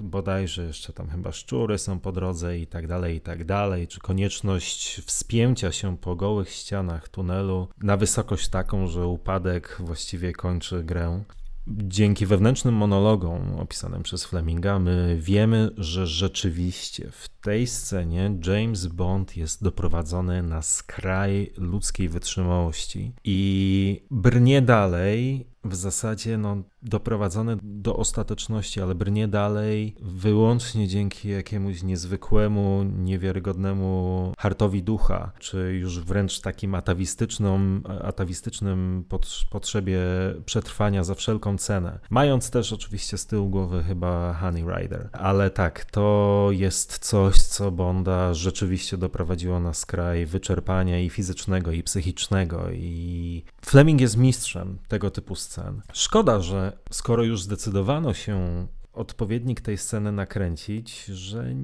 bodajże 0.00 0.64
jeszcze 0.64 0.92
tam 0.92 1.08
chyba 1.08 1.32
szczury 1.32 1.78
są 1.78 2.00
po 2.04 2.12
drodze 2.12 2.58
i 2.58 2.66
tak 2.66 2.86
dalej, 2.86 3.16
i 3.16 3.20
tak 3.20 3.44
dalej, 3.44 3.88
czy 3.88 4.00
konieczność 4.00 5.00
wspięcia 5.06 5.72
się 5.72 5.96
po 5.96 6.16
gołych 6.16 6.50
ścianach 6.50 7.08
tunelu 7.08 7.68
na 7.82 7.96
wysokość 7.96 8.48
taką, 8.48 8.86
że 8.86 9.06
upadek 9.06 9.76
właściwie 9.80 10.32
kończy 10.32 10.84
grę. 10.84 11.24
Dzięki 11.66 12.26
wewnętrznym 12.26 12.74
monologom 12.74 13.60
opisanym 13.60 14.02
przez 14.02 14.24
Fleminga, 14.24 14.78
my 14.78 15.18
wiemy, 15.20 15.70
że 15.76 16.06
rzeczywiście 16.06 17.10
w 17.10 17.28
tej 17.28 17.66
scenie 17.66 18.38
James 18.46 18.86
Bond 18.86 19.36
jest 19.36 19.62
doprowadzony 19.62 20.42
na 20.42 20.62
skraj 20.62 21.52
ludzkiej 21.56 22.08
wytrzymałości 22.08 23.12
i 23.24 24.06
brnie 24.10 24.62
dalej, 24.62 25.46
w 25.64 25.74
zasadzie 25.74 26.38
no, 26.38 26.56
doprowadzony 26.82 27.56
do 27.62 27.96
ostateczności, 27.96 28.80
ale 28.80 28.94
brnie 28.94 29.28
dalej 29.28 29.94
wyłącznie 30.02 30.88
dzięki 30.88 31.28
jakiemuś 31.28 31.82
niezwykłemu, 31.82 32.84
niewiarygodnemu 32.98 34.32
hartowi 34.38 34.82
ducha, 34.82 35.32
czy 35.38 35.78
już 35.80 36.00
wręcz 36.00 36.40
takim 36.40 36.74
atawistyczną, 36.74 37.80
atawistycznym 38.02 39.04
potrzebie 39.50 39.98
przetrwania 40.44 41.04
za 41.04 41.14
wszelką 41.14 41.58
cenę. 41.58 41.98
Mając 42.10 42.50
też 42.50 42.72
oczywiście 42.72 43.18
z 43.18 43.26
tyłu 43.26 43.48
głowy 43.48 43.82
chyba 43.82 44.34
Honey 44.34 44.62
Rider. 44.62 45.08
Ale 45.12 45.50
tak, 45.50 45.84
to 45.84 46.48
jest 46.50 46.98
coś, 46.98 47.36
co 47.36 47.70
Bonda 47.70 48.34
rzeczywiście 48.34 48.96
doprowadziło 48.96 49.60
na 49.60 49.74
skraj 49.74 50.26
wyczerpania 50.26 51.00
i 51.00 51.10
fizycznego, 51.10 51.72
i 51.72 51.82
psychicznego. 51.82 52.70
I 52.72 53.44
Fleming 53.66 54.00
jest 54.00 54.16
mistrzem 54.16 54.78
tego 54.88 55.10
typu 55.10 55.34
scen. 55.34 55.53
Szkoda, 55.92 56.40
że 56.40 56.78
skoro 56.90 57.22
już 57.22 57.42
zdecydowano 57.42 58.14
się 58.14 58.66
odpowiednik 58.92 59.60
tej 59.60 59.78
sceny 59.78 60.12
nakręcić, 60.12 61.04
że 61.04 61.54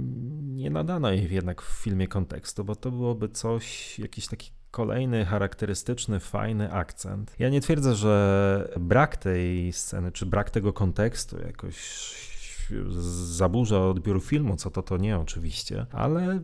nie 0.43 0.71
nadano 0.71 1.11
jej 1.11 1.33
jednak 1.33 1.63
w 1.63 1.83
filmie 1.83 2.09
kontekstu, 2.09 2.65
bo 2.65 2.77
to 2.77 2.91
byłoby 2.91 3.29
coś, 3.29 3.99
jakiś 3.99 4.27
taki 4.27 4.51
kolejny 4.71 5.25
charakterystyczny, 5.25 6.21
fajny 6.21 6.73
akcent. 6.73 7.35
Ja 7.39 7.49
nie 7.49 7.61
twierdzę, 7.61 7.95
że 7.95 8.69
brak 8.81 9.17
tej 9.17 9.73
sceny, 9.73 10.13
czy 10.13 10.27
brak 10.27 10.51
tego 10.51 10.73
kontekstu 10.73 11.39
jakoś 11.39 11.77
zaburza 13.25 13.87
odbiór 13.87 14.23
filmu, 14.23 14.57
co 14.57 14.71
to 14.71 14.83
to 14.83 14.97
nie 14.97 15.19
oczywiście, 15.19 15.87
ale 15.93 16.41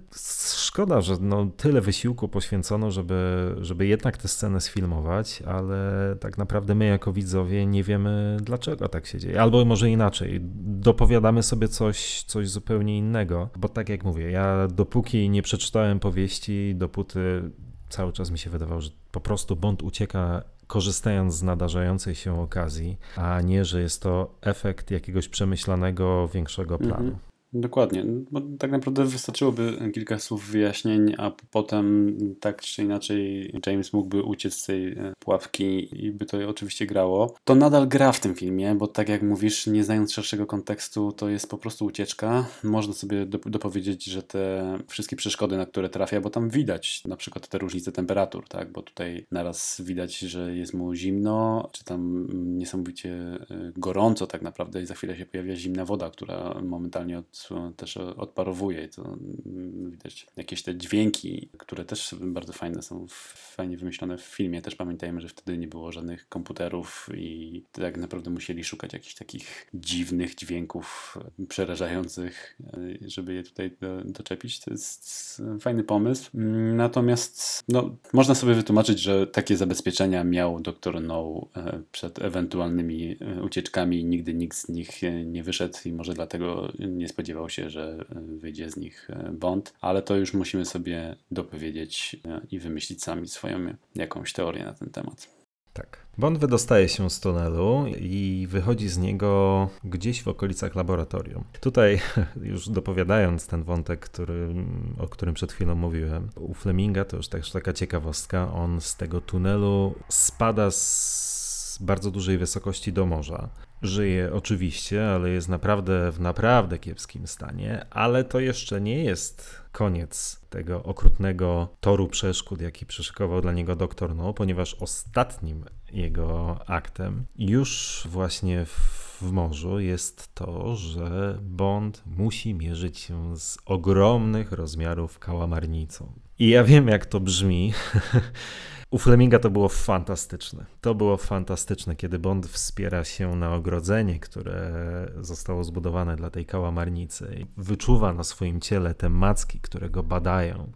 szkoda, 0.56 1.00
że 1.00 1.16
no, 1.20 1.46
tyle 1.56 1.80
wysiłku 1.80 2.28
poświęcono, 2.28 2.90
żeby, 2.90 3.54
żeby 3.60 3.86
jednak 3.86 4.16
tę 4.16 4.28
scenę 4.28 4.60
sfilmować, 4.60 5.42
ale 5.42 5.76
tak 6.20 6.38
naprawdę 6.38 6.74
my 6.74 6.86
jako 6.86 7.12
widzowie 7.12 7.66
nie 7.66 7.82
wiemy 7.82 8.36
dlaczego 8.40 8.88
tak 8.88 9.06
się 9.06 9.18
dzieje. 9.18 9.42
Albo 9.42 9.64
może 9.64 9.90
inaczej, 9.90 10.40
dopowiadamy 10.64 11.42
sobie 11.42 11.68
coś, 11.68 12.22
coś 12.22 12.48
zupełnie 12.48 12.98
innego, 12.98 13.48
bo 13.58 13.68
tak 13.68 13.88
jak 13.88 14.04
mówię, 14.04 14.30
ja 14.30 14.68
dopóki 14.68 15.30
nie 15.30 15.42
przeczytałem 15.42 16.00
powieści, 16.00 16.74
dopóty 16.76 17.50
cały 17.88 18.12
czas 18.12 18.30
mi 18.30 18.38
się 18.38 18.50
wydawało, 18.50 18.80
że 18.80 18.90
po 19.12 19.20
prostu 19.20 19.56
Bond 19.56 19.82
ucieka 19.82 20.42
korzystając 20.66 21.34
z 21.34 21.42
nadarzającej 21.42 22.14
się 22.14 22.40
okazji, 22.40 22.98
a 23.16 23.40
nie, 23.40 23.64
że 23.64 23.80
jest 23.80 24.02
to 24.02 24.34
efekt 24.40 24.90
jakiegoś 24.90 25.28
przemyślanego, 25.28 26.28
większego 26.28 26.78
planu. 26.78 27.10
-hmm. 27.10 27.25
Dokładnie, 27.52 28.04
bo 28.30 28.40
tak 28.58 28.70
naprawdę 28.70 29.04
wystarczyłoby 29.04 29.90
kilka 29.94 30.18
słów 30.18 30.50
wyjaśnień, 30.50 31.14
a 31.18 31.30
potem 31.50 32.16
tak 32.40 32.62
czy 32.62 32.82
inaczej 32.82 33.52
James 33.66 33.92
mógłby 33.92 34.22
uciec 34.22 34.54
z 34.54 34.64
tej 34.64 34.92
e, 34.92 35.12
pułapki 35.18 35.88
i 36.04 36.12
by 36.12 36.26
to 36.26 36.48
oczywiście 36.48 36.86
grało. 36.86 37.34
To 37.44 37.54
nadal 37.54 37.88
gra 37.88 38.12
w 38.12 38.20
tym 38.20 38.34
filmie, 38.34 38.74
bo 38.74 38.86
tak 38.86 39.08
jak 39.08 39.22
mówisz, 39.22 39.66
nie 39.66 39.84
znając 39.84 40.12
szerszego 40.12 40.46
kontekstu, 40.46 41.12
to 41.12 41.28
jest 41.28 41.50
po 41.50 41.58
prostu 41.58 41.84
ucieczka. 41.84 42.46
Można 42.64 42.94
sobie 42.94 43.26
dopowiedzieć, 43.26 44.04
że 44.04 44.22
te 44.22 44.78
wszystkie 44.88 45.16
przeszkody, 45.16 45.56
na 45.56 45.66
które 45.66 45.88
trafia, 45.88 46.20
bo 46.20 46.30
tam 46.30 46.50
widać 46.50 47.04
na 47.04 47.16
przykład 47.16 47.48
te 47.48 47.58
różnice 47.58 47.92
temperatur, 47.92 48.48
tak, 48.48 48.72
bo 48.72 48.82
tutaj 48.82 49.26
naraz 49.30 49.80
widać, 49.84 50.18
że 50.18 50.56
jest 50.56 50.74
mu 50.74 50.94
zimno, 50.94 51.68
czy 51.72 51.84
tam 51.84 52.26
niesamowicie 52.58 53.10
e, 53.10 53.72
gorąco 53.76 54.26
tak 54.26 54.42
naprawdę 54.42 54.82
i 54.82 54.86
za 54.86 54.94
chwilę 54.94 55.16
się 55.16 55.26
pojawia 55.26 55.56
zimna 55.56 55.84
woda, 55.84 56.10
która 56.10 56.60
momentalnie 56.62 57.18
od 57.18 57.35
też 57.76 57.96
odparowuje. 57.96 58.88
To 58.88 59.02
mm, 59.04 59.90
widać 59.90 60.26
jakieś 60.36 60.62
te 60.62 60.76
dźwięki, 60.76 61.48
które 61.58 61.84
też 61.84 62.14
bardzo 62.20 62.52
fajne 62.52 62.82
są, 62.82 63.06
fajnie 63.34 63.76
wymyślone 63.76 64.18
w 64.18 64.22
filmie. 64.22 64.62
Też 64.62 64.74
pamiętajmy, 64.74 65.20
że 65.20 65.28
wtedy 65.28 65.58
nie 65.58 65.68
było 65.68 65.92
żadnych 65.92 66.28
komputerów 66.28 67.08
i 67.14 67.62
tak 67.72 67.96
naprawdę 67.96 68.30
musieli 68.30 68.64
szukać 68.64 68.92
jakichś 68.92 69.14
takich 69.14 69.70
dziwnych 69.74 70.34
dźwięków 70.34 71.18
przerażających, 71.48 72.56
e, 72.60 73.08
żeby 73.08 73.34
je 73.34 73.42
tutaj 73.42 73.70
do, 73.80 74.04
doczepić. 74.04 74.60
To 74.60 74.70
jest 74.70 75.42
fajny 75.60 75.84
pomysł. 75.84 76.30
Natomiast 76.74 77.64
no, 77.68 77.96
można 78.12 78.34
sobie 78.34 78.54
wytłumaczyć, 78.54 79.00
że 79.00 79.26
takie 79.26 79.56
zabezpieczenia 79.56 80.24
miał 80.24 80.60
dr 80.60 81.02
No 81.02 81.48
przed 81.92 82.22
ewentualnymi 82.22 83.16
e, 83.20 83.42
ucieczkami. 83.42 84.04
Nigdy 84.04 84.34
nikt 84.34 84.56
z 84.56 84.68
nich 84.68 85.00
nie 85.24 85.42
wyszedł 85.42 85.78
i 85.84 85.92
może 85.92 86.14
dlatego 86.14 86.72
nie 86.78 87.08
spodziewał 87.08 87.25
spodziewał 87.26 87.50
się, 87.50 87.70
że 87.70 88.04
e, 88.10 88.20
wyjdzie 88.38 88.70
z 88.70 88.76
nich 88.76 89.10
e, 89.10 89.32
Bond, 89.32 89.74
ale 89.80 90.02
to 90.02 90.16
już 90.16 90.34
musimy 90.34 90.64
sobie 90.64 91.16
dopowiedzieć 91.30 92.16
e, 92.24 92.40
i 92.50 92.58
wymyślić 92.58 93.02
sami 93.02 93.28
swoją 93.28 93.74
jakąś 93.94 94.32
teorię 94.32 94.64
na 94.64 94.72
ten 94.72 94.90
temat. 94.90 95.28
Tak. 95.72 96.06
Bond 96.18 96.38
wydostaje 96.38 96.88
się 96.88 97.10
z 97.10 97.20
tunelu 97.20 97.84
i 98.00 98.46
wychodzi 98.50 98.88
z 98.88 98.98
niego 98.98 99.68
gdzieś 99.84 100.22
w 100.22 100.28
okolicach 100.28 100.74
laboratorium. 100.74 101.44
Tutaj, 101.60 102.00
już 102.52 102.68
dopowiadając 102.68 103.46
ten 103.46 103.62
wątek, 103.62 104.00
który, 104.00 104.54
o 104.98 105.08
którym 105.08 105.34
przed 105.34 105.52
chwilą 105.52 105.74
mówiłem, 105.74 106.28
u 106.36 106.54
Fleminga 106.54 107.04
to 107.04 107.16
już 107.16 107.28
też 107.28 107.50
taka 107.50 107.72
ciekawostka, 107.72 108.52
on 108.52 108.80
z 108.80 108.96
tego 108.96 109.20
tunelu 109.20 109.94
spada 110.08 110.70
z 110.70 111.78
bardzo 111.80 112.10
dużej 112.10 112.38
wysokości 112.38 112.92
do 112.92 113.06
morza. 113.06 113.48
Żyje 113.82 114.32
oczywiście, 114.32 115.08
ale 115.08 115.30
jest 115.30 115.48
naprawdę 115.48 116.12
w 116.12 116.20
naprawdę 116.20 116.78
kiepskim 116.78 117.26
stanie, 117.26 117.86
ale 117.90 118.24
to 118.24 118.40
jeszcze 118.40 118.80
nie 118.80 119.04
jest 119.04 119.60
koniec 119.72 120.40
tego 120.50 120.82
okrutnego 120.82 121.68
toru 121.80 122.08
przeszkód, 122.08 122.60
jaki 122.60 122.86
przeszykował 122.86 123.40
dla 123.40 123.52
niego 123.52 123.76
doktor 123.76 124.14
No, 124.14 124.34
ponieważ 124.34 124.74
ostatnim 124.74 125.64
jego 125.92 126.58
aktem 126.66 127.24
już 127.38 128.02
właśnie 128.10 128.64
w 128.66 129.22
morzu 129.22 129.80
jest 129.80 130.34
to, 130.34 130.76
że 130.76 131.38
Bond 131.42 132.02
musi 132.06 132.54
mierzyć 132.54 132.98
się 132.98 133.38
z 133.38 133.58
ogromnych 133.66 134.52
rozmiarów 134.52 135.18
kałamarnicą. 135.18 136.12
I 136.38 136.48
ja 136.48 136.64
wiem, 136.64 136.88
jak 136.88 137.06
to 137.06 137.20
brzmi. 137.20 137.72
U 138.90 138.98
Fleminga 138.98 139.38
to 139.38 139.50
było 139.50 139.68
fantastyczne. 139.68 140.66
To 140.80 140.94
było 140.94 141.16
fantastyczne, 141.16 141.96
kiedy 141.96 142.18
Bond 142.18 142.46
wspiera 142.46 143.04
się 143.04 143.36
na 143.36 143.54
ogrodzenie, 143.54 144.20
które 144.20 144.72
zostało 145.20 145.64
zbudowane 145.64 146.16
dla 146.16 146.30
tej 146.30 146.46
kałamarnicy. 146.46 147.46
Wyczuwa 147.56 148.12
na 148.12 148.24
swoim 148.24 148.60
ciele 148.60 148.94
te 148.94 149.08
macki, 149.08 149.60
które 149.60 149.90
go 149.90 150.02
badają, 150.02 150.72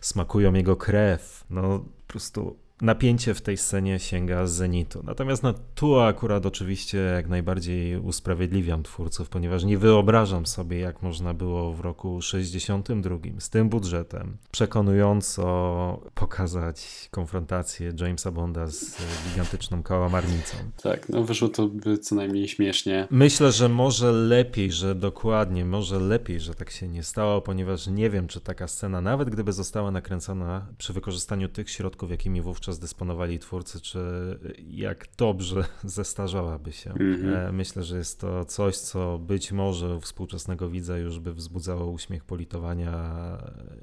smakują 0.00 0.52
jego 0.52 0.76
krew. 0.76 1.44
No 1.50 1.78
po 1.78 2.12
prostu 2.12 2.56
napięcie 2.80 3.34
w 3.34 3.40
tej 3.40 3.56
scenie 3.56 3.98
sięga 3.98 4.46
z 4.46 4.52
zenitu. 4.52 5.02
Natomiast 5.04 5.42
no, 5.42 5.54
tu 5.74 6.00
akurat 6.00 6.46
oczywiście 6.46 6.98
jak 6.98 7.28
najbardziej 7.28 7.96
usprawiedliwiam 7.96 8.82
twórców, 8.82 9.28
ponieważ 9.28 9.64
nie 9.64 9.78
wyobrażam 9.78 10.46
sobie, 10.46 10.78
jak 10.78 11.02
można 11.02 11.34
było 11.34 11.72
w 11.72 11.80
roku 11.80 12.22
62 12.22 13.16
z 13.38 13.50
tym 13.50 13.68
budżetem 13.68 14.36
przekonująco 14.50 16.00
pokazać 16.14 17.08
konfrontację 17.10 17.92
Jamesa 18.00 18.30
Bonda 18.30 18.66
z 18.66 18.96
gigantyczną 19.28 19.82
kałamarnicą. 19.82 20.56
Tak, 20.82 21.08
no 21.08 21.24
wyszło 21.24 21.48
to 21.48 21.66
by 21.68 21.98
co 21.98 22.14
najmniej 22.14 22.48
śmiesznie. 22.48 23.08
Myślę, 23.10 23.52
że 23.52 23.68
może 23.68 24.12
lepiej, 24.12 24.72
że 24.72 24.94
dokładnie, 24.94 25.64
może 25.64 26.00
lepiej, 26.00 26.40
że 26.40 26.54
tak 26.54 26.70
się 26.70 26.88
nie 26.88 27.02
stało, 27.02 27.40
ponieważ 27.40 27.86
nie 27.86 28.10
wiem, 28.10 28.28
czy 28.28 28.40
taka 28.40 28.68
scena, 28.68 29.00
nawet 29.00 29.30
gdyby 29.30 29.52
została 29.52 29.90
nakręcona 29.90 30.66
przy 30.78 30.92
wykorzystaniu 30.92 31.48
tych 31.48 31.70
środków, 31.70 32.10
jakimi 32.10 32.42
wówczas 32.42 32.69
dysponowali 32.78 33.38
twórcy, 33.38 33.80
czy 33.80 33.98
jak 34.66 35.08
dobrze 35.16 35.64
zestarzałaby 35.84 36.72
się. 36.72 36.90
Mm-hmm. 36.90 37.52
Myślę, 37.52 37.82
że 37.82 37.98
jest 37.98 38.20
to 38.20 38.44
coś, 38.44 38.76
co 38.76 39.18
być 39.18 39.52
może 39.52 39.94
u 39.96 40.00
współczesnego 40.00 40.70
widza 40.70 40.98
już 40.98 41.18
by 41.18 41.34
wzbudzało 41.34 41.86
uśmiech 41.86 42.24
politowania 42.24 43.14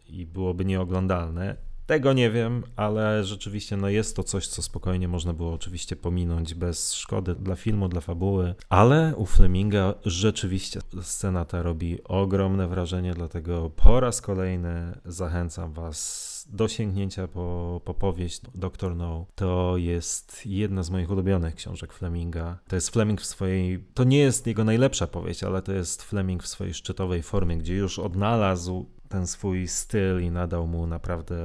i 0.07 0.25
byłoby 0.25 0.65
nieoglądalne. 0.65 1.67
Tego 1.87 2.13
nie 2.13 2.31
wiem, 2.31 2.63
ale 2.75 3.23
rzeczywiście 3.23 3.77
no 3.77 3.89
jest 3.89 4.15
to 4.15 4.23
coś, 4.23 4.47
co 4.47 4.61
spokojnie 4.61 5.07
można 5.07 5.33
było 5.33 5.53
oczywiście 5.53 5.95
pominąć 5.95 6.53
bez 6.53 6.93
szkody 6.93 7.35
dla 7.35 7.55
filmu, 7.55 7.87
dla 7.87 8.01
fabuły, 8.01 8.55
ale 8.69 9.15
u 9.15 9.25
Fleminga 9.25 9.93
rzeczywiście 10.05 10.79
scena 11.01 11.45
ta 11.45 11.61
robi 11.61 12.03
ogromne 12.03 12.67
wrażenie, 12.67 13.13
dlatego 13.13 13.69
po 13.69 13.99
raz 13.99 14.21
kolejny 14.21 14.99
zachęcam 15.05 15.73
Was 15.73 16.36
do 16.49 16.67
sięgnięcia 16.67 17.27
po, 17.27 17.81
po 17.85 17.93
powieść 17.93 18.41
Dr. 18.55 18.95
No. 18.95 19.25
To 19.35 19.77
jest 19.77 20.45
jedna 20.45 20.83
z 20.83 20.89
moich 20.89 21.11
ulubionych 21.11 21.55
książek 21.55 21.93
Fleminga. 21.93 22.57
To 22.67 22.75
jest 22.75 22.89
Fleming 22.89 23.21
w 23.21 23.25
swojej, 23.25 23.83
to 23.93 24.03
nie 24.03 24.17
jest 24.17 24.47
jego 24.47 24.63
najlepsza 24.63 25.07
powieść, 25.07 25.43
ale 25.43 25.61
to 25.61 25.73
jest 25.73 26.03
Fleming 26.03 26.43
w 26.43 26.47
swojej 26.47 26.73
szczytowej 26.73 27.23
formie, 27.23 27.57
gdzie 27.57 27.75
już 27.75 27.99
odnalazł 27.99 28.85
ten 29.09 29.27
swój 29.27 29.67
styl 29.67 30.23
i 30.23 30.31
nadał 30.31 30.67
mu 30.67 30.87
naprawdę 30.87 31.35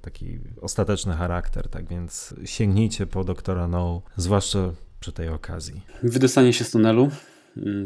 taki 0.00 0.38
ostateczny 0.62 1.14
charakter, 1.14 1.68
tak 1.68 1.88
więc 1.88 2.34
sięgnijcie 2.44 3.06
po 3.06 3.24
doktora 3.24 3.68
No, 3.68 4.02
zwłaszcza 4.16 4.58
przy 5.00 5.12
tej 5.12 5.28
okazji. 5.28 5.80
Wydostanie 6.02 6.52
się 6.52 6.64
z 6.64 6.70
tunelu 6.70 7.10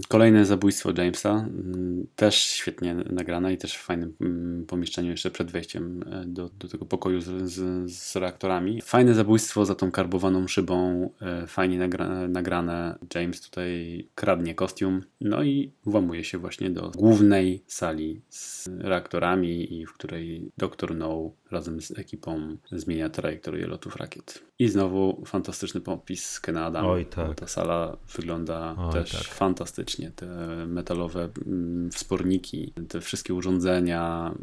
kolejne 0.08 0.44
zabójstwo 0.44 0.92
Jamesa, 0.98 1.30
mm, 1.30 2.06
też 2.16 2.34
świetnie 2.34 2.94
nagrane 2.94 3.52
i 3.52 3.58
też 3.58 3.76
w 3.76 3.82
fajnym 3.82 4.14
mm, 4.20 4.66
pomieszczeniu 4.66 5.10
jeszcze 5.10 5.30
przed 5.30 5.50
wejściem 5.50 6.04
e, 6.12 6.24
do, 6.26 6.50
do 6.58 6.68
tego 6.68 6.86
pokoju 6.86 7.20
z, 7.20 7.50
z, 7.52 7.90
z 7.92 8.16
reaktorami. 8.16 8.82
Fajne 8.82 9.14
zabójstwo 9.14 9.64
za 9.64 9.74
tą 9.74 9.90
karbowaną 9.90 10.48
szybą, 10.48 11.10
e, 11.22 11.46
fajnie 11.46 11.78
nagra, 11.78 12.28
nagrane. 12.28 12.98
James 13.14 13.40
tutaj 13.40 14.04
kradnie 14.14 14.54
kostium, 14.54 15.02
no 15.20 15.42
i 15.42 15.72
włamuje 15.84 16.24
się 16.24 16.38
właśnie 16.38 16.70
do 16.70 16.90
głównej 16.90 17.62
sali 17.66 18.20
z 18.28 18.68
reaktorami 18.78 19.80
i 19.80 19.86
w 19.86 19.92
której 19.92 20.50
Dr. 20.58 20.96
No 20.96 21.30
razem 21.50 21.80
z 21.80 21.98
ekipą 21.98 22.56
zmienia 22.72 23.10
trajektorię 23.10 23.66
lotów 23.66 23.96
rakiet. 23.96 24.47
I 24.60 24.68
znowu 24.68 25.22
fantastyczny 25.26 25.80
popis 25.80 26.40
Kena 26.40 26.66
Adama. 26.66 26.88
Oj, 26.90 27.06
tak. 27.06 27.34
Ta 27.34 27.46
sala 27.46 27.96
wygląda 28.16 28.74
Oj, 28.78 28.92
też 28.92 29.10
tak. 29.12 29.22
fantastycznie. 29.22 30.10
Te 30.16 30.26
metalowe 30.66 31.28
mm, 31.46 31.90
wsporniki, 31.90 32.72
te 32.88 33.00
wszystkie 33.00 33.34
urządzenia, 33.34 34.34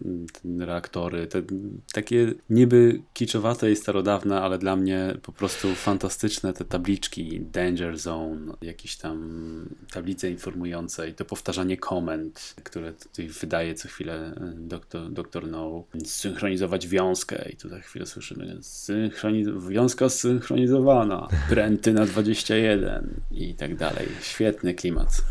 te 0.58 0.66
reaktory, 0.66 1.28
te 1.28 1.44
takie 1.94 2.34
niby 2.50 3.02
kiczowate 3.14 3.72
i 3.72 3.76
starodawne, 3.76 4.42
ale 4.42 4.58
dla 4.58 4.76
mnie 4.76 5.18
po 5.22 5.32
prostu 5.32 5.76
fantastyczne 5.76 6.54
te 6.54 6.66
tabliczki 6.66 7.42
Danger 7.42 7.98
Zone, 7.98 8.54
jakieś 8.62 8.98
tam 8.98 9.20
tablice 9.94 10.32
informujące 10.32 11.10
i 11.10 11.14
to 11.14 11.26
powtarzanie 11.26 11.78
komend, 11.78 12.56
które 12.64 12.94
tutaj 12.94 13.28
wydaje 13.28 13.74
co 13.74 13.88
chwilę 13.88 14.14
e, 14.14 14.54
doktor, 14.58 15.12
doktor 15.12 15.48
No, 15.48 15.84
synchronizować 16.06 16.88
wiązkę 16.88 17.50
i 17.54 17.56
tu 17.58 17.70
za 17.70 17.80
chwilę 17.80 18.06
słyszymy 18.06 18.58
synchroniz- 18.62 19.50
wiązka 20.06 20.10
zsynchronizowana, 20.10 21.28
pręty 21.50 21.94
na 21.94 22.06
21 22.06 23.22
i 23.32 23.54
tak 23.54 23.76
dalej. 23.76 24.08
Świetny 24.22 24.74
klimat. 24.74 25.22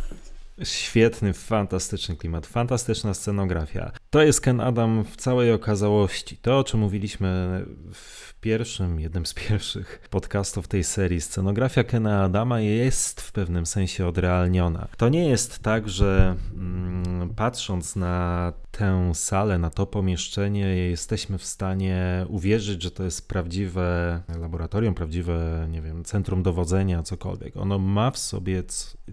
Świetny, 0.62 1.32
fantastyczny 1.32 2.16
klimat, 2.16 2.46
fantastyczna 2.46 3.14
scenografia. 3.14 3.92
To 4.10 4.22
jest 4.22 4.40
Ken 4.40 4.60
Adam 4.60 5.04
w 5.04 5.16
całej 5.16 5.52
okazałości. 5.52 6.36
To, 6.36 6.58
o 6.58 6.64
czym 6.64 6.80
mówiliśmy 6.80 7.60
w 7.92 8.33
pierwszym, 8.44 9.00
jednym 9.00 9.26
z 9.26 9.34
pierwszych 9.34 10.00
podcastów 10.10 10.68
tej 10.68 10.84
serii, 10.84 11.20
scenografia 11.20 11.84
Kena 11.84 12.22
Adama 12.22 12.60
jest 12.60 13.20
w 13.20 13.32
pewnym 13.32 13.66
sensie 13.66 14.06
odrealniona. 14.06 14.88
To 14.96 15.08
nie 15.08 15.28
jest 15.28 15.58
tak, 15.58 15.88
że 15.88 16.36
mm, 16.54 17.34
patrząc 17.36 17.96
na 17.96 18.52
tę 18.70 19.14
salę, 19.14 19.58
na 19.58 19.70
to 19.70 19.86
pomieszczenie, 19.86 20.76
jesteśmy 20.76 21.38
w 21.38 21.44
stanie 21.44 22.26
uwierzyć, 22.28 22.82
że 22.82 22.90
to 22.90 23.04
jest 23.04 23.28
prawdziwe 23.28 24.20
laboratorium, 24.40 24.94
prawdziwe, 24.94 25.66
nie 25.70 25.82
wiem, 25.82 26.04
centrum 26.04 26.42
dowodzenia, 26.42 27.02
cokolwiek. 27.02 27.56
Ono 27.56 27.78
ma 27.78 28.10
w 28.10 28.18
sobie 28.18 28.62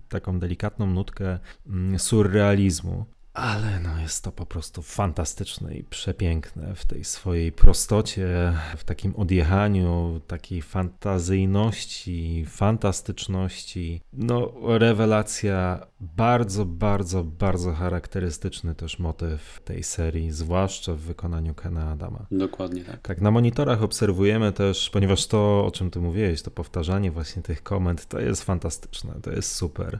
taką 0.09 0.39
delikatną 0.39 0.87
nutkę 0.87 1.39
mm, 1.67 1.99
surrealizmu. 1.99 3.05
Ale 3.33 3.79
no 3.79 3.99
jest 4.01 4.23
to 4.23 4.31
po 4.31 4.45
prostu 4.45 4.81
fantastyczne 4.81 5.75
i 5.75 5.83
przepiękne 5.83 6.75
w 6.75 6.85
tej 6.85 7.03
swojej 7.03 7.51
prostocie, 7.51 8.53
w 8.77 8.83
takim 8.83 9.15
odjechaniu, 9.15 10.21
takiej 10.27 10.61
fantazyjności, 10.61 12.45
fantastyczności. 12.47 14.01
No, 14.13 14.53
rewelacja, 14.63 15.87
bardzo, 15.99 16.65
bardzo, 16.65 17.23
bardzo 17.23 17.73
charakterystyczny 17.73 18.75
też 18.75 18.99
motyw 18.99 19.61
tej 19.65 19.83
serii, 19.83 20.31
zwłaszcza 20.31 20.93
w 20.93 20.99
wykonaniu 20.99 21.53
Kena 21.53 21.91
Adama. 21.91 22.25
Dokładnie 22.31 22.83
tak. 22.83 23.01
Tak, 23.01 23.21
na 23.21 23.31
monitorach 23.31 23.83
obserwujemy 23.83 24.51
też, 24.51 24.89
ponieważ 24.89 25.27
to, 25.27 25.65
o 25.65 25.71
czym 25.71 25.91
ty 25.91 25.99
mówiłeś, 25.99 26.41
to 26.41 26.51
powtarzanie 26.51 27.11
właśnie 27.11 27.41
tych 27.41 27.63
komend, 27.63 28.05
to 28.05 28.19
jest 28.19 28.43
fantastyczne, 28.43 29.13
to 29.21 29.31
jest 29.31 29.55
super. 29.55 29.99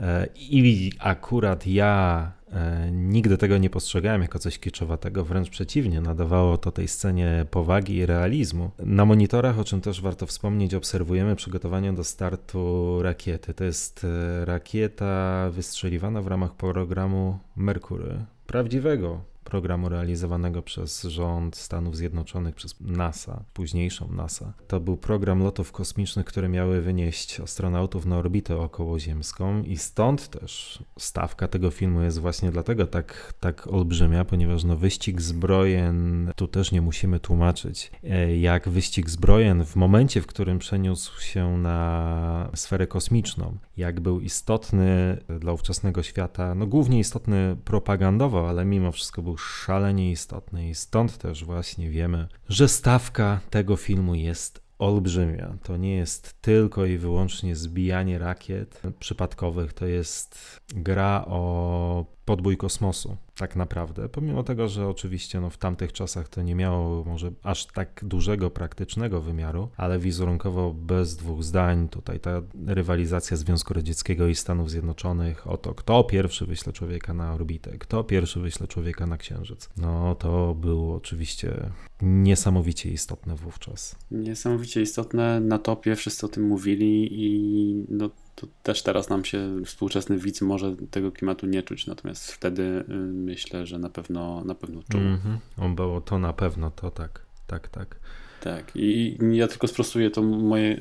E, 0.00 0.28
I 0.36 0.92
akurat 0.98 1.66
ja 1.66 2.32
e, 2.52 2.90
nigdy 2.92 3.38
tego 3.38 3.58
nie 3.58 3.70
postrzegałem 3.70 4.22
jako 4.22 4.38
coś 4.38 4.58
kiczowatego, 4.58 5.24
wręcz 5.24 5.50
przeciwnie, 5.50 6.00
nadawało 6.00 6.58
to 6.58 6.70
tej 6.70 6.88
scenie 6.88 7.46
powagi 7.50 7.94
i 7.94 8.06
realizmu. 8.06 8.70
Na 8.78 9.04
monitorach, 9.04 9.58
o 9.58 9.64
czym 9.64 9.80
też 9.80 10.00
warto 10.00 10.26
wspomnieć, 10.26 10.74
obserwujemy 10.74 11.36
przygotowanie 11.36 11.92
do 11.92 12.04
startu 12.04 13.02
rakiety. 13.02 13.54
To 13.54 13.64
jest 13.64 14.04
e, 14.04 14.44
rakieta 14.44 15.50
wystrzeliwana 15.50 16.22
w 16.22 16.26
ramach 16.26 16.54
programu 16.54 17.38
Merkury, 17.56 18.24
prawdziwego 18.46 19.20
programu 19.48 19.88
realizowanego 19.88 20.62
przez 20.62 21.02
rząd 21.02 21.56
Stanów 21.56 21.96
Zjednoczonych, 21.96 22.54
przez 22.54 22.80
NASA, 22.80 23.44
późniejszą 23.52 24.12
NASA. 24.12 24.52
To 24.68 24.80
był 24.80 24.96
program 24.96 25.42
lotów 25.42 25.72
kosmicznych, 25.72 26.26
które 26.26 26.48
miały 26.48 26.80
wynieść 26.80 27.40
astronautów 27.40 28.06
na 28.06 28.16
orbitę 28.18 28.56
okołoziemską 28.56 29.62
i 29.62 29.76
stąd 29.76 30.28
też 30.28 30.82
stawka 30.98 31.48
tego 31.48 31.70
filmu 31.70 32.02
jest 32.02 32.18
właśnie 32.18 32.50
dlatego 32.50 32.86
tak, 32.86 33.34
tak 33.40 33.66
olbrzymia, 33.66 34.24
ponieważ 34.24 34.64
no 34.64 34.76
wyścig 34.76 35.20
zbrojen, 35.20 36.32
tu 36.36 36.48
też 36.48 36.72
nie 36.72 36.82
musimy 36.82 37.20
tłumaczyć, 37.20 37.90
e, 38.04 38.36
jak 38.36 38.68
wyścig 38.68 39.10
zbrojen 39.10 39.64
w 39.64 39.76
momencie, 39.76 40.22
w 40.22 40.26
którym 40.26 40.58
przeniósł 40.58 41.20
się 41.20 41.58
na 41.58 42.50
sferę 42.54 42.86
kosmiczną, 42.86 43.58
jak 43.76 44.00
był 44.00 44.20
istotny 44.20 45.18
dla 45.40 45.52
ówczesnego 45.52 46.02
świata, 46.02 46.54
no 46.54 46.66
głównie 46.66 46.98
istotny 46.98 47.56
propagandowo, 47.64 48.48
ale 48.48 48.64
mimo 48.64 48.92
wszystko 48.92 49.22
był 49.22 49.37
szalenie 49.38 50.10
istotny 50.10 50.68
i 50.68 50.74
stąd 50.74 51.18
też 51.18 51.44
właśnie 51.44 51.90
wiemy, 51.90 52.28
że 52.48 52.68
stawka 52.68 53.40
tego 53.50 53.76
filmu 53.76 54.14
jest 54.14 54.68
olbrzymia. 54.78 55.54
To 55.62 55.76
nie 55.76 55.96
jest 55.96 56.42
tylko 56.42 56.86
i 56.86 56.98
wyłącznie 56.98 57.56
zbijanie 57.56 58.18
rakiet 58.18 58.82
przypadkowych, 58.98 59.72
to 59.72 59.86
jest 59.86 60.60
gra 60.68 61.24
o 61.26 62.17
podbój 62.28 62.56
kosmosu, 62.56 63.16
tak 63.36 63.56
naprawdę. 63.56 64.08
Pomimo 64.08 64.42
tego, 64.42 64.68
że 64.68 64.88
oczywiście 64.88 65.40
no, 65.40 65.50
w 65.50 65.58
tamtych 65.58 65.92
czasach 65.92 66.28
to 66.28 66.42
nie 66.42 66.54
miało 66.54 67.04
może 67.04 67.32
aż 67.42 67.66
tak 67.66 68.04
dużego 68.04 68.50
praktycznego 68.50 69.20
wymiaru, 69.20 69.68
ale 69.76 69.98
wizerunkowo 69.98 70.74
bez 70.74 71.16
dwóch 71.16 71.44
zdań 71.44 71.88
tutaj 71.88 72.20
ta 72.20 72.42
rywalizacja 72.66 73.36
Związku 73.36 73.74
Radzieckiego 73.74 74.28
i 74.28 74.34
Stanów 74.34 74.70
Zjednoczonych 74.70 75.46
o 75.46 75.56
to, 75.56 75.74
kto 75.74 76.04
pierwszy 76.04 76.46
wyśle 76.46 76.72
człowieka 76.72 77.14
na 77.14 77.34
orbitę, 77.34 77.78
kto 77.78 78.04
pierwszy 78.04 78.40
wyśle 78.40 78.66
człowieka 78.66 79.06
na 79.06 79.16
Księżyc. 79.16 79.68
No 79.76 80.14
to 80.14 80.54
było 80.54 80.96
oczywiście 80.96 81.70
niesamowicie 82.02 82.90
istotne 82.90 83.34
wówczas. 83.34 83.96
Niesamowicie 84.10 84.82
istotne, 84.82 85.40
na 85.40 85.58
topie 85.58 85.96
wszyscy 85.96 86.26
o 86.26 86.28
tym 86.28 86.46
mówili 86.46 87.08
i 87.10 87.86
no 87.88 88.10
to 88.40 88.46
też 88.62 88.82
teraz 88.82 89.08
nam 89.08 89.24
się 89.24 89.64
współczesny 89.64 90.18
widz 90.18 90.40
może 90.40 90.76
tego 90.90 91.12
klimatu 91.12 91.46
nie 91.46 91.62
czuć, 91.62 91.86
natomiast 91.86 92.32
wtedy 92.32 92.62
y, 92.62 92.94
myślę, 92.98 93.66
że 93.66 93.78
na 93.78 93.90
pewno 93.90 94.44
na 94.44 94.54
pewno 94.54 94.82
czuł. 94.92 95.00
Mm 95.00 95.16
-hmm. 95.16 95.64
On 95.64 95.74
było 95.74 96.00
to 96.00 96.18
na 96.18 96.32
pewno, 96.32 96.70
to 96.70 96.90
tak, 96.90 97.22
tak, 97.46 97.68
tak. 97.68 98.00
Tak, 98.40 98.76
i 98.76 99.18
ja 99.32 99.48
tylko 99.48 99.68
sprostuję 99.68 100.10
to 100.10 100.22
moje 100.22 100.72
y, 100.72 100.78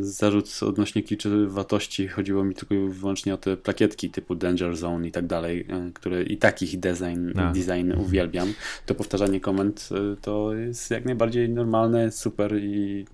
zarzut 0.00 0.60
odnośnie 0.62 1.02
kliczowatości. 1.02 2.08
Chodziło 2.08 2.44
mi 2.44 2.54
tylko 2.54 2.74
i 2.74 2.88
wyłącznie 2.88 3.34
o 3.34 3.36
te 3.36 3.56
plakietki 3.56 4.10
typu 4.10 4.34
Danger 4.34 4.76
Zone 4.76 5.08
i 5.08 5.12
tak 5.12 5.26
dalej, 5.26 5.66
y, 5.88 5.92
które 5.92 6.22
i 6.22 6.36
takich 6.36 6.80
design, 6.80 7.32
design 7.54 7.92
uwielbiam. 7.92 8.52
To 8.86 8.94
powtarzanie 8.94 9.40
komend 9.40 9.88
y, 9.92 10.16
to 10.20 10.54
jest 10.54 10.90
jak 10.90 11.04
najbardziej 11.04 11.48
normalne, 11.48 12.12
super 12.12 12.56
i 12.56 13.04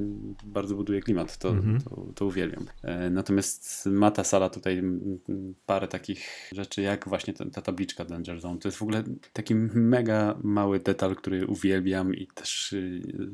bardzo 0.45 0.75
buduje 0.75 1.01
klimat. 1.01 1.39
To, 1.39 1.49
mhm. 1.49 1.81
to, 1.81 2.07
to, 2.15 2.27
uwielbiam. 2.27 2.63
Y, 3.07 3.11
natomiast 3.11 3.87
ma 3.87 4.11
ta 4.11 4.25
sala 4.25 4.51
tutaj 4.51 4.83
parę 5.67 5.89
takich 5.89 6.51
rzeczy, 6.53 6.83
jak 6.83 7.09
właśnie 7.09 7.35
ta, 7.35 7.51
ta 7.51 7.63
tabliczka 7.63 8.05
Danger 8.05 8.41
Zone. 8.41 8.59
To 8.59 8.69
jest 8.69 8.79
w 8.79 8.83
ogóle 8.83 9.03
taki 9.33 9.55
mega 9.75 10.39
mały 10.43 10.79
detal, 10.79 11.17
który 11.17 11.47
uwielbiam 11.47 12.15
i 12.15 12.27
też 12.27 12.75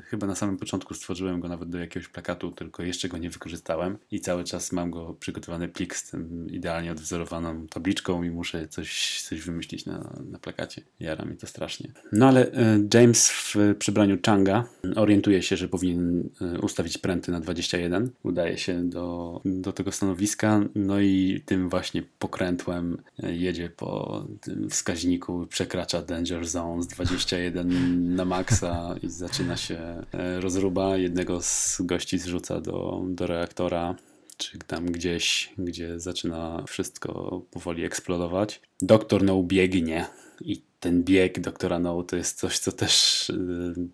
chyba 0.04 0.25
na 0.26 0.34
samym 0.34 0.56
początku 0.56 0.94
stworzyłem 0.94 1.40
go 1.40 1.48
nawet 1.48 1.68
do 1.68 1.78
jakiegoś 1.78 2.08
plakatu, 2.08 2.50
tylko 2.50 2.82
jeszcze 2.82 3.08
go 3.08 3.18
nie 3.18 3.30
wykorzystałem 3.30 3.98
i 4.10 4.20
cały 4.20 4.44
czas 4.44 4.72
mam 4.72 4.90
go 4.90 5.14
przygotowany 5.20 5.68
plik 5.68 5.96
z 5.96 6.10
tym 6.10 6.50
idealnie 6.50 6.92
odwzorowaną 6.92 7.66
tabliczką 7.66 8.22
i 8.22 8.30
muszę 8.30 8.68
coś, 8.68 9.22
coś 9.22 9.40
wymyślić 9.40 9.86
na, 9.86 10.10
na 10.30 10.38
plakacie. 10.38 10.82
Jara 11.00 11.24
mi 11.24 11.36
to 11.36 11.46
strasznie. 11.46 11.92
No 12.12 12.28
ale 12.28 12.52
e, 12.52 12.80
James 12.94 13.30
w 13.30 13.56
przybraniu 13.78 14.18
Changa 14.26 14.64
orientuje 14.96 15.42
się, 15.42 15.56
że 15.56 15.68
powinien 15.68 16.28
e, 16.40 16.60
ustawić 16.60 16.98
pręty 16.98 17.32
na 17.32 17.40
21. 17.40 18.10
Udaje 18.22 18.58
się 18.58 18.88
do, 18.90 19.40
do 19.44 19.72
tego 19.72 19.92
stanowiska, 19.92 20.60
no 20.74 21.00
i 21.00 21.42
tym 21.46 21.68
właśnie 21.68 22.02
pokrętłem 22.18 23.02
e, 23.22 23.36
jedzie 23.36 23.70
po 23.70 24.24
tym 24.40 24.70
wskaźniku, 24.70 25.46
przekracza 25.46 26.02
Danger 26.02 26.46
Zone 26.46 26.82
z 26.82 26.86
21 26.86 28.14
na 28.14 28.24
maksa 28.24 28.94
i 29.02 29.08
zaczyna 29.10 29.56
się 29.56 30.05
rozruba. 30.12 30.96
Jednego 30.96 31.42
z 31.42 31.78
gości 31.80 32.18
zrzuca 32.18 32.60
do, 32.60 33.02
do 33.08 33.26
reaktora, 33.26 33.94
czy 34.36 34.58
tam 34.58 34.86
gdzieś, 34.86 35.52
gdzie 35.58 36.00
zaczyna 36.00 36.64
wszystko 36.66 37.42
powoli 37.50 37.84
eksplodować. 37.84 38.60
Doktor 38.80 39.22
No 39.22 39.42
biegnie 39.42 40.06
i 40.40 40.62
ten 40.80 41.04
bieg 41.04 41.40
doktora 41.40 41.78
No 41.78 42.02
to 42.02 42.16
jest 42.16 42.38
coś, 42.38 42.58
co 42.58 42.72
też 42.72 43.24
yy, 43.28 43.88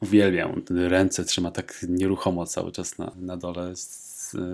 uwielbiam. 0.00 0.62
Ręce 0.70 1.24
trzyma 1.24 1.50
tak 1.50 1.86
nieruchomo 1.88 2.46
cały 2.46 2.72
czas 2.72 2.98
na, 2.98 3.12
na 3.16 3.36
dole 3.36 3.76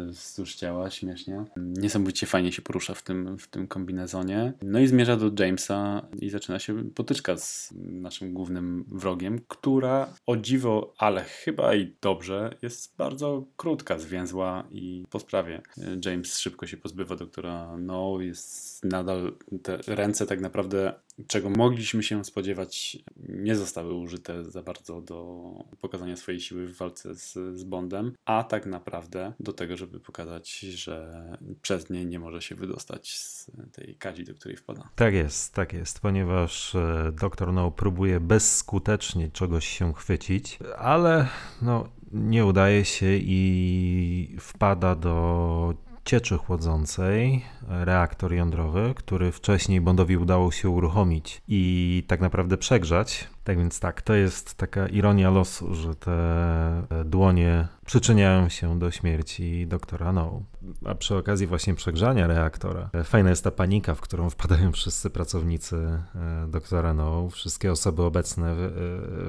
wzdłuż 0.08 0.54
ciała, 0.54 0.90
śmiesznie. 0.90 1.44
Niesamowicie 1.56 2.26
fajnie 2.26 2.52
się 2.52 2.62
porusza 2.62 2.94
w 2.94 3.02
tym, 3.02 3.38
w 3.38 3.48
tym 3.48 3.66
kombinezonie. 3.66 4.52
No 4.62 4.80
i 4.80 4.86
zmierza 4.86 5.16
do 5.16 5.44
Jamesa 5.44 6.06
i 6.20 6.30
zaczyna 6.30 6.58
się 6.58 6.90
potyczka 6.90 7.36
z 7.36 7.74
naszym 7.76 8.34
głównym 8.34 8.84
wrogiem, 8.88 9.40
która 9.48 10.14
o 10.26 10.36
dziwo, 10.36 10.94
ale 10.98 11.24
chyba 11.24 11.74
i 11.74 11.94
dobrze, 12.00 12.56
jest 12.62 12.96
bardzo 12.96 13.44
krótka, 13.56 13.98
zwięzła 13.98 14.64
i 14.70 15.04
po 15.10 15.18
sprawie. 15.18 15.62
James 16.04 16.38
szybko 16.38 16.66
się 16.66 16.76
pozbywa 16.76 17.16
doktora 17.16 17.76
No, 17.78 18.20
jest 18.20 18.84
nadal 18.84 19.32
te 19.62 19.78
ręce 19.86 20.26
tak 20.26 20.40
naprawdę 20.40 20.94
czego 21.26 21.50
mogliśmy 21.50 22.02
się 22.02 22.24
spodziewać, 22.24 22.98
nie 23.28 23.56
zostały 23.56 23.94
użyte 23.94 24.44
za 24.44 24.62
bardzo 24.62 25.00
do 25.02 25.50
pokazania 25.80 26.16
swojej 26.16 26.40
siły 26.40 26.66
w 26.66 26.76
walce 26.76 27.14
z, 27.14 27.32
z 27.32 27.64
Bondem, 27.64 28.12
a 28.24 28.44
tak 28.44 28.66
naprawdę 28.66 29.32
do 29.40 29.52
tego, 29.52 29.76
żeby 29.76 30.00
pokazać, 30.00 30.58
że 30.58 31.24
przez 31.62 31.90
nie 31.90 32.04
nie 32.04 32.18
może 32.18 32.42
się 32.42 32.54
wydostać 32.54 33.14
z 33.14 33.50
tej 33.72 33.94
kadzi, 33.94 34.24
do 34.24 34.34
której 34.34 34.56
wpada. 34.56 34.88
Tak 34.94 35.14
jest, 35.14 35.54
tak 35.54 35.72
jest, 35.72 36.00
ponieważ 36.00 36.74
e, 36.74 37.12
doktor 37.20 37.52
No 37.52 37.70
próbuje 37.70 38.20
bezskutecznie 38.20 39.30
czegoś 39.30 39.68
się 39.68 39.94
chwycić, 39.94 40.58
ale 40.78 41.28
no, 41.62 41.88
nie 42.12 42.46
udaje 42.46 42.84
się 42.84 43.06
i 43.20 44.36
wpada 44.40 44.94
do 44.94 45.74
cieczy 46.10 46.38
chłodzącej 46.38 47.44
reaktor 47.68 48.32
jądrowy, 48.34 48.94
który 48.96 49.32
wcześniej 49.32 49.80
Bondowi 49.80 50.16
udało 50.16 50.50
się 50.50 50.68
uruchomić 50.68 51.42
i 51.48 52.04
tak 52.06 52.20
naprawdę 52.20 52.56
przegrzać. 52.56 53.28
Tak 53.44 53.58
więc 53.58 53.80
tak, 53.80 54.02
to 54.02 54.14
jest 54.14 54.54
taka 54.54 54.88
ironia 54.88 55.30
losu, 55.30 55.74
że 55.74 55.94
te 55.94 56.86
dłonie 57.04 57.68
przyczyniają 57.86 58.48
się 58.48 58.78
do 58.78 58.90
śmierci 58.90 59.66
doktora 59.66 60.12
No. 60.12 60.42
A 60.84 60.94
przy 60.94 61.16
okazji 61.16 61.46
właśnie 61.46 61.74
przegrzania 61.74 62.26
reaktora, 62.26 62.90
fajna 63.04 63.30
jest 63.30 63.44
ta 63.44 63.50
panika, 63.50 63.94
w 63.94 64.00
którą 64.00 64.30
wpadają 64.30 64.72
wszyscy 64.80 65.10
pracownicy 65.10 65.76
e, 66.14 66.46
doktora 66.48 66.94
No, 66.94 67.30
wszystkie 67.30 67.72
osoby 67.72 68.02
obecne 68.02 68.54
w, 68.54 68.58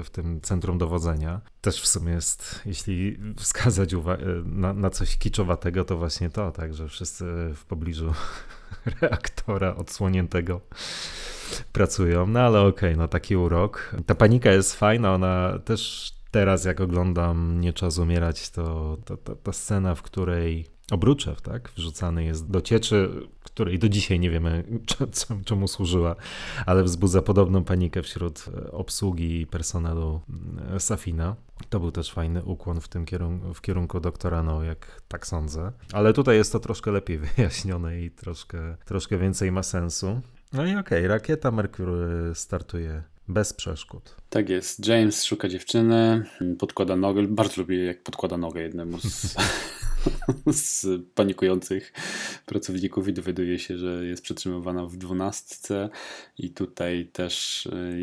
e, 0.00 0.04
w 0.04 0.10
tym 0.10 0.40
centrum 0.40 0.78
dowodzenia. 0.78 1.40
Też 1.60 1.82
w 1.82 1.86
sumie 1.86 2.12
jest, 2.12 2.60
jeśli 2.66 3.18
wskazać 3.36 3.94
na, 4.44 4.72
na 4.72 4.90
coś 4.90 5.18
kiczowatego, 5.18 5.84
to 5.84 5.96
właśnie 5.96 6.30
to, 6.30 6.50
tak, 6.50 6.74
że 6.74 6.88
wszyscy 6.88 7.24
w 7.54 7.64
pobliżu 7.64 8.12
reaktora 9.00 9.74
odsłoniętego 9.74 10.60
pracują, 11.72 12.26
no 12.26 12.40
ale 12.40 12.60
okej, 12.60 12.90
okay, 12.90 12.96
no 12.96 13.08
taki 13.08 13.36
urok. 13.36 13.96
Ta 14.06 14.14
panika 14.14 14.52
jest 14.52 14.74
fajna, 14.74 15.14
ona 15.14 15.58
też 15.64 16.12
teraz 16.30 16.64
jak 16.64 16.80
oglądam 16.80 17.60
Nie 17.60 17.72
czas 17.72 17.98
umierać, 17.98 18.50
to, 18.50 18.98
ta 19.42 19.52
scena, 19.52 19.94
w 19.94 20.02
której 20.02 20.72
Obruczew, 20.92 21.40
tak, 21.40 21.70
wrzucany 21.76 22.24
jest 22.24 22.50
do 22.50 22.60
cieczy, 22.60 23.10
której 23.42 23.78
do 23.78 23.88
dzisiaj 23.88 24.20
nie 24.20 24.30
wiemy 24.30 24.64
czemu 25.44 25.68
służyła, 25.68 26.16
ale 26.66 26.82
wzbudza 26.82 27.22
podobną 27.22 27.64
panikę 27.64 28.02
wśród 28.02 28.44
obsługi 28.72 29.40
i 29.40 29.46
personelu 29.46 30.20
mm, 30.28 30.80
Safina. 30.80 31.36
To 31.68 31.80
był 31.80 31.90
też 31.90 32.12
fajny 32.12 32.44
ukłon 32.44 32.80
w 32.80 32.88
tym 32.88 33.04
kierunku, 33.04 33.54
w 33.54 33.60
kierunku 33.60 34.00
doktora 34.00 34.42
No, 34.42 34.62
jak 34.62 35.02
tak 35.08 35.26
sądzę. 35.26 35.72
Ale 35.92 36.12
tutaj 36.12 36.36
jest 36.36 36.52
to 36.52 36.60
troszkę 36.60 36.90
lepiej 36.90 37.18
wyjaśnione 37.36 38.00
i 38.00 38.10
troszkę, 38.10 38.76
troszkę 38.84 39.18
więcej 39.18 39.52
ma 39.52 39.62
sensu. 39.62 40.20
No 40.52 40.66
i 40.66 40.70
okej, 40.70 40.80
okay, 40.80 41.08
rakieta 41.08 41.50
Merkury 41.50 42.34
startuje 42.34 43.02
bez 43.28 43.52
przeszkód. 43.52 44.16
Tak 44.30 44.48
jest. 44.48 44.86
James 44.86 45.24
szuka 45.24 45.48
dziewczyny, 45.48 46.24
podkłada 46.58 46.96
nogę. 46.96 47.22
Bardzo 47.28 47.60
lubię, 47.60 47.84
jak 47.84 48.02
podkłada 48.02 48.36
nogę 48.36 48.62
jednemu 48.62 48.98
z, 48.98 49.36
z 50.46 50.86
panikujących 51.14 51.92
pracowników 52.46 53.08
i 53.08 53.12
dowiaduje 53.12 53.58
się, 53.58 53.78
że 53.78 54.06
jest 54.06 54.22
przetrzymywana 54.22 54.86
w 54.86 54.96
dwunastce 54.96 55.88
i 56.38 56.50
tutaj 56.50 57.06
też 57.12 57.66
e, 57.66 58.00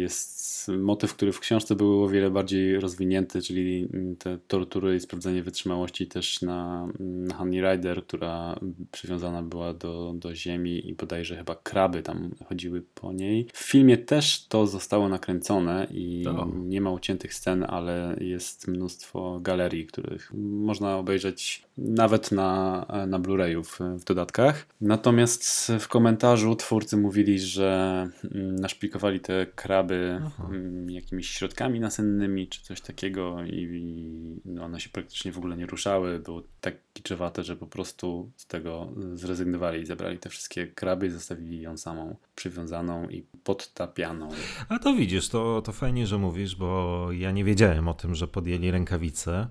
jest 0.67 0.81
motyw, 0.81 1.13
który 1.13 1.31
w 1.31 1.39
książce 1.39 1.75
był 1.75 2.03
o 2.03 2.09
wiele 2.09 2.31
bardziej 2.31 2.79
rozwinięty, 2.79 3.41
czyli 3.41 3.87
te 4.19 4.37
tortury 4.47 4.95
i 4.95 4.99
sprawdzenie 4.99 5.43
wytrzymałości 5.43 6.07
też 6.07 6.41
na, 6.41 6.87
na 6.99 7.35
Honey 7.35 7.61
Rider, 7.61 8.03
która 8.03 8.59
przywiązana 8.91 9.43
była 9.43 9.73
do, 9.73 10.13
do 10.15 10.35
ziemi 10.35 10.89
i 10.89 10.93
bodajże 10.93 11.37
chyba 11.37 11.55
kraby 11.55 12.03
tam 12.03 12.35
chodziły 12.45 12.83
po 12.93 13.13
niej. 13.13 13.47
W 13.53 13.59
filmie 13.59 13.97
też 13.97 14.47
to 14.47 14.67
zostało 14.67 15.09
nakręcone 15.09 15.87
i 15.91 16.21
to. 16.23 16.47
nie 16.55 16.81
ma 16.81 16.91
uciętych 16.91 17.33
scen, 17.33 17.65
ale 17.69 18.17
jest 18.21 18.67
mnóstwo 18.67 19.39
galerii, 19.41 19.85
których 19.85 20.31
można 20.33 20.97
obejrzeć 20.97 21.68
nawet 21.81 22.31
na, 22.31 22.85
na 23.07 23.19
Blu-rayu 23.19 23.63
w, 23.63 23.79
w 23.79 24.03
dodatkach. 24.03 24.67
Natomiast 24.81 25.71
w 25.79 25.87
komentarzu 25.87 26.55
twórcy 26.55 26.97
mówili, 26.97 27.39
że 27.39 28.07
mm, 28.35 28.55
naszplikowali 28.55 29.19
te 29.19 29.45
kraby 29.55 30.21
Aha. 30.25 30.47
Mm, 30.49 30.91
jakimiś 30.91 31.29
środkami 31.29 31.79
nasennymi 31.79 32.47
czy 32.47 32.63
coś 32.63 32.81
takiego 32.81 33.43
i, 33.43 33.51
i 33.55 34.41
no 34.45 34.63
one 34.63 34.79
się 34.79 34.89
praktycznie 34.89 35.31
w 35.31 35.37
ogóle 35.37 35.57
nie 35.57 35.65
ruszały. 35.65 36.19
Było 36.19 36.43
tak 36.61 36.75
kiczowate, 36.99 37.43
że 37.43 37.55
po 37.55 37.67
prostu 37.67 38.31
z 38.35 38.45
tego 38.45 38.87
zrezygnowali 39.13 39.81
i 39.81 39.85
zabrali 39.85 40.17
te 40.17 40.29
wszystkie 40.29 40.67
kraby 40.67 41.07
i 41.07 41.09
zostawili 41.09 41.61
ją 41.61 41.77
samą 41.77 42.15
przywiązaną 42.35 43.09
i 43.09 43.23
podtapianą. 43.43 44.29
A 44.69 44.79
to 44.79 44.93
widzisz, 44.93 45.29
to, 45.29 45.61
to 45.61 45.71
fajnie, 45.71 46.07
że 46.07 46.17
mówisz, 46.17 46.55
bo 46.55 47.07
ja 47.11 47.31
nie 47.31 47.43
wiedziałem 47.43 47.87
o 47.87 47.93
tym, 47.93 48.15
że 48.15 48.27
podjęli 48.27 48.71
rękawice. 48.71 49.47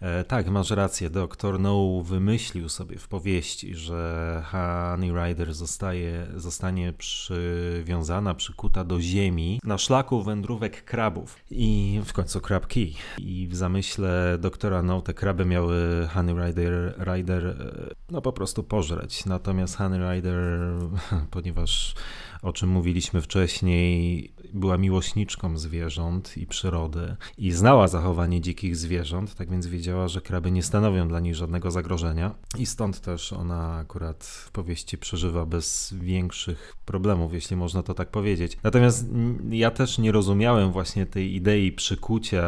E, 0.00 0.24
tak, 0.24 0.48
masz 0.48 0.70
rację, 0.70 1.10
doktor 1.10 1.60
No 1.60 2.02
wymyślił 2.02 2.68
sobie 2.68 2.98
w 2.98 3.08
powieści, 3.08 3.74
że 3.74 4.42
Honey 4.46 5.10
Rider 5.10 5.54
zostaje, 5.54 6.26
zostanie 6.36 6.92
przywiązana, 6.92 8.34
przykuta 8.34 8.84
do 8.84 9.00
ziemi 9.00 9.60
na 9.64 9.78
szlaku 9.78 10.22
wędrówek 10.22 10.84
krabów 10.84 11.36
i 11.50 12.00
w 12.04 12.12
końcu 12.12 12.40
krab 12.40 12.66
key. 12.66 12.92
I 13.18 13.48
w 13.48 13.56
zamyśle 13.56 14.38
doktora 14.38 14.82
No 14.82 15.00
te 15.00 15.14
kraby 15.14 15.44
miały 15.44 16.08
Honey 16.14 16.34
Rider, 16.34 16.91
Rider 16.98 17.46
e, 17.46 17.94
no 18.10 18.22
po 18.22 18.32
prostu 18.32 18.64
pożreć. 18.64 19.26
Natomiast 19.26 19.76
Honey 19.76 20.14
Rider, 20.14 20.58
ponieważ 21.30 21.94
o 22.42 22.52
czym 22.52 22.68
mówiliśmy 22.68 23.20
wcześniej, 23.20 24.32
była 24.54 24.78
miłośniczką 24.78 25.58
zwierząt 25.58 26.36
i 26.36 26.46
przyrody 26.46 27.16
i 27.38 27.52
znała 27.52 27.88
zachowanie 27.88 28.40
dzikich 28.40 28.76
zwierząt, 28.76 29.34
tak 29.34 29.50
więc 29.50 29.66
wiedziała, 29.66 30.08
że 30.08 30.20
kraby 30.20 30.50
nie 30.50 30.62
stanowią 30.62 31.08
dla 31.08 31.20
niej 31.20 31.34
żadnego 31.34 31.70
zagrożenia 31.70 32.34
i 32.58 32.66
stąd 32.66 33.00
też 33.00 33.32
ona 33.32 33.76
akurat 33.76 34.24
w 34.24 34.50
powieści 34.50 34.98
przeżywa 34.98 35.46
bez 35.46 35.94
większych 36.00 36.76
problemów, 36.84 37.34
jeśli 37.34 37.56
można 37.56 37.82
to 37.82 37.94
tak 37.94 38.10
powiedzieć. 38.10 38.58
Natomiast 38.62 39.06
ja 39.50 39.70
też 39.70 39.98
nie 39.98 40.12
rozumiałem 40.12 40.72
właśnie 40.72 41.06
tej 41.06 41.34
idei 41.34 41.72
przykucia 41.72 42.42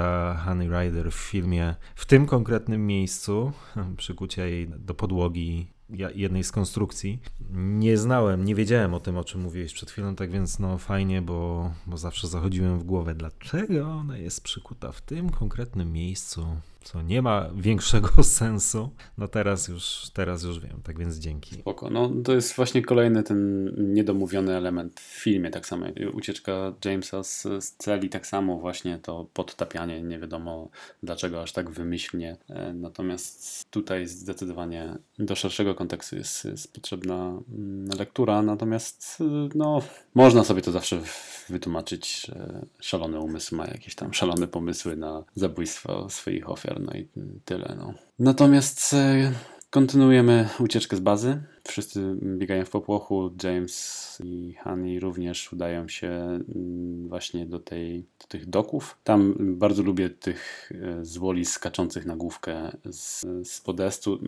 Honey 0.45 0.69
Rider 0.69 1.13
w 1.13 1.15
filmie 1.15 1.75
w 1.95 2.07
tym 2.07 2.27
konkretnym 2.27 2.87
miejscu, 2.87 3.53
przykucia 3.97 4.47
jej 4.47 4.69
do 4.69 4.95
podłogi 4.95 5.74
jednej 6.15 6.45
z 6.45 6.53
konstrukcji. 6.53 7.19
Nie 7.53 7.99
znałem, 7.99 8.45
nie 8.45 8.55
wiedziałem 8.55 8.95
o 8.95 9.01
tym, 9.01 9.17
o 9.17 9.25
czym 9.25 9.41
mówiłeś 9.41 9.75
przed 9.75 9.91
chwilą, 9.91 10.17
tak 10.17 10.31
więc 10.31 10.59
no 10.59 10.79
fajnie, 10.79 11.23
bo, 11.23 11.71
bo 11.87 11.97
zawsze 11.97 12.29
zachodziłem 12.29 12.79
w 12.79 12.85
głowę, 12.85 13.15
dlaczego 13.15 13.87
ona 13.87 14.19
jest 14.19 14.45
przykuta 14.45 14.93
w 14.93 15.01
tym 15.01 15.31
konkretnym 15.31 15.93
miejscu 15.93 16.47
co 16.85 17.03
nie 17.03 17.23
ma 17.23 17.51
większego 17.57 18.25
sensu. 18.41 18.91
No 19.19 19.29
teraz 19.29 19.69
już, 19.69 20.11
teraz 20.15 20.43
już 20.43 20.61
wiem, 20.61 20.81
tak 20.83 20.99
więc 20.99 21.17
dzięki. 21.17 21.55
Spoko. 21.55 21.91
No 21.91 22.11
to 22.25 22.35
jest 22.35 22.57
właśnie 22.57 22.83
kolejny 22.83 23.23
ten 23.23 23.71
niedomówiony 23.95 24.57
element 24.57 25.01
w 25.01 25.23
filmie, 25.23 25.51
tak 25.51 25.67
samo 25.67 25.87
ucieczka 26.13 26.73
Jamesa 26.85 27.23
z, 27.23 27.43
z 27.43 27.77
celi, 27.77 28.09
tak 28.09 28.27
samo 28.27 28.59
właśnie 28.59 28.99
to 28.99 29.27
podtapianie, 29.35 30.03
nie 30.03 30.19
wiadomo 30.19 30.69
dlaczego 31.03 31.43
aż 31.43 31.53
tak 31.53 31.71
wymyślnie. 31.71 32.37
E, 32.49 32.73
natomiast 32.73 33.65
tutaj 33.71 34.07
zdecydowanie 34.07 34.99
do 35.19 35.35
szerszego 35.35 35.75
kontekstu 35.75 36.17
jest, 36.17 36.45
jest 36.45 36.73
potrzebna 36.73 37.15
mm, 37.49 37.99
lektura, 37.99 38.43
natomiast 38.43 39.19
e, 39.21 39.49
no 39.55 39.83
można 40.15 40.45
sobie 40.45 40.63
to 40.63 40.73
zawsze 40.73 41.01
wytłumaczyć, 41.49 42.21
że 42.27 42.67
szalony 42.81 43.21
umysł 43.21 43.57
ma 43.57 43.67
jakieś 43.67 43.95
tam 43.95 44.15
szalone 44.15 44.49
pomysły 44.49 44.97
na 44.97 45.25
zabójstwo 45.35 46.11
swoich 46.11 46.51
ofiar, 46.51 46.74
no 46.81 46.93
i 46.93 47.09
tyle. 47.45 47.75
No. 47.79 47.95
Natomiast 48.19 48.95
e, 48.95 49.33
kontynuujemy 49.71 50.49
ucieczkę 50.59 50.97
z 50.97 51.01
bazy. 51.01 51.43
Wszyscy 51.69 52.17
biegają 52.23 52.65
w 52.65 52.71
popłochu. 52.71 53.31
James 53.43 54.19
i 54.25 54.55
Honey 54.65 55.01
również 55.01 55.53
udają 55.53 55.89
się 55.89 56.09
mm, 56.09 57.09
właśnie 57.09 57.47
do, 57.47 57.59
tej, 57.59 58.07
do 58.21 58.27
tych 58.29 58.47
doków. 58.47 58.99
Tam 59.05 59.35
bardzo 59.39 59.83
lubię 59.83 60.11
tych 60.11 60.73
e, 60.83 61.05
zwoli 61.05 61.45
skaczących 61.45 62.07
na 62.07 62.17
główkę 62.17 62.77
z, 62.91 63.27
z 63.49 63.61
podestu. 63.61 64.19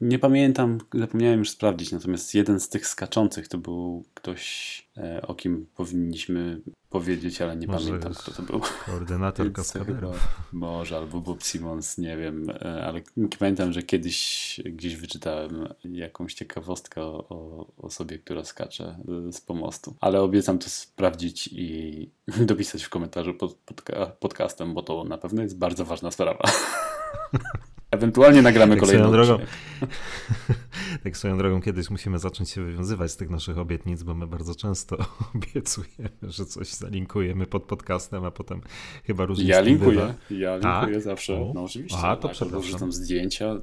Nie 0.00 0.18
pamiętam, 0.18 0.78
zapomniałem 0.94 1.38
już 1.38 1.50
sprawdzić, 1.50 1.92
natomiast 1.92 2.34
jeden 2.34 2.60
z 2.60 2.68
tych 2.68 2.86
skaczących 2.86 3.48
to 3.48 3.58
był 3.58 4.04
ktoś, 4.14 4.88
e, 4.96 5.22
o 5.22 5.34
kim 5.34 5.66
powinniśmy 5.76 6.60
powiedzieć, 6.90 7.42
ale 7.42 7.56
nie 7.56 7.66
może 7.66 7.86
pamiętam, 7.86 8.14
kto 8.14 8.32
to 8.32 8.42
był. 8.42 8.60
Koordynator 8.86 9.52
kaskaderów. 9.58 10.28
Może, 10.52 10.96
albo 10.96 11.20
Bob 11.20 11.42
Simmons, 11.42 11.98
nie 11.98 12.16
wiem, 12.16 12.50
e, 12.50 12.84
ale 12.86 13.00
pamiętam, 13.38 13.72
że 13.72 13.82
kiedyś 13.82 14.60
gdzieś 14.64 14.96
wyczytałem 14.96 15.68
jakąś 15.84 16.34
ciekawostkę 16.34 16.65
o, 16.96 17.28
o 17.28 17.66
osobie, 17.76 18.18
która 18.18 18.44
skacze 18.44 18.98
z 19.32 19.40
pomostu. 19.40 19.94
Ale 20.00 20.20
obiecam 20.22 20.58
to 20.58 20.70
sprawdzić 20.70 21.48
i 21.52 22.10
dopisać 22.50 22.82
w 22.82 22.88
komentarzu 22.88 23.34
pod, 23.34 23.54
pod 23.54 23.82
podcastem, 24.20 24.74
bo 24.74 24.82
to 24.82 25.04
na 25.04 25.18
pewno 25.18 25.42
jest 25.42 25.58
bardzo 25.58 25.84
ważna 25.84 26.10
sprawa. 26.10 26.44
Ewentualnie 27.96 28.42
nagramy 28.42 28.74
tak 28.76 28.84
kolejną 28.84 29.12
drogą. 29.12 29.38
tak 31.04 31.16
swoją 31.16 31.38
drogą 31.38 31.62
kiedyś 31.62 31.90
musimy 31.90 32.18
zacząć 32.18 32.50
się 32.50 32.64
wywiązywać 32.64 33.10
z 33.10 33.16
tych 33.16 33.30
naszych 33.30 33.58
obietnic, 33.58 34.02
bo 34.02 34.14
my 34.14 34.26
bardzo 34.26 34.54
często 34.54 34.96
obiecujemy, 35.34 36.10
że 36.22 36.46
coś 36.46 36.68
zalinkujemy 36.68 37.46
pod 37.46 37.62
podcastem, 37.62 38.24
a 38.24 38.30
potem 38.30 38.60
chyba 39.04 39.26
różnie 39.26 39.44
Ja 39.44 39.60
linkuję, 39.60 40.14
ja 40.30 40.56
linkuję 40.56 40.94
tak? 40.94 41.02
zawsze. 41.02 41.34
O? 41.34 41.52
No 41.54 41.64
oczywiście. 41.64 41.98
A, 41.98 42.16
to 42.16 42.28
tak, 42.28 42.36
przepraszam. 42.36 42.80
tam 42.80 42.92
zdjęcia, 42.92 43.54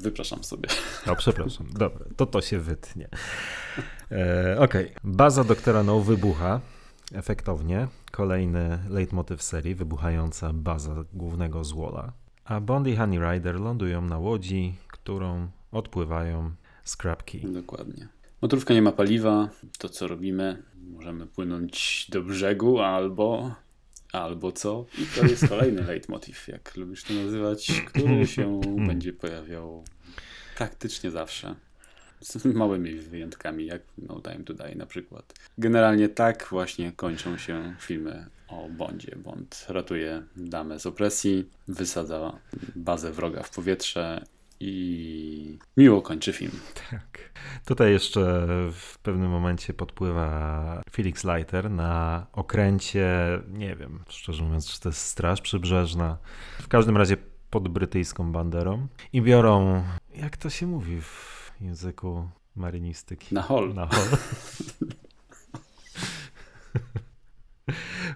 wypraszam 0.00 0.44
sobie. 0.44 0.68
O, 1.06 1.16
przepraszam. 1.16 1.66
Dobra, 1.72 2.04
to 2.16 2.26
to 2.26 2.40
się 2.40 2.58
wytnie. 2.58 3.08
E, 4.12 4.56
Okej, 4.60 4.84
okay. 4.84 5.00
baza 5.04 5.44
doktora 5.44 5.82
No 5.82 6.00
wybucha 6.00 6.60
efektownie. 7.14 7.88
Kolejny 8.10 8.78
leitmotyw 8.88 9.42
serii, 9.42 9.74
wybuchająca 9.74 10.52
baza 10.52 11.04
głównego 11.12 11.64
złola 11.64 12.25
a 12.46 12.60
Bond 12.60 12.86
i 12.86 12.96
Honey 12.96 13.18
Rider 13.18 13.60
lądują 13.60 14.02
na 14.02 14.18
łodzi, 14.18 14.74
którą 14.88 15.48
odpływają 15.72 16.50
z 16.84 16.96
Key. 16.96 17.40
Dokładnie. 17.44 18.08
Motorówka 18.42 18.74
nie 18.74 18.82
ma 18.82 18.92
paliwa, 18.92 19.48
to 19.78 19.88
co 19.88 20.08
robimy? 20.08 20.62
Możemy 20.92 21.26
płynąć 21.26 22.06
do 22.10 22.22
brzegu 22.22 22.80
albo 22.80 23.54
albo 24.12 24.52
co? 24.52 24.84
I 24.98 25.06
to 25.20 25.26
jest 25.26 25.48
kolejny 25.54 25.82
leitmotiv, 25.82 26.48
jak 26.48 26.76
lubisz 26.76 27.04
to 27.04 27.14
nazywać, 27.14 27.82
który 27.86 28.26
się 28.26 28.60
będzie 28.88 29.12
pojawiał 29.12 29.84
praktycznie 30.56 31.10
zawsze. 31.10 31.54
Z 32.20 32.44
małymi 32.44 32.94
wyjątkami, 32.94 33.66
jak 33.66 33.82
No 33.98 34.20
Time 34.20 34.44
to 34.44 34.54
Die 34.54 34.74
na 34.74 34.86
przykład. 34.86 35.34
Generalnie 35.58 36.08
tak 36.08 36.46
właśnie 36.50 36.92
kończą 36.92 37.38
się 37.38 37.74
filmy 37.78 38.26
o 38.48 38.68
Bondzie. 38.68 39.16
Bond 39.16 39.66
ratuje 39.68 40.22
damę 40.36 40.80
z 40.80 40.86
opresji, 40.86 41.50
wysadza 41.68 42.38
bazę 42.76 43.12
wroga 43.12 43.42
w 43.42 43.50
powietrze 43.50 44.24
i 44.60 45.58
miło 45.76 46.02
kończy 46.02 46.32
film. 46.32 46.52
Tak. 46.90 47.30
Tutaj 47.64 47.92
jeszcze 47.92 48.48
w 48.72 48.98
pewnym 48.98 49.30
momencie 49.30 49.74
podpływa 49.74 50.82
Felix 50.90 51.24
Leiter 51.24 51.70
na 51.70 52.26
okręcie, 52.32 53.08
nie 53.48 53.76
wiem, 53.76 54.04
szczerze 54.08 54.44
mówiąc, 54.44 54.70
czy 54.70 54.80
to 54.80 54.88
jest 54.88 55.00
Straż 55.00 55.40
Przybrzeżna. 55.40 56.18
W 56.60 56.68
każdym 56.68 56.96
razie 56.96 57.16
pod 57.50 57.68
brytyjską 57.68 58.32
banderą 58.32 58.86
i 59.12 59.22
biorą, 59.22 59.84
jak 60.14 60.36
to 60.36 60.50
się 60.50 60.66
mówi 60.66 61.00
w 61.00 61.52
języku 61.60 62.28
marynistyki? 62.56 63.34
Na 63.34 63.42
hol. 63.42 63.74
Na 63.74 63.86
hol. 63.86 64.06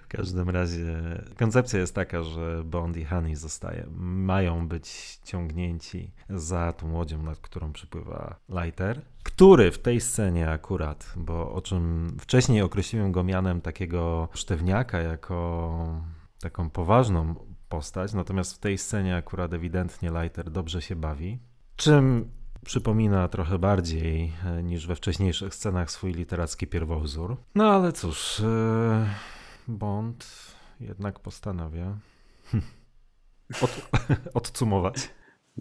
każdym 0.11 0.49
razie 0.49 1.01
koncepcja 1.37 1.79
jest 1.79 1.95
taka, 1.95 2.23
że 2.23 2.63
Bond 2.63 2.97
i 2.97 3.05
Honey 3.05 3.35
zostaje, 3.35 3.87
mają 3.97 4.67
być 4.67 5.19
ciągnięci 5.23 6.11
za 6.29 6.73
tą 6.73 6.91
łodzią, 6.93 7.23
nad 7.23 7.39
którą 7.39 7.73
przypływa 7.73 8.35
Lighter, 8.49 9.01
który 9.23 9.71
w 9.71 9.79
tej 9.79 10.01
scenie 10.01 10.49
akurat, 10.49 11.13
bo 11.15 11.53
o 11.53 11.61
czym 11.61 12.15
wcześniej 12.19 12.61
określiłem 12.61 13.11
go 13.11 13.23
mianem 13.23 13.61
takiego 13.61 14.29
sztewniaka 14.33 14.99
jako 14.99 16.01
taką 16.41 16.69
poważną 16.69 17.35
postać, 17.69 18.13
natomiast 18.13 18.55
w 18.55 18.59
tej 18.59 18.77
scenie 18.77 19.15
akurat 19.15 19.53
ewidentnie 19.53 20.09
Lighter 20.09 20.51
dobrze 20.51 20.81
się 20.81 20.95
bawi, 20.95 21.39
czym 21.75 22.31
przypomina 22.65 23.27
trochę 23.27 23.59
bardziej 23.59 24.33
e, 24.45 24.63
niż 24.63 24.87
we 24.87 24.95
wcześniejszych 24.95 25.55
scenach 25.55 25.91
swój 25.91 26.13
literacki 26.13 26.67
pierwowzór. 26.67 27.37
No 27.55 27.71
ale 27.71 27.93
cóż, 27.93 28.39
e, 28.39 29.05
Bond 29.77 30.25
jednak 30.79 31.19
postanawia 31.19 31.97
od, 33.63 33.89
odcumować. 34.33 35.09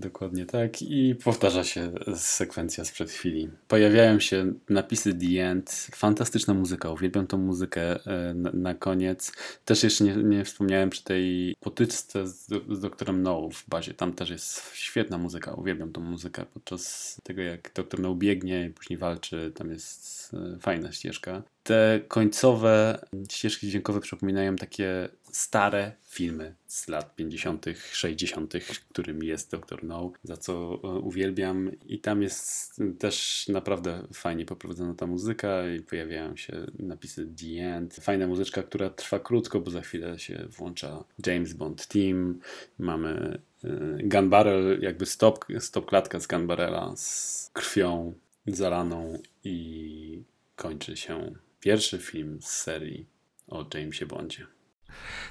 Dokładnie 0.01 0.47
tak 0.47 0.83
i 0.83 1.15
powtarza 1.15 1.65
się 1.65 1.93
sekwencja 2.15 2.85
sprzed 2.85 3.11
chwili. 3.11 3.49
Pojawiają 3.69 4.21
się 4.21 4.53
napisy 4.69 5.15
The 5.15 5.43
End, 5.43 5.89
fantastyczna 5.95 6.55
muzyka, 6.55 6.91
uwielbiam 6.91 7.27
tą 7.27 7.39
muzykę 7.39 8.07
e, 8.07 8.35
na, 8.35 8.51
na 8.53 8.75
koniec. 8.75 9.33
Też 9.65 9.83
jeszcze 9.83 10.05
nie, 10.05 10.17
nie, 10.17 10.45
wspomniałem 10.45 10.91
przy 10.91 11.05
tej 11.05 11.55
potyczce 11.61 12.27
z, 12.27 12.47
z 12.71 12.81
doktorem 12.81 13.23
No 13.23 13.49
w 13.49 13.69
bazie, 13.69 13.95
tam 13.95 14.13
też 14.13 14.31
jest 14.31 14.63
świetna 14.75 15.19
muzyka, 15.19 15.55
uwielbiam 15.55 15.93
tą 15.93 16.01
muzykę 16.01 16.45
podczas 16.55 17.17
tego 17.23 17.43
jak 17.43 17.73
doktor 17.75 18.01
No 18.01 18.15
biegnie 18.15 18.67
i 18.67 18.71
później 18.71 18.99
walczy, 18.99 19.53
tam 19.55 19.71
jest 19.71 20.31
e, 20.35 20.59
fajna 20.61 20.93
ścieżka. 20.93 21.43
Te 21.63 22.01
końcowe 22.09 23.05
ścieżki 23.31 23.69
dźwiękowe 23.69 24.01
przypominają 24.01 24.57
takie 24.57 25.09
stare 25.33 25.93
filmy 26.03 26.55
z 26.67 26.89
lat 26.89 27.17
50., 27.17 27.67
60., 27.93 28.55
którym 28.91 29.23
jest 29.23 29.51
Dr. 29.51 29.85
No, 29.85 30.13
za 30.23 30.37
co 30.37 30.53
e, 30.53 30.89
uwielbiam. 30.89 31.71
I 31.87 31.99
tam 31.99 32.23
jest 32.23 32.81
też 32.99 33.49
naprawdę 33.49 34.07
fajnie 34.13 34.47
poprowadzona 34.47 34.95
ta 34.95 35.07
muzyka 35.07 35.69
i 35.69 35.81
pojawiają 35.81 36.37
się 36.37 36.67
napisy 36.79 37.29
The 37.41 37.63
End. 37.77 37.95
Fajna 37.95 38.27
muzyczka, 38.27 38.63
która 38.63 38.91
trwa 38.91 39.19
krótko, 39.19 39.61
bo 39.61 39.71
za 39.71 39.81
chwilę 39.81 40.19
się 40.19 40.47
włącza 40.49 41.05
James 41.27 41.53
Bond 41.53 41.87
Team. 41.87 42.41
Mamy 42.79 43.39
e, 43.65 43.69
Gun 44.03 44.31
Barrel, 44.31 44.81
jakby 44.81 45.07
stop, 45.07 45.45
stop 45.59 45.87
klatka 45.87 46.21
z 46.21 46.27
Gun 46.27 46.47
Barrela 46.47 46.97
z 46.97 47.51
krwią 47.53 48.15
zalaną 48.47 49.19
i 49.45 50.23
kończy 50.57 50.97
się 50.97 51.35
pierwszy 51.61 51.99
film 51.99 52.39
z 52.43 52.51
serii 52.51 53.07
o 53.49 53.67
Jamesie 53.75 54.07
Bondzie. 54.07 54.47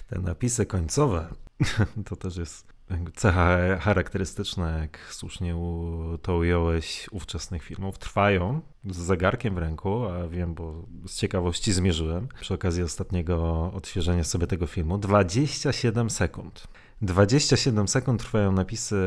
Te 0.08 0.20
napisy 0.20 0.66
końcowe 0.66 1.28
to 2.10 2.16
też 2.16 2.38
jest 2.38 2.80
cecha 3.16 3.78
charakterystyczna, 3.78 4.78
jak 4.78 5.00
słusznie 5.10 5.56
to 6.22 6.38
ująłeś, 6.38 7.10
ówczesnych 7.12 7.64
filmów, 7.64 7.98
trwają 7.98 8.62
z 8.86 8.98
zegarkiem 8.98 9.56
w 9.56 9.58
ręku, 9.58 10.06
a 10.06 10.28
wiem, 10.28 10.54
bo 10.54 10.86
z 11.08 11.16
ciekawości 11.16 11.74
zmierzyłem. 11.74 12.28
Przy 12.42 12.54
okazji 12.54 12.84
ostatniego 12.84 13.72
odświeżenia 13.74 14.24
sobie 14.24 14.48
tego 14.48 14.68
filmu, 14.68 14.98
27 14.98 16.10
sekund. 16.10 16.68
27 17.02 17.88
sekund 17.88 18.20
trwają 18.22 18.52
napisy 18.52 18.98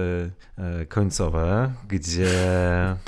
e, 0.58 0.86
końcowe, 0.86 1.72
gdzie 1.88 2.30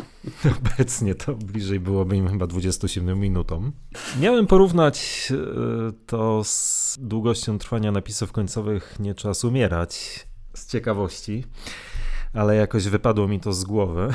obecnie 0.58 1.14
to 1.14 1.34
bliżej 1.34 1.80
byłoby 1.80 2.16
im 2.16 2.28
chyba 2.28 2.46
27 2.46 3.20
minutom. 3.20 3.72
Miałem 4.20 4.46
porównać 4.46 5.28
e, 5.32 5.92
to 6.06 6.44
z 6.44 6.98
długością 7.00 7.58
trwania 7.58 7.92
napisów 7.92 8.32
końcowych 8.32 8.96
Nie 9.00 9.14
czas 9.14 9.44
umierać 9.44 10.26
z 10.54 10.66
ciekawości, 10.66 11.44
ale 12.32 12.56
jakoś 12.56 12.88
wypadło 12.88 13.28
mi 13.28 13.40
to 13.40 13.52
z 13.52 13.64
głowy 13.64 14.14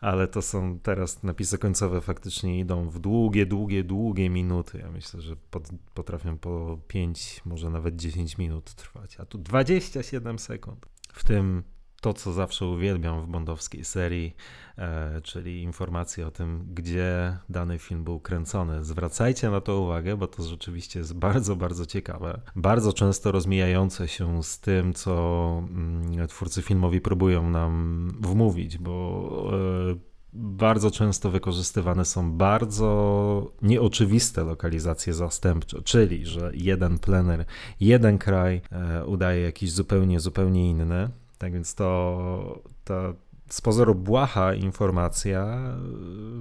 ale 0.00 0.28
to 0.28 0.42
są 0.42 0.78
teraz 0.78 1.22
napisy 1.22 1.58
końcowe 1.58 2.00
faktycznie 2.00 2.58
idą 2.58 2.88
w 2.88 2.98
długie, 2.98 3.46
długie, 3.46 3.84
długie 3.84 4.30
minuty. 4.30 4.78
Ja 4.78 4.90
myślę, 4.90 5.20
że 5.20 5.36
pod, 5.50 5.68
potrafią 5.94 6.38
po 6.38 6.78
5, 6.88 7.40
może 7.44 7.70
nawet 7.70 7.96
10 7.96 8.38
minut 8.38 8.74
trwać, 8.74 9.20
a 9.20 9.26
tu 9.26 9.38
27 9.38 10.38
sekund. 10.38 10.86
W 11.12 11.24
tym 11.24 11.62
to, 12.00 12.14
co 12.14 12.32
zawsze 12.32 12.66
uwielbiam 12.66 13.22
w 13.22 13.26
bondowskiej 13.26 13.84
serii, 13.84 14.36
e, 14.78 15.20
czyli 15.20 15.62
informacje 15.62 16.26
o 16.26 16.30
tym, 16.30 16.66
gdzie 16.74 17.38
dany 17.48 17.78
film 17.78 18.04
był 18.04 18.20
kręcony. 18.20 18.84
Zwracajcie 18.84 19.50
na 19.50 19.60
to 19.60 19.80
uwagę, 19.80 20.16
bo 20.16 20.26
to 20.26 20.42
rzeczywiście 20.42 20.98
jest 20.98 21.14
bardzo, 21.14 21.56
bardzo 21.56 21.86
ciekawe. 21.86 22.40
Bardzo 22.56 22.92
często 22.92 23.32
rozmijające 23.32 24.08
się 24.08 24.42
z 24.42 24.60
tym, 24.60 24.94
co 24.94 25.62
mm, 25.70 26.28
twórcy 26.28 26.62
filmowi 26.62 27.00
próbują 27.00 27.50
nam 27.50 28.08
wmówić, 28.20 28.78
bo 28.78 29.50
e, 29.96 30.10
bardzo 30.32 30.90
często 30.90 31.30
wykorzystywane 31.30 32.04
są 32.04 32.32
bardzo 32.32 33.52
nieoczywiste 33.62 34.44
lokalizacje 34.44 35.14
zastępcze, 35.14 35.82
czyli 35.82 36.26
że 36.26 36.50
jeden 36.54 36.98
plener, 36.98 37.44
jeden 37.80 38.18
kraj 38.18 38.60
e, 38.72 39.06
udaje 39.06 39.42
jakiś 39.42 39.72
zupełnie, 39.72 40.20
zupełnie 40.20 40.70
inny. 40.70 41.10
Tak 41.40 41.52
więc 41.52 41.74
to, 41.74 42.62
to 42.84 43.14
z 43.48 43.60
pozoru 43.60 43.94
błaha 43.94 44.54
informacja 44.54 45.72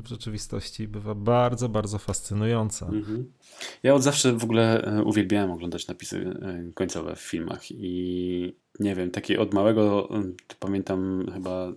w 0.03 0.07
rzeczywistości 0.07 0.87
bywa 0.87 1.15
bardzo, 1.15 1.69
bardzo 1.69 1.97
fascynująca. 1.97 2.85
Mhm. 2.85 3.31
Ja 3.83 3.93
od 3.93 4.03
zawsze 4.03 4.33
w 4.33 4.43
ogóle 4.43 4.81
e, 4.83 5.03
uwielbiałem 5.03 5.51
oglądać 5.51 5.87
napisy 5.87 6.35
e, 6.41 6.71
końcowe 6.73 7.15
w 7.15 7.21
filmach 7.21 7.71
i 7.71 8.55
nie 8.79 8.95
wiem, 8.95 9.11
taki 9.11 9.37
od 9.37 9.53
małego 9.53 10.09
e, 10.11 10.23
pamiętam 10.59 11.25
chyba 11.33 11.73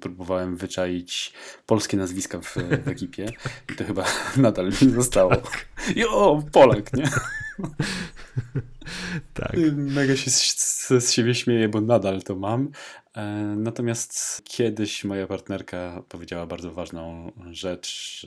próbowałem 0.00 0.56
wyczaić 0.56 1.32
polskie 1.66 1.96
nazwiska 1.96 2.40
w, 2.40 2.54
w 2.84 2.88
ekipie 2.88 3.26
i 3.72 3.76
to 3.76 3.84
chyba 3.84 4.04
nadal 4.36 4.66
mi 4.66 4.90
zostało. 4.90 5.30
Tak. 5.36 5.68
Jo, 5.96 6.42
Polak, 6.52 6.92
nie? 6.92 7.04
tak. 9.34 9.56
Mega 9.76 10.16
się 10.16 10.30
z, 10.30 10.88
z 10.88 11.12
siebie 11.12 11.34
śmieję, 11.34 11.68
bo 11.68 11.80
nadal 11.80 12.22
to 12.22 12.36
mam, 12.36 12.70
E, 13.16 13.54
natomiast 13.56 14.42
kiedyś 14.44 15.04
moja 15.04 15.26
partnerka 15.26 16.02
powiedziała 16.08 16.46
bardzo 16.46 16.72
ważną 16.72 17.32
rzecz, 17.50 18.26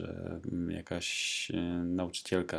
jakaś 0.68 1.50
e, 1.54 1.60
nauczycielka 1.84 2.58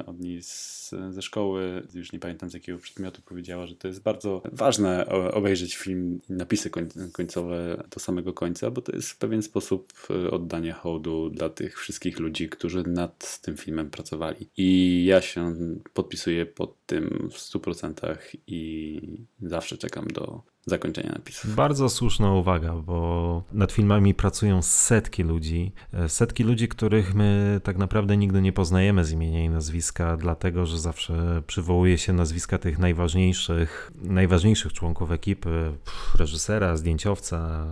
e, 0.00 0.06
od 0.06 0.20
niej 0.20 0.42
z, 0.42 0.90
ze 1.10 1.22
szkoły, 1.22 1.86
już 1.94 2.12
nie 2.12 2.18
pamiętam 2.18 2.50
z 2.50 2.54
jakiego 2.54 2.78
przedmiotu, 2.78 3.22
powiedziała, 3.22 3.66
że 3.66 3.76
to 3.76 3.88
jest 3.88 4.02
bardzo 4.02 4.42
ważne 4.52 5.06
obejrzeć 5.32 5.76
film, 5.76 6.20
napisy 6.28 6.70
końcowe 7.12 7.84
do 7.90 8.00
samego 8.00 8.32
końca, 8.32 8.70
bo 8.70 8.82
to 8.82 8.92
jest 8.92 9.10
w 9.10 9.16
pewien 9.16 9.42
sposób 9.42 9.92
oddanie 10.30 10.72
hołdu 10.72 11.30
dla 11.30 11.48
tych 11.48 11.78
wszystkich 11.78 12.18
ludzi, 12.18 12.48
którzy 12.48 12.82
nad 12.86 13.40
tym 13.40 13.56
filmem 13.56 13.90
pracowali. 13.90 14.48
I 14.56 15.04
ja 15.04 15.20
się 15.20 15.54
podpisuję 15.94 16.46
pod 16.46 16.81
tym 16.92 17.28
w 17.32 17.36
100% 17.36 18.18
i 18.46 19.00
zawsze 19.42 19.78
czekam 19.78 20.06
do 20.06 20.42
zakończenia 20.66 21.12
napisów. 21.12 21.54
Bardzo 21.54 21.88
słuszna 21.88 22.32
uwaga, 22.32 22.74
bo 22.74 23.42
nad 23.52 23.72
filmami 23.72 24.14
pracują 24.14 24.62
setki 24.62 25.22
ludzi. 25.22 25.72
E, 25.92 26.08
setki 26.08 26.44
ludzi, 26.44 26.68
których 26.68 27.14
my 27.14 27.60
tak 27.64 27.78
naprawdę 27.78 28.16
nigdy 28.16 28.42
nie 28.42 28.52
poznajemy 28.52 29.04
z 29.04 29.12
imienia 29.12 29.44
i 29.44 29.48
nazwiska, 29.48 30.16
dlatego 30.16 30.66
że 30.66 30.78
zawsze 30.78 31.42
przywołuje 31.46 31.98
się 31.98 32.12
nazwiska 32.12 32.58
tych 32.58 32.78
najważniejszych, 32.78 33.92
najważniejszych 33.94 34.72
członków 34.72 35.10
ekipy, 35.10 35.72
reżysera, 36.18 36.76
zdjęciowca, 36.76 37.66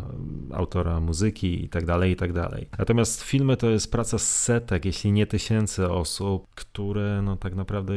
autora 0.52 1.00
muzyki 1.00 1.62
itd., 1.62 1.86
tak 1.86 2.08
itd. 2.08 2.48
Tak 2.50 2.78
Natomiast 2.78 3.22
filmy 3.22 3.56
to 3.56 3.70
jest 3.70 3.92
praca 3.92 4.18
setek, 4.18 4.84
jeśli 4.84 5.12
nie 5.12 5.26
tysięcy 5.26 5.90
osób, 5.90 6.46
które 6.54 7.22
no 7.22 7.36
tak 7.36 7.54
naprawdę 7.54 7.94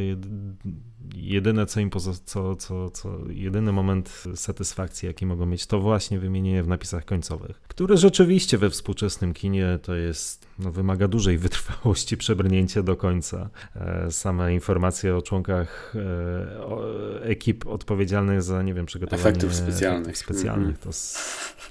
jedyne, 1.15 1.65
co 1.65 1.79
im 1.79 1.89
poza, 1.89 2.11
co, 2.25 2.55
co, 2.55 2.89
co, 2.89 3.17
jedyny 3.29 3.71
moment 3.71 4.23
satysfakcji, 4.35 5.07
jaki 5.07 5.25
mogą 5.25 5.45
mieć, 5.45 5.67
to 5.67 5.79
właśnie 5.79 6.19
wymienienie 6.19 6.63
w 6.63 6.67
napisach 6.67 7.05
końcowych, 7.05 7.61
które 7.67 7.97
rzeczywiście 7.97 8.57
we 8.57 8.69
współczesnym 8.69 9.33
kinie 9.33 9.79
to 9.81 9.95
jest, 9.95 10.47
no, 10.59 10.71
wymaga 10.71 11.07
dużej 11.07 11.37
wytrwałości 11.47 12.17
przebrnięcie 12.17 12.83
do 12.83 12.95
końca. 12.95 13.49
E, 13.75 14.11
same 14.11 14.53
informacje 14.53 15.15
o 15.15 15.21
członkach 15.21 15.93
e, 15.95 17.23
ekip 17.23 17.67
odpowiedzialnych 17.67 18.41
za, 18.41 18.61
nie 18.61 18.73
wiem, 18.73 18.85
przygotowanie 18.85 19.29
efektów 19.29 19.55
specjalnych, 19.55 20.09
efektów 20.09 20.35
specjalnych 20.35 20.79
to, 20.79 20.89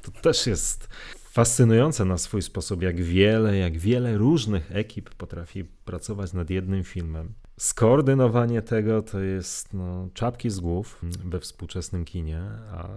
to 0.02 0.20
też 0.20 0.46
jest 0.46 0.88
fascynujące 1.32 2.04
na 2.04 2.18
swój 2.18 2.42
sposób, 2.42 2.82
jak 2.82 3.02
wiele, 3.02 3.56
jak 3.56 3.78
wiele 3.78 4.18
różnych 4.18 4.76
ekip 4.76 5.10
potrafi 5.10 5.64
pracować 5.64 6.32
nad 6.32 6.50
jednym 6.50 6.84
filmem 6.84 7.34
skoordynowanie 7.62 8.62
tego 8.62 9.02
to 9.02 9.20
jest 9.20 9.74
no, 9.74 10.08
czapki 10.14 10.50
z 10.50 10.60
głów 10.60 10.98
we 11.24 11.40
współczesnym 11.40 12.04
kinie, 12.04 12.40
a 12.70 12.88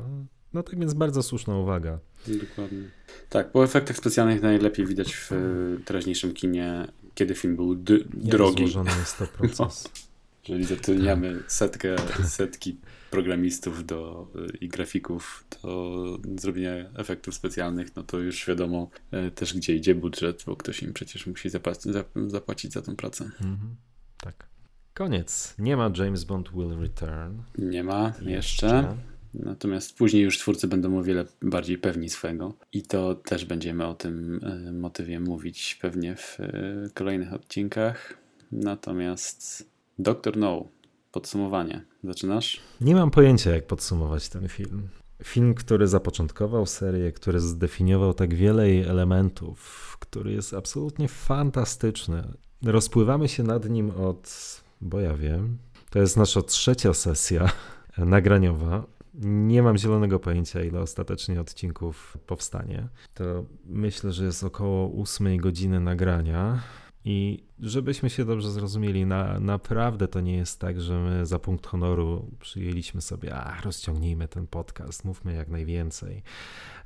no 0.53 0.63
tak 0.63 0.79
więc 0.79 0.93
bardzo 0.93 1.23
słuszna 1.23 1.57
uwaga. 1.57 1.99
Dokładnie. 2.27 2.89
Tak, 3.29 3.51
po 3.51 3.63
efektach 3.63 3.97
specjalnych 3.97 4.41
najlepiej 4.41 4.85
widać 4.85 5.13
w 5.13 5.31
teraźniejszym 5.85 6.33
kinie, 6.33 6.87
kiedy 7.15 7.35
film 7.35 7.55
był 7.55 7.75
drogi. 8.13 8.63
Złożony 8.63 8.91
jest 8.99 9.17
to 9.17 9.27
proces. 9.27 9.83
No, 9.95 10.04
jeżeli 10.47 10.65
zatrudniamy 10.65 11.43
setkę, 11.47 11.95
setki 12.23 12.77
programistów 13.11 13.85
do, 13.85 14.27
i 14.61 14.67
grafików 14.67 15.45
do 15.61 16.19
zrobienia 16.37 16.89
efektów 16.95 17.35
specjalnych, 17.35 17.95
no 17.95 18.03
to 18.03 18.19
już 18.19 18.47
wiadomo 18.47 18.89
e, 19.11 19.31
też, 19.31 19.53
gdzie 19.53 19.75
idzie 19.75 19.95
budżet, 19.95 20.43
bo 20.45 20.55
ktoś 20.55 20.83
im 20.83 20.93
przecież 20.93 21.27
musi 21.27 21.49
zapłacić, 21.49 21.91
zapłacić 22.27 22.73
za 22.73 22.81
tę 22.81 22.95
pracę. 22.95 23.23
Mhm. 23.23 23.75
Tak. 24.17 24.45
Koniec. 24.93 25.55
Nie 25.59 25.77
ma 25.77 25.91
James 25.97 26.23
Bond 26.23 26.49
Will 26.51 26.79
Return. 26.79 27.37
Nie 27.57 27.83
ma 27.83 28.13
jeszcze. 28.21 28.31
jeszcze. 28.31 28.97
Natomiast 29.33 29.97
później 29.97 30.23
już 30.23 30.37
twórcy 30.37 30.67
będą 30.67 30.97
o 30.97 31.03
wiele 31.03 31.25
bardziej 31.41 31.77
pewni 31.77 32.09
swego. 32.09 32.53
I 32.73 32.81
to 32.81 33.15
też 33.15 33.45
będziemy 33.45 33.87
o 33.87 33.93
tym 33.93 34.39
e, 34.43 34.71
motywie 34.71 35.19
mówić 35.19 35.77
pewnie 35.81 36.15
w 36.15 36.39
e, 36.39 36.53
kolejnych 36.93 37.33
odcinkach. 37.33 38.17
Natomiast 38.51 39.69
Doctor 39.99 40.37
No, 40.37 40.67
podsumowanie. 41.11 41.85
Zaczynasz? 42.03 42.61
Nie 42.81 42.95
mam 42.95 43.11
pojęcia, 43.11 43.51
jak 43.51 43.67
podsumować 43.67 44.29
ten 44.29 44.47
film. 44.47 44.87
Film, 45.23 45.53
który 45.53 45.87
zapoczątkował 45.87 46.65
serię, 46.65 47.11
który 47.11 47.39
zdefiniował 47.39 48.13
tak 48.13 48.33
wiele 48.33 48.69
jej 48.69 48.83
elementów, 48.83 49.97
który 49.99 50.31
jest 50.31 50.53
absolutnie 50.53 51.07
fantastyczny. 51.07 52.23
Rozpływamy 52.63 53.27
się 53.27 53.43
nad 53.43 53.69
nim 53.69 53.91
od 53.91 54.55
bo 54.81 54.99
ja 54.99 55.13
wiem. 55.13 55.57
To 55.89 55.99
jest 55.99 56.17
nasza 56.17 56.41
trzecia 56.41 56.93
sesja 56.93 57.49
nagraniowa. 57.97 58.83
Nie 59.23 59.63
mam 59.63 59.77
zielonego 59.77 60.19
pojęcia, 60.19 60.63
ile 60.63 60.79
ostatecznie 60.79 61.41
odcinków 61.41 62.17
powstanie. 62.27 62.87
To 63.13 63.45
myślę, 63.65 64.11
że 64.11 64.25
jest 64.25 64.43
około 64.43 65.01
8 65.01 65.37
godziny 65.37 65.79
nagrania. 65.79 66.59
I 67.07 67.43
żebyśmy 67.59 68.09
się 68.09 68.25
dobrze 68.25 68.51
zrozumieli, 68.51 69.05
na, 69.05 69.39
naprawdę 69.39 70.07
to 70.07 70.21
nie 70.21 70.35
jest 70.35 70.59
tak, 70.59 70.81
że 70.81 70.99
my 70.99 71.25
za 71.25 71.39
punkt 71.39 71.67
honoru 71.67 72.31
przyjęliśmy 72.39 73.01
sobie, 73.01 73.35
a 73.35 73.61
rozciągnijmy 73.61 74.27
ten 74.27 74.47
podcast, 74.47 75.05
mówmy 75.05 75.33
jak 75.33 75.47
najwięcej. 75.47 76.23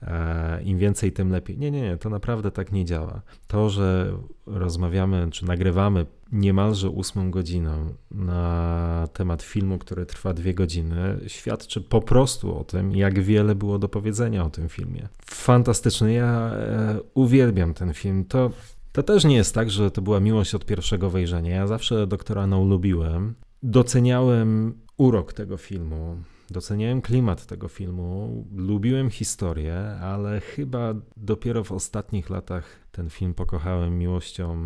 E, 0.02 0.64
Im 0.64 0.78
więcej, 0.78 1.12
tym 1.12 1.30
lepiej. 1.30 1.58
Nie, 1.58 1.72
nie, 1.72 1.82
nie, 1.82 1.98
to 1.98 2.10
naprawdę 2.10 2.52
tak 2.52 2.72
nie 2.72 2.86
działa. 2.86 3.22
To, 3.48 3.70
że 3.70 4.14
rozmawiamy 4.46 5.28
czy 5.32 5.46
nagrywamy 5.46 6.06
niemalże 6.32 6.90
ósmą 6.90 7.32
godziną 7.32 7.94
na 8.12 9.08
temat 9.14 9.44
filmu, 9.44 9.78
który 9.78 10.06
trwa 10.06 10.34
dwie 10.34 10.54
godziny, 10.54 11.20
świadczy 11.28 11.82
po 11.82 12.02
prostu 12.02 12.60
o 12.60 12.64
tym, 12.64 12.96
jak 12.96 13.20
wiele 13.20 13.56
było 13.56 13.80
do 13.80 13.90
powiedzenia 13.90 14.46
o 14.46 14.50
tym 14.50 14.70
filmie. 14.70 15.08
Fantastyczny. 15.26 16.14
Ja 16.14 16.52
e, 16.54 17.00
uwielbiam 17.14 17.74
ten 17.74 17.94
film. 17.94 18.26
To 18.26 18.52
to 19.04 19.14
też 19.14 19.26
nie 19.26 19.36
jest 19.36 19.56
tak, 19.56 19.70
że 19.70 19.92
to 19.92 20.02
była 20.02 20.20
miłość 20.20 20.56
od 20.56 20.66
pierwszego 20.66 21.10
wejrzenia. 21.10 21.56
Ja 21.56 21.68
zawsze 21.68 22.08
doktora 22.08 22.48
No 22.48 22.64
lubiłem. 22.64 23.36
Doceniałem 23.64 24.80
urok 24.98 25.34
tego 25.34 25.58
filmu. 25.58 26.18
doceniałem 26.50 27.02
klimat 27.02 27.46
tego 27.46 27.68
filmu, 27.68 28.46
lubiłem 28.56 29.10
historię, 29.10 29.76
ale 30.02 30.42
chyba 30.42 30.94
dopiero 31.18 31.64
w 31.64 31.72
ostatnich 31.72 32.30
latach 32.30 32.66
ten 32.92 33.10
film 33.10 33.34
pokochałem 33.34 33.98
miłością 33.98 34.58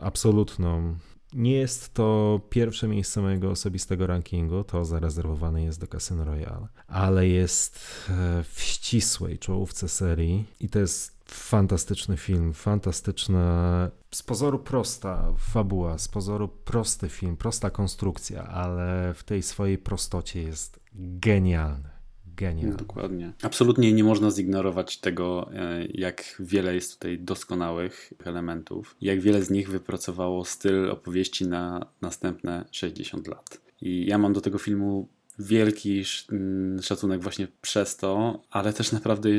absolutną. 0.00 0.96
Nie 1.32 1.52
jest 1.52 1.94
to 1.94 2.40
pierwsze 2.50 2.88
miejsce 2.88 3.22
mojego 3.22 3.50
osobistego 3.50 4.06
rankingu, 4.06 4.64
to 4.64 4.84
zarezerwowane 4.84 5.62
jest 5.62 5.80
do 5.80 5.86
Casino 5.86 6.24
Royale, 6.24 6.68
ale 6.86 7.28
jest 7.28 7.80
e, 8.10 8.44
w 8.44 8.60
ścisłej 8.60 9.38
czołówce 9.38 9.88
serii 9.88 10.44
i 10.60 10.68
to 10.68 10.78
jest 10.78 11.19
fantastyczny 11.30 12.16
film, 12.16 12.52
fantastyczna, 12.52 13.90
z 14.10 14.22
pozoru 14.22 14.58
prosta 14.58 15.32
fabuła, 15.38 15.98
z 15.98 16.08
pozoru 16.08 16.48
prosty 16.48 17.08
film, 17.08 17.36
prosta 17.36 17.70
konstrukcja, 17.70 18.44
ale 18.44 19.14
w 19.14 19.24
tej 19.24 19.42
swojej 19.42 19.78
prostocie 19.78 20.42
jest 20.42 20.80
genialny. 20.92 21.88
Genialny. 22.36 22.76
Dokładnie. 22.76 23.32
Absolutnie 23.42 23.92
nie 23.92 24.04
można 24.04 24.30
zignorować 24.30 24.98
tego, 24.98 25.50
e, 25.54 25.86
jak 25.86 26.36
wiele 26.40 26.74
jest 26.74 26.94
tutaj 26.94 27.18
doskonałych 27.18 28.12
elementów, 28.24 28.96
jak 29.00 29.20
wiele 29.20 29.42
z 29.42 29.50
nich 29.50 29.70
wypracowało 29.70 30.44
styl 30.44 30.90
opowieści 30.90 31.46
na 31.46 31.86
następne 32.00 32.64
60 32.70 33.28
lat. 33.28 33.60
I 33.80 34.06
ja 34.06 34.18
mam 34.18 34.32
do 34.32 34.40
tego 34.40 34.58
filmu 34.58 35.08
wielki 35.40 36.02
mm, 36.32 36.82
szacunek 36.82 37.22
właśnie 37.22 37.48
przez 37.62 37.96
to, 37.96 38.42
ale 38.50 38.72
też 38.72 38.92
naprawdę 38.92 39.30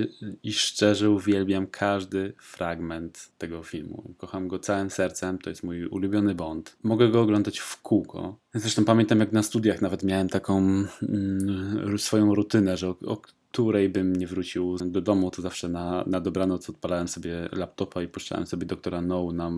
i 0.44 0.54
szczerze 0.54 1.10
uwielbiam 1.10 1.68
każdy 1.68 2.34
fragment 2.42 3.32
tego 3.38 3.64
filmu. 3.64 4.14
Kocham 4.18 4.48
go 4.48 4.60
całym 4.60 4.90
sercem, 4.90 5.38
to 5.38 5.50
jest 5.50 5.64
mój 5.64 5.86
ulubiony 5.86 6.36
Bond. 6.36 6.78
Mogę 6.84 7.10
go 7.10 7.22
oglądać 7.22 7.60
w 7.60 7.82
kółko. 7.82 8.40
Zresztą 8.54 8.86
pamiętam 8.86 9.20
jak 9.20 9.32
na 9.32 9.44
studiach 9.44 9.82
nawet 9.82 10.04
miałem 10.04 10.30
taką 10.30 10.58
mm, 10.60 11.98
swoją 11.98 12.36
rutynę, 12.36 12.78
że 12.78 12.90
o, 12.90 12.96
o 13.06 13.22
której 13.52 13.90
bym 13.90 14.16
nie 14.16 14.28
wrócił 14.28 14.78
do 14.86 15.02
domu, 15.02 15.32
to 15.32 15.42
zawsze 15.42 15.70
na, 15.70 16.04
na 16.08 16.22
dobranoc 16.22 16.70
odpalałem 16.70 17.08
sobie 17.08 17.50
laptopa 17.52 18.02
i 18.02 18.08
puszczałem 18.08 18.48
sobie 18.48 18.66
doktora 18.66 19.02
No 19.02 19.32
na 19.32 19.52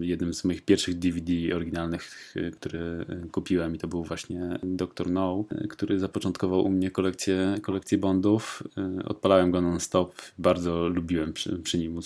jednym 0.00 0.34
z 0.34 0.44
moich 0.44 0.62
pierwszych 0.62 0.98
DVD 0.98 1.56
oryginalnych, 1.56 2.34
które 2.52 3.04
kupiłem 3.32 3.74
i 3.74 3.78
to 3.78 3.88
był 3.88 4.04
właśnie 4.04 4.58
Doktor 4.62 5.10
No, 5.10 5.44
który 5.68 5.98
zapoczątkował 5.98 6.64
u 6.64 6.68
mnie 6.68 6.90
kolekcję, 6.90 7.54
kolekcję 7.62 7.98
Bondów. 7.98 8.62
Odpalałem 9.04 9.50
go 9.50 9.60
non-stop, 9.60 10.14
bardzo 10.38 10.88
lubiłem 10.88 11.32
przy, 11.32 11.58
przy 11.58 11.78
nim 11.78 12.00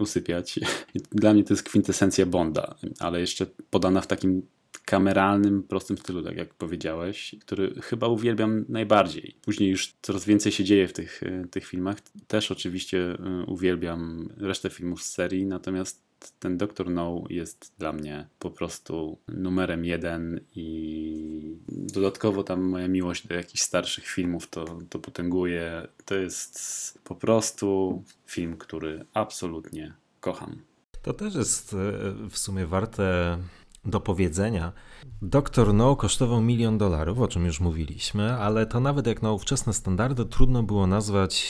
usypiać. 0.00 0.60
Dla 1.12 1.34
mnie 1.34 1.44
to 1.44 1.54
jest 1.54 1.62
kwintesencja 1.62 2.26
Bonda, 2.26 2.74
ale 2.98 3.20
jeszcze 3.20 3.46
podana 3.70 4.00
w 4.00 4.06
takim 4.06 4.42
kameralnym, 4.88 5.62
prostym 5.62 5.98
stylu, 5.98 6.22
tak 6.22 6.36
jak 6.36 6.54
powiedziałeś, 6.54 7.34
który 7.40 7.74
chyba 7.82 8.08
uwielbiam 8.08 8.64
najbardziej. 8.68 9.36
Później 9.42 9.70
już 9.70 9.94
coraz 10.02 10.24
więcej 10.24 10.52
się 10.52 10.64
dzieje 10.64 10.88
w 10.88 10.92
tych, 10.92 11.22
e, 11.22 11.44
tych 11.50 11.66
filmach. 11.66 11.96
Też 12.26 12.50
oczywiście 12.50 12.98
e, 12.98 13.44
uwielbiam 13.46 14.28
resztę 14.36 14.70
filmów 14.70 15.02
z 15.02 15.10
serii, 15.10 15.46
natomiast 15.46 16.02
ten 16.38 16.58
Doktor 16.58 16.90
No 16.90 17.24
jest 17.30 17.72
dla 17.78 17.92
mnie 17.92 18.26
po 18.38 18.50
prostu 18.50 19.18
numerem 19.28 19.84
jeden 19.84 20.40
i 20.54 21.56
dodatkowo 21.68 22.42
tam 22.42 22.62
moja 22.62 22.88
miłość 22.88 23.26
do 23.26 23.34
jakichś 23.34 23.62
starszych 23.62 24.06
filmów 24.06 24.50
to, 24.50 24.78
to 24.90 24.98
potęguje. 24.98 25.88
To 26.04 26.14
jest 26.14 26.98
po 27.04 27.14
prostu 27.14 28.02
film, 28.26 28.56
który 28.56 29.04
absolutnie 29.14 29.94
kocham. 30.20 30.62
To 31.02 31.12
też 31.12 31.34
jest 31.34 31.74
e, 31.74 31.76
w 32.30 32.38
sumie 32.38 32.66
warte 32.66 33.38
do 33.88 34.00
powiedzenia. 34.00 34.72
Doktor 35.22 35.74
No 35.74 35.96
kosztował 35.96 36.40
milion 36.40 36.78
dolarów, 36.78 37.20
o 37.20 37.28
czym 37.28 37.46
już 37.46 37.60
mówiliśmy, 37.60 38.34
ale 38.34 38.66
to 38.66 38.80
nawet 38.80 39.06
jak 39.06 39.22
na 39.22 39.32
ówczesne 39.32 39.72
standardy 39.72 40.24
trudno 40.24 40.62
było 40.62 40.86
nazwać 40.86 41.44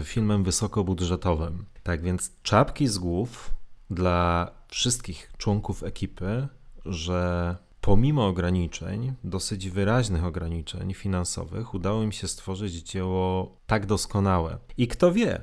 e, 0.00 0.04
filmem 0.04 0.44
wysokobudżetowym. 0.44 1.64
Tak 1.82 2.02
więc 2.02 2.32
czapki 2.42 2.88
z 2.88 2.98
głów 2.98 3.50
dla 3.90 4.50
wszystkich 4.68 5.32
członków 5.38 5.82
ekipy, 5.82 6.48
że 6.84 7.56
pomimo 7.80 8.26
ograniczeń, 8.26 9.14
dosyć 9.24 9.70
wyraźnych 9.70 10.24
ograniczeń 10.24 10.94
finansowych, 10.94 11.74
udało 11.74 12.02
im 12.02 12.12
się 12.12 12.28
stworzyć 12.28 12.74
dzieło 12.74 13.56
tak 13.66 13.86
doskonałe. 13.86 14.58
I 14.76 14.88
kto 14.88 15.12
wie, 15.12 15.42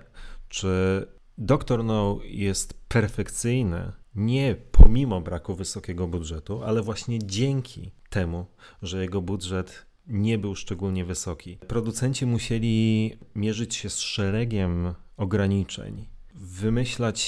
czy 0.50 1.08
Doktor 1.38 1.84
No 1.84 2.20
jest 2.24 2.74
perfekcyjny 2.88 3.92
nie 4.16 4.56
pomimo 4.84 5.22
braku 5.22 5.56
wysokiego 5.56 6.08
budżetu, 6.08 6.64
ale 6.64 6.82
właśnie 6.82 7.20
dzięki 7.20 7.92
temu, 8.10 8.46
że 8.82 9.02
jego 9.02 9.22
budżet 9.22 9.86
nie 10.08 10.38
był 10.38 10.56
szczególnie 10.56 11.06
wysoki. 11.06 11.58
Producenci 11.68 12.26
musieli 12.26 13.18
mierzyć 13.36 13.76
się 13.76 13.90
z 13.90 14.00
szeregiem 14.00 14.94
ograniczeń, 15.18 16.08
wymyślać 16.36 17.20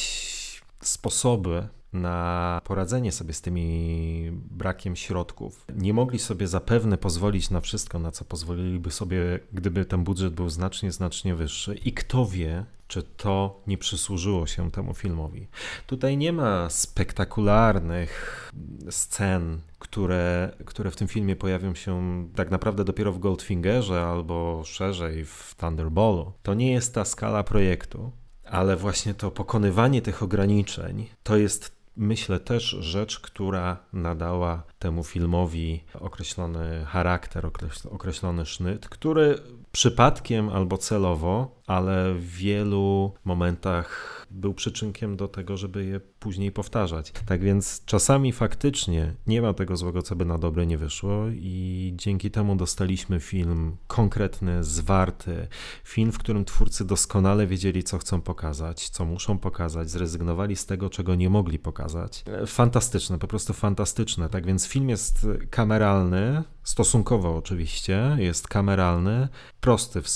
sposoby 0.81 1.67
na 1.93 2.61
poradzenie 2.63 3.11
sobie 3.11 3.33
z 3.33 3.41
tymi 3.41 4.31
brakiem 4.33 4.95
środków. 4.95 5.65
Nie 5.75 5.93
mogli 5.93 6.19
sobie 6.19 6.47
zapewne 6.47 6.97
pozwolić 6.97 7.49
na 7.49 7.61
wszystko, 7.61 7.99
na 7.99 8.11
co 8.11 8.25
pozwoliliby 8.25 8.91
sobie, 8.91 9.39
gdyby 9.53 9.85
ten 9.85 10.03
budżet 10.03 10.33
był 10.33 10.49
znacznie, 10.49 10.91
znacznie 10.91 11.35
wyższy. 11.35 11.75
I 11.75 11.93
kto 11.93 12.25
wie, 12.25 12.65
czy 12.87 13.03
to 13.03 13.61
nie 13.67 13.77
przysłużyło 13.77 14.47
się 14.47 14.71
temu 14.71 14.93
filmowi. 14.93 15.47
Tutaj 15.87 16.17
nie 16.17 16.33
ma 16.33 16.69
spektakularnych 16.69 18.51
scen, 18.89 19.59
które, 19.79 20.51
które 20.65 20.91
w 20.91 20.95
tym 20.95 21.07
filmie 21.07 21.35
pojawią 21.35 21.75
się 21.75 22.25
tak 22.35 22.51
naprawdę 22.51 22.83
dopiero 22.83 23.11
w 23.11 23.19
Goldfingerze 23.19 24.05
albo 24.05 24.61
szerzej 24.65 25.25
w 25.25 25.55
Thunderballu. 25.57 26.33
To 26.43 26.53
nie 26.53 26.71
jest 26.71 26.93
ta 26.93 27.05
skala 27.05 27.43
projektu, 27.43 28.11
ale 28.45 28.75
właśnie 28.75 29.13
to 29.13 29.31
pokonywanie 29.31 30.01
tych 30.01 30.23
ograniczeń 30.23 31.09
to 31.23 31.37
jest 31.37 31.74
myślę 31.97 32.39
też 32.39 32.63
rzecz, 32.63 33.19
która 33.19 33.77
nadała 33.93 34.63
temu 34.79 35.03
filmowi 35.03 35.83
określony 35.99 36.85
charakter, 36.85 37.49
określony 37.91 38.45
sznyt, 38.45 38.89
który 38.89 39.39
przypadkiem 39.71 40.49
albo 40.49 40.77
celowo, 40.77 41.61
ale 41.67 42.13
w 42.13 42.29
wielu 42.29 43.13
momentach 43.25 44.15
był 44.31 44.53
przyczynkiem 44.53 45.17
do 45.17 45.27
tego, 45.27 45.57
żeby 45.57 45.85
je 45.85 45.99
później 45.99 46.51
powtarzać. 46.51 47.11
Tak 47.25 47.41
więc 47.41 47.81
czasami 47.85 48.31
faktycznie 48.31 49.13
nie 49.27 49.41
ma 49.41 49.53
tego 49.53 49.77
złego, 49.77 50.01
co 50.01 50.15
by 50.15 50.25
na 50.25 50.37
dobre 50.37 50.65
nie 50.65 50.77
wyszło, 50.77 51.25
i 51.29 51.93
dzięki 51.95 52.31
temu 52.31 52.55
dostaliśmy 52.55 53.19
film 53.19 53.77
konkretny, 53.87 54.63
zwarty, 54.63 55.47
film, 55.83 56.11
w 56.11 56.17
którym 56.17 56.45
twórcy 56.45 56.85
doskonale 56.85 57.47
wiedzieli, 57.47 57.83
co 57.83 57.97
chcą 57.97 58.21
pokazać, 58.21 58.89
co 58.89 59.05
muszą 59.05 59.37
pokazać, 59.37 59.89
zrezygnowali 59.89 60.55
z 60.55 60.65
tego, 60.65 60.89
czego 60.89 61.15
nie 61.15 61.29
mogli 61.29 61.59
pokazać. 61.59 62.23
Fantastyczne, 62.47 63.19
po 63.19 63.27
prostu 63.27 63.53
fantastyczne. 63.53 64.29
Tak 64.29 64.45
więc 64.45 64.67
film 64.67 64.89
jest 64.89 65.27
kameralny, 65.49 66.43
stosunkowo 66.63 67.35
oczywiście, 67.35 68.15
jest 68.19 68.47
kameralny, 68.47 69.27
prosty 69.61 70.01
w, 70.01 70.07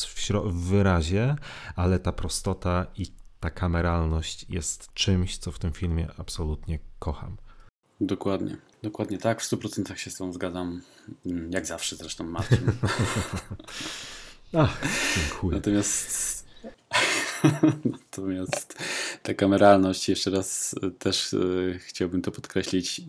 w 0.46 0.70
wyrazie, 0.70 1.36
ale 1.76 2.00
ta 2.00 2.12
prostota 2.12 2.86
i 2.98 3.06
ta 3.40 3.50
kameralność 3.50 4.46
jest 4.50 4.94
czymś, 4.94 5.38
co 5.38 5.52
w 5.52 5.60
tym 5.60 5.74
filmie 5.74 6.08
absolutnie 6.18 6.80
kocham. 7.00 7.38
Dokładnie, 8.02 8.58
dokładnie 8.84 9.18
tak. 9.18 9.42
W 9.42 9.52
100% 9.52 9.96
się 9.96 10.12
z 10.12 10.16
tą 10.16 10.34
zgadzam. 10.34 10.82
Mm, 11.26 11.52
jak 11.52 11.66
zawsze 11.66 11.96
zresztą, 11.96 12.24
Marcin. 12.24 12.72
Ach, 14.54 14.82
dziękuję. 15.16 15.56
Natomiast 15.56 16.39
Natomiast 17.86 18.84
ta 19.24 19.34
kameralność, 19.34 20.10
jeszcze 20.10 20.32
raz 20.32 20.76
e, 20.84 20.92
też 20.92 21.34
e, 21.34 21.38
chciałbym 21.80 22.22
to 22.22 22.32
podkreślić, 22.32 23.00
e, 23.00 23.04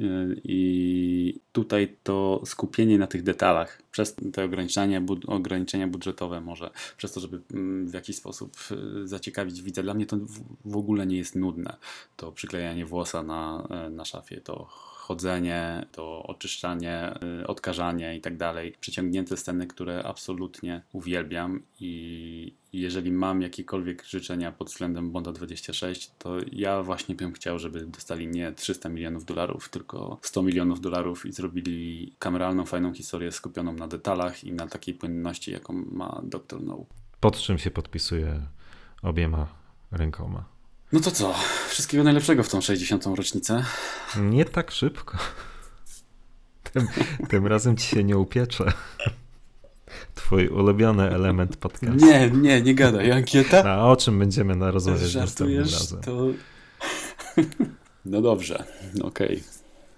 i 0.44 1.40
tutaj 1.53 1.96
to 2.03 2.42
skupienie 2.44 2.98
na 2.98 3.07
tych 3.07 3.22
detalach, 3.22 3.82
przez 3.90 4.14
te 4.32 4.44
ograniczenia, 4.44 5.03
ograniczenia 5.26 5.88
budżetowe, 5.88 6.40
może 6.40 6.70
przez 6.96 7.12
to, 7.12 7.20
żeby 7.20 7.40
mm, 7.55 7.88
w 7.88 7.94
jakiś 7.94 8.16
sposób 8.16 8.57
zaciekawić 9.05 9.62
widza. 9.62 9.82
Dla 9.82 9.94
mnie 9.94 10.07
to 10.07 10.16
w 10.64 10.76
ogóle 10.76 11.07
nie 11.07 11.16
jest 11.16 11.34
nudne. 11.34 11.76
To 12.16 12.32
przyklejanie 12.32 12.86
włosa 12.86 13.22
na, 13.22 13.68
na 13.90 14.05
szafie, 14.05 14.40
to 14.40 14.68
chodzenie, 15.11 15.86
to 15.92 16.22
oczyszczanie, 16.22 17.14
y, 17.42 17.46
odkażanie 17.46 18.16
i 18.16 18.20
tak 18.20 18.36
dalej. 18.36 18.74
Przyciągnięte 18.80 19.36
sceny, 19.36 19.66
które 19.66 20.02
absolutnie 20.04 20.82
uwielbiam 20.92 21.62
i 21.80 22.54
jeżeli 22.72 23.12
mam 23.12 23.42
jakiekolwiek 23.42 24.04
życzenia 24.04 24.52
pod 24.52 24.68
względem 24.68 25.11
Bonda 25.11 25.32
26, 25.32 26.11
to 26.18 26.36
ja 26.52 26.82
właśnie 26.82 27.14
bym 27.14 27.32
chciał, 27.32 27.58
żeby 27.58 27.86
dostali 27.86 28.26
nie 28.26 28.52
300 28.52 28.88
milionów 28.88 29.24
dolarów, 29.24 29.68
tylko 29.68 30.18
100 30.22 30.42
milionów 30.42 30.80
dolarów 30.80 31.26
i 31.26 31.32
zrobili 31.32 32.12
kameralną, 32.18 32.66
fajną 32.66 32.94
historię 32.94 33.32
skupioną 33.32 33.72
na 33.72 33.88
detalach 33.88 34.44
i 34.44 34.52
na 34.52 34.66
takiej 34.66 34.94
płynności, 34.94 35.52
jaką 35.52 35.72
ma 35.72 36.20
Dr. 36.24 36.62
No. 36.62 36.84
Pod 37.20 37.38
czym 37.38 37.58
się 37.58 37.70
podpisuje 37.70 38.42
obiema 39.02 39.46
rękoma. 39.90 40.59
No 40.93 41.01
to 41.01 41.11
co? 41.11 41.34
Wszystkiego 41.68 42.05
najlepszego 42.05 42.43
w 42.43 42.49
tą 42.49 42.61
60. 42.61 43.07
rocznicę. 43.07 43.64
Nie 44.20 44.45
tak 44.45 44.70
szybko. 44.70 45.18
Tym, 46.72 46.88
tym 47.28 47.47
razem 47.47 47.76
ci 47.76 47.86
się 47.86 48.05
nie 48.05 48.18
upiecze. 48.18 48.72
twój 50.14 50.49
ulubiony 50.49 51.11
element 51.11 51.57
podcastu. 51.57 52.07
Nie, 52.07 52.30
nie, 52.30 52.62
nie 52.62 52.74
gadaj. 52.74 53.12
Ankieta? 53.12 53.64
A 53.64 53.86
o 53.86 53.97
czym 53.97 54.18
będziemy 54.18 54.57
na 54.57 54.70
rozmawiać 54.70 55.14
następnym 55.14 55.61
razem? 55.61 56.01
To... 56.01 56.26
No 58.05 58.20
dobrze, 58.20 58.64
okej. 59.03 59.43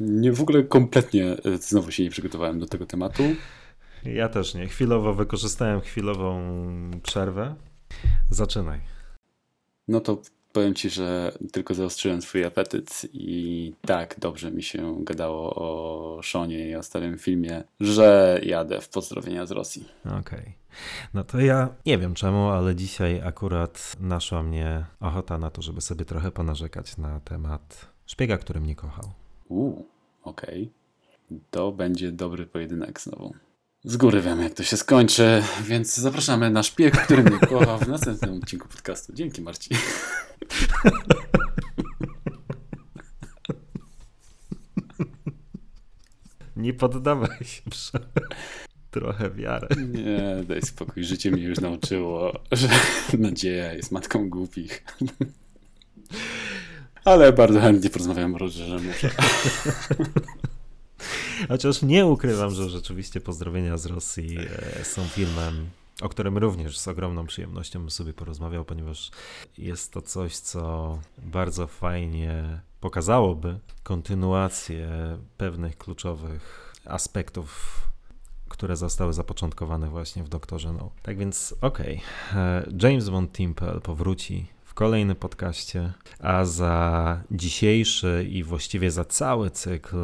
Nie, 0.00 0.32
w 0.32 0.40
ogóle 0.40 0.62
kompletnie 0.62 1.36
e, 1.44 1.58
znowu 1.58 1.90
się 1.90 2.02
nie 2.02 2.10
przygotowałem 2.10 2.58
do 2.58 2.66
tego 2.66 2.86
tematu. 2.86 3.22
Ja 4.04 4.28
też 4.28 4.54
nie. 4.54 4.68
Chwilowo 4.68 5.14
wykorzystałem 5.14 5.80
chwilową 5.80 6.40
przerwę. 7.02 7.54
Zaczynaj. 8.30 8.80
No 9.88 10.00
to 10.00 10.22
powiem 10.52 10.74
ci, 10.74 10.90
że 10.90 11.32
tylko 11.52 11.74
zaostrzyłem 11.74 12.22
swój 12.22 12.44
apetyt 12.44 13.06
i 13.12 13.72
tak 13.80 14.16
dobrze 14.18 14.50
mi 14.50 14.62
się 14.62 15.04
gadało 15.04 15.54
o 15.54 16.22
Szonie 16.22 16.68
i 16.68 16.76
o 16.76 16.82
starym 16.82 17.18
filmie, 17.18 17.64
że 17.80 18.40
jadę 18.42 18.80
w 18.80 18.88
pozdrowienia 18.88 19.46
z 19.46 19.50
Rosji. 19.50 19.88
Okej. 20.20 20.54
No 21.14 21.24
to 21.24 21.40
ja 21.40 21.68
nie 21.86 21.98
wiem 21.98 22.14
czemu, 22.14 22.48
ale 22.48 22.74
dzisiaj 22.74 23.20
akurat 23.24 23.96
naszła 24.00 24.42
mnie 24.42 24.84
ochota 25.00 25.38
na 25.38 25.50
to, 25.50 25.62
żeby 25.62 25.80
sobie 25.80 26.04
trochę 26.04 26.30
ponarzekać 26.30 26.96
na 26.96 27.20
temat 27.20 27.86
szpiega, 28.06 28.38
który 28.38 28.60
mnie 28.60 28.74
kochał. 28.74 29.12
Uuu, 29.48 29.86
okej. 30.22 30.70
To 31.50 31.72
będzie 31.72 32.12
dobry 32.12 32.46
pojedynek 32.46 33.00
znowu. 33.00 33.34
Z 33.84 33.96
góry 33.96 34.22
wiem, 34.22 34.42
jak 34.42 34.54
to 34.54 34.62
się 34.62 34.76
skończy, 34.76 35.42
więc 35.64 35.96
zapraszamy 35.96 36.50
na 36.50 36.62
szpieg, 36.62 36.96
który 37.04 37.22
mnie 37.22 37.38
kocha 37.38 37.78
w 37.78 37.88
następnym 37.88 38.34
odcinku 38.34 38.68
podcastu. 38.68 39.12
Dzięki, 39.12 39.42
Marcin. 39.42 39.76
Nie 46.56 46.74
poddawaj 46.74 47.38
się, 47.44 47.62
prze... 47.70 47.98
trochę 48.90 49.30
wiarę. 49.30 49.68
Nie, 49.76 50.44
daj 50.44 50.62
spokój. 50.62 51.04
Życie 51.04 51.30
mnie 51.30 51.42
już 51.42 51.60
nauczyło, 51.60 52.32
że 52.52 52.68
nadzieja 53.18 53.72
jest 53.72 53.92
matką 53.92 54.30
głupich. 54.30 54.84
Ale 57.04 57.32
bardzo 57.32 57.60
chętnie 57.60 57.90
porozmawiam 57.90 58.34
o 58.34 58.38
Rogerze 58.38 58.78
muszę. 58.78 59.10
Chociaż 61.48 61.82
nie 61.82 62.06
ukrywam, 62.06 62.50
że 62.50 62.70
rzeczywiście 62.70 63.20
pozdrowienia 63.20 63.78
z 63.78 63.86
Rosji 63.86 64.38
e, 64.38 64.84
są 64.84 65.04
filmem, 65.04 65.70
o 66.02 66.08
którym 66.08 66.38
również 66.38 66.78
z 66.78 66.88
ogromną 66.88 67.26
przyjemnością 67.26 67.80
bym 67.80 67.90
sobie 67.90 68.12
porozmawiał, 68.12 68.64
ponieważ 68.64 69.10
jest 69.58 69.92
to 69.92 70.02
coś, 70.02 70.36
co 70.36 70.98
bardzo 71.18 71.66
fajnie 71.66 72.60
pokazałoby 72.80 73.58
kontynuację 73.82 74.88
pewnych 75.36 75.78
kluczowych 75.78 76.74
aspektów 76.84 77.82
które 78.52 78.76
zostały 78.76 79.12
zapoczątkowane 79.12 79.88
właśnie 79.88 80.24
w 80.24 80.28
Doktorze 80.28 80.72
No. 80.72 80.90
Tak 81.02 81.18
więc 81.18 81.54
okej, 81.60 82.00
e, 82.34 82.66
James 82.82 83.08
Bond 83.08 83.32
Timple 83.32 83.80
powróci 83.80 84.46
w 84.64 84.74
kolejnym 84.74 85.16
podcaście, 85.16 85.92
a 86.20 86.44
za 86.44 87.20
dzisiejszy 87.30 88.26
i 88.30 88.42
właściwie 88.42 88.90
za 88.90 89.04
cały 89.04 89.50
cykl 89.50 89.96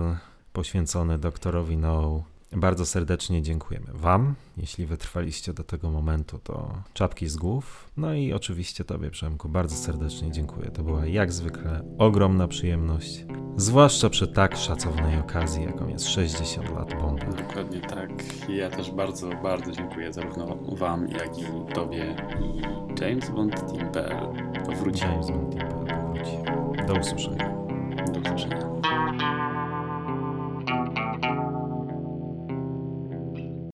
poświęcony 0.59 1.19
doktorowi 1.19 1.77
No 1.77 2.23
bardzo 2.53 2.87
serdecznie 2.87 3.43
dziękujemy 3.43 3.87
Wam. 3.95 4.35
Jeśli 4.57 4.87
wytrwaliście 4.87 5.53
do 5.53 5.65
tego 5.65 5.91
momentu, 5.91 6.39
to 6.39 6.71
czapki 6.95 7.29
z 7.29 7.37
głów. 7.37 7.91
No 7.97 8.15
i 8.15 8.33
oczywiście 8.33 8.85
Tobie, 8.85 9.11
Przemku, 9.11 9.49
bardzo 9.49 9.77
serdecznie 9.77 10.33
dziękuję. 10.33 10.71
To 10.71 10.83
była 10.83 11.07
jak 11.07 11.33
zwykle 11.33 11.83
ogromna 11.99 12.49
przyjemność, 12.49 13.25
zwłaszcza 13.57 14.11
przy 14.11 14.29
tak 14.29 14.57
szacownej 14.57 15.19
okazji, 15.19 15.65
jaką 15.65 15.89
jest 15.89 16.09
60 16.09 16.71
lat 16.71 16.95
Bonda. 16.95 17.27
Dokładnie 17.27 17.81
tak. 17.81 18.11
Ja 18.49 18.71
też 18.71 18.91
bardzo, 18.91 19.31
bardzo 19.43 19.73
dziękuję 19.73 20.13
zarówno 20.13 20.57
Wam, 20.57 21.09
jak 21.09 21.39
i 21.39 21.75
Tobie 21.75 22.17
i 22.41 22.63
James 23.01 23.31
Bond 23.31 23.55
Team.pl. 23.73 24.27
Powróci. 24.67 25.05
James 25.05 25.31
Bond 25.31 25.55
powróci. 25.55 26.37
Do 26.87 26.95
usłyszenia. 26.95 27.55
Do 28.13 28.21
usłyszenia. 28.21 29.68
Thank 30.69 30.98
you. 30.98 30.98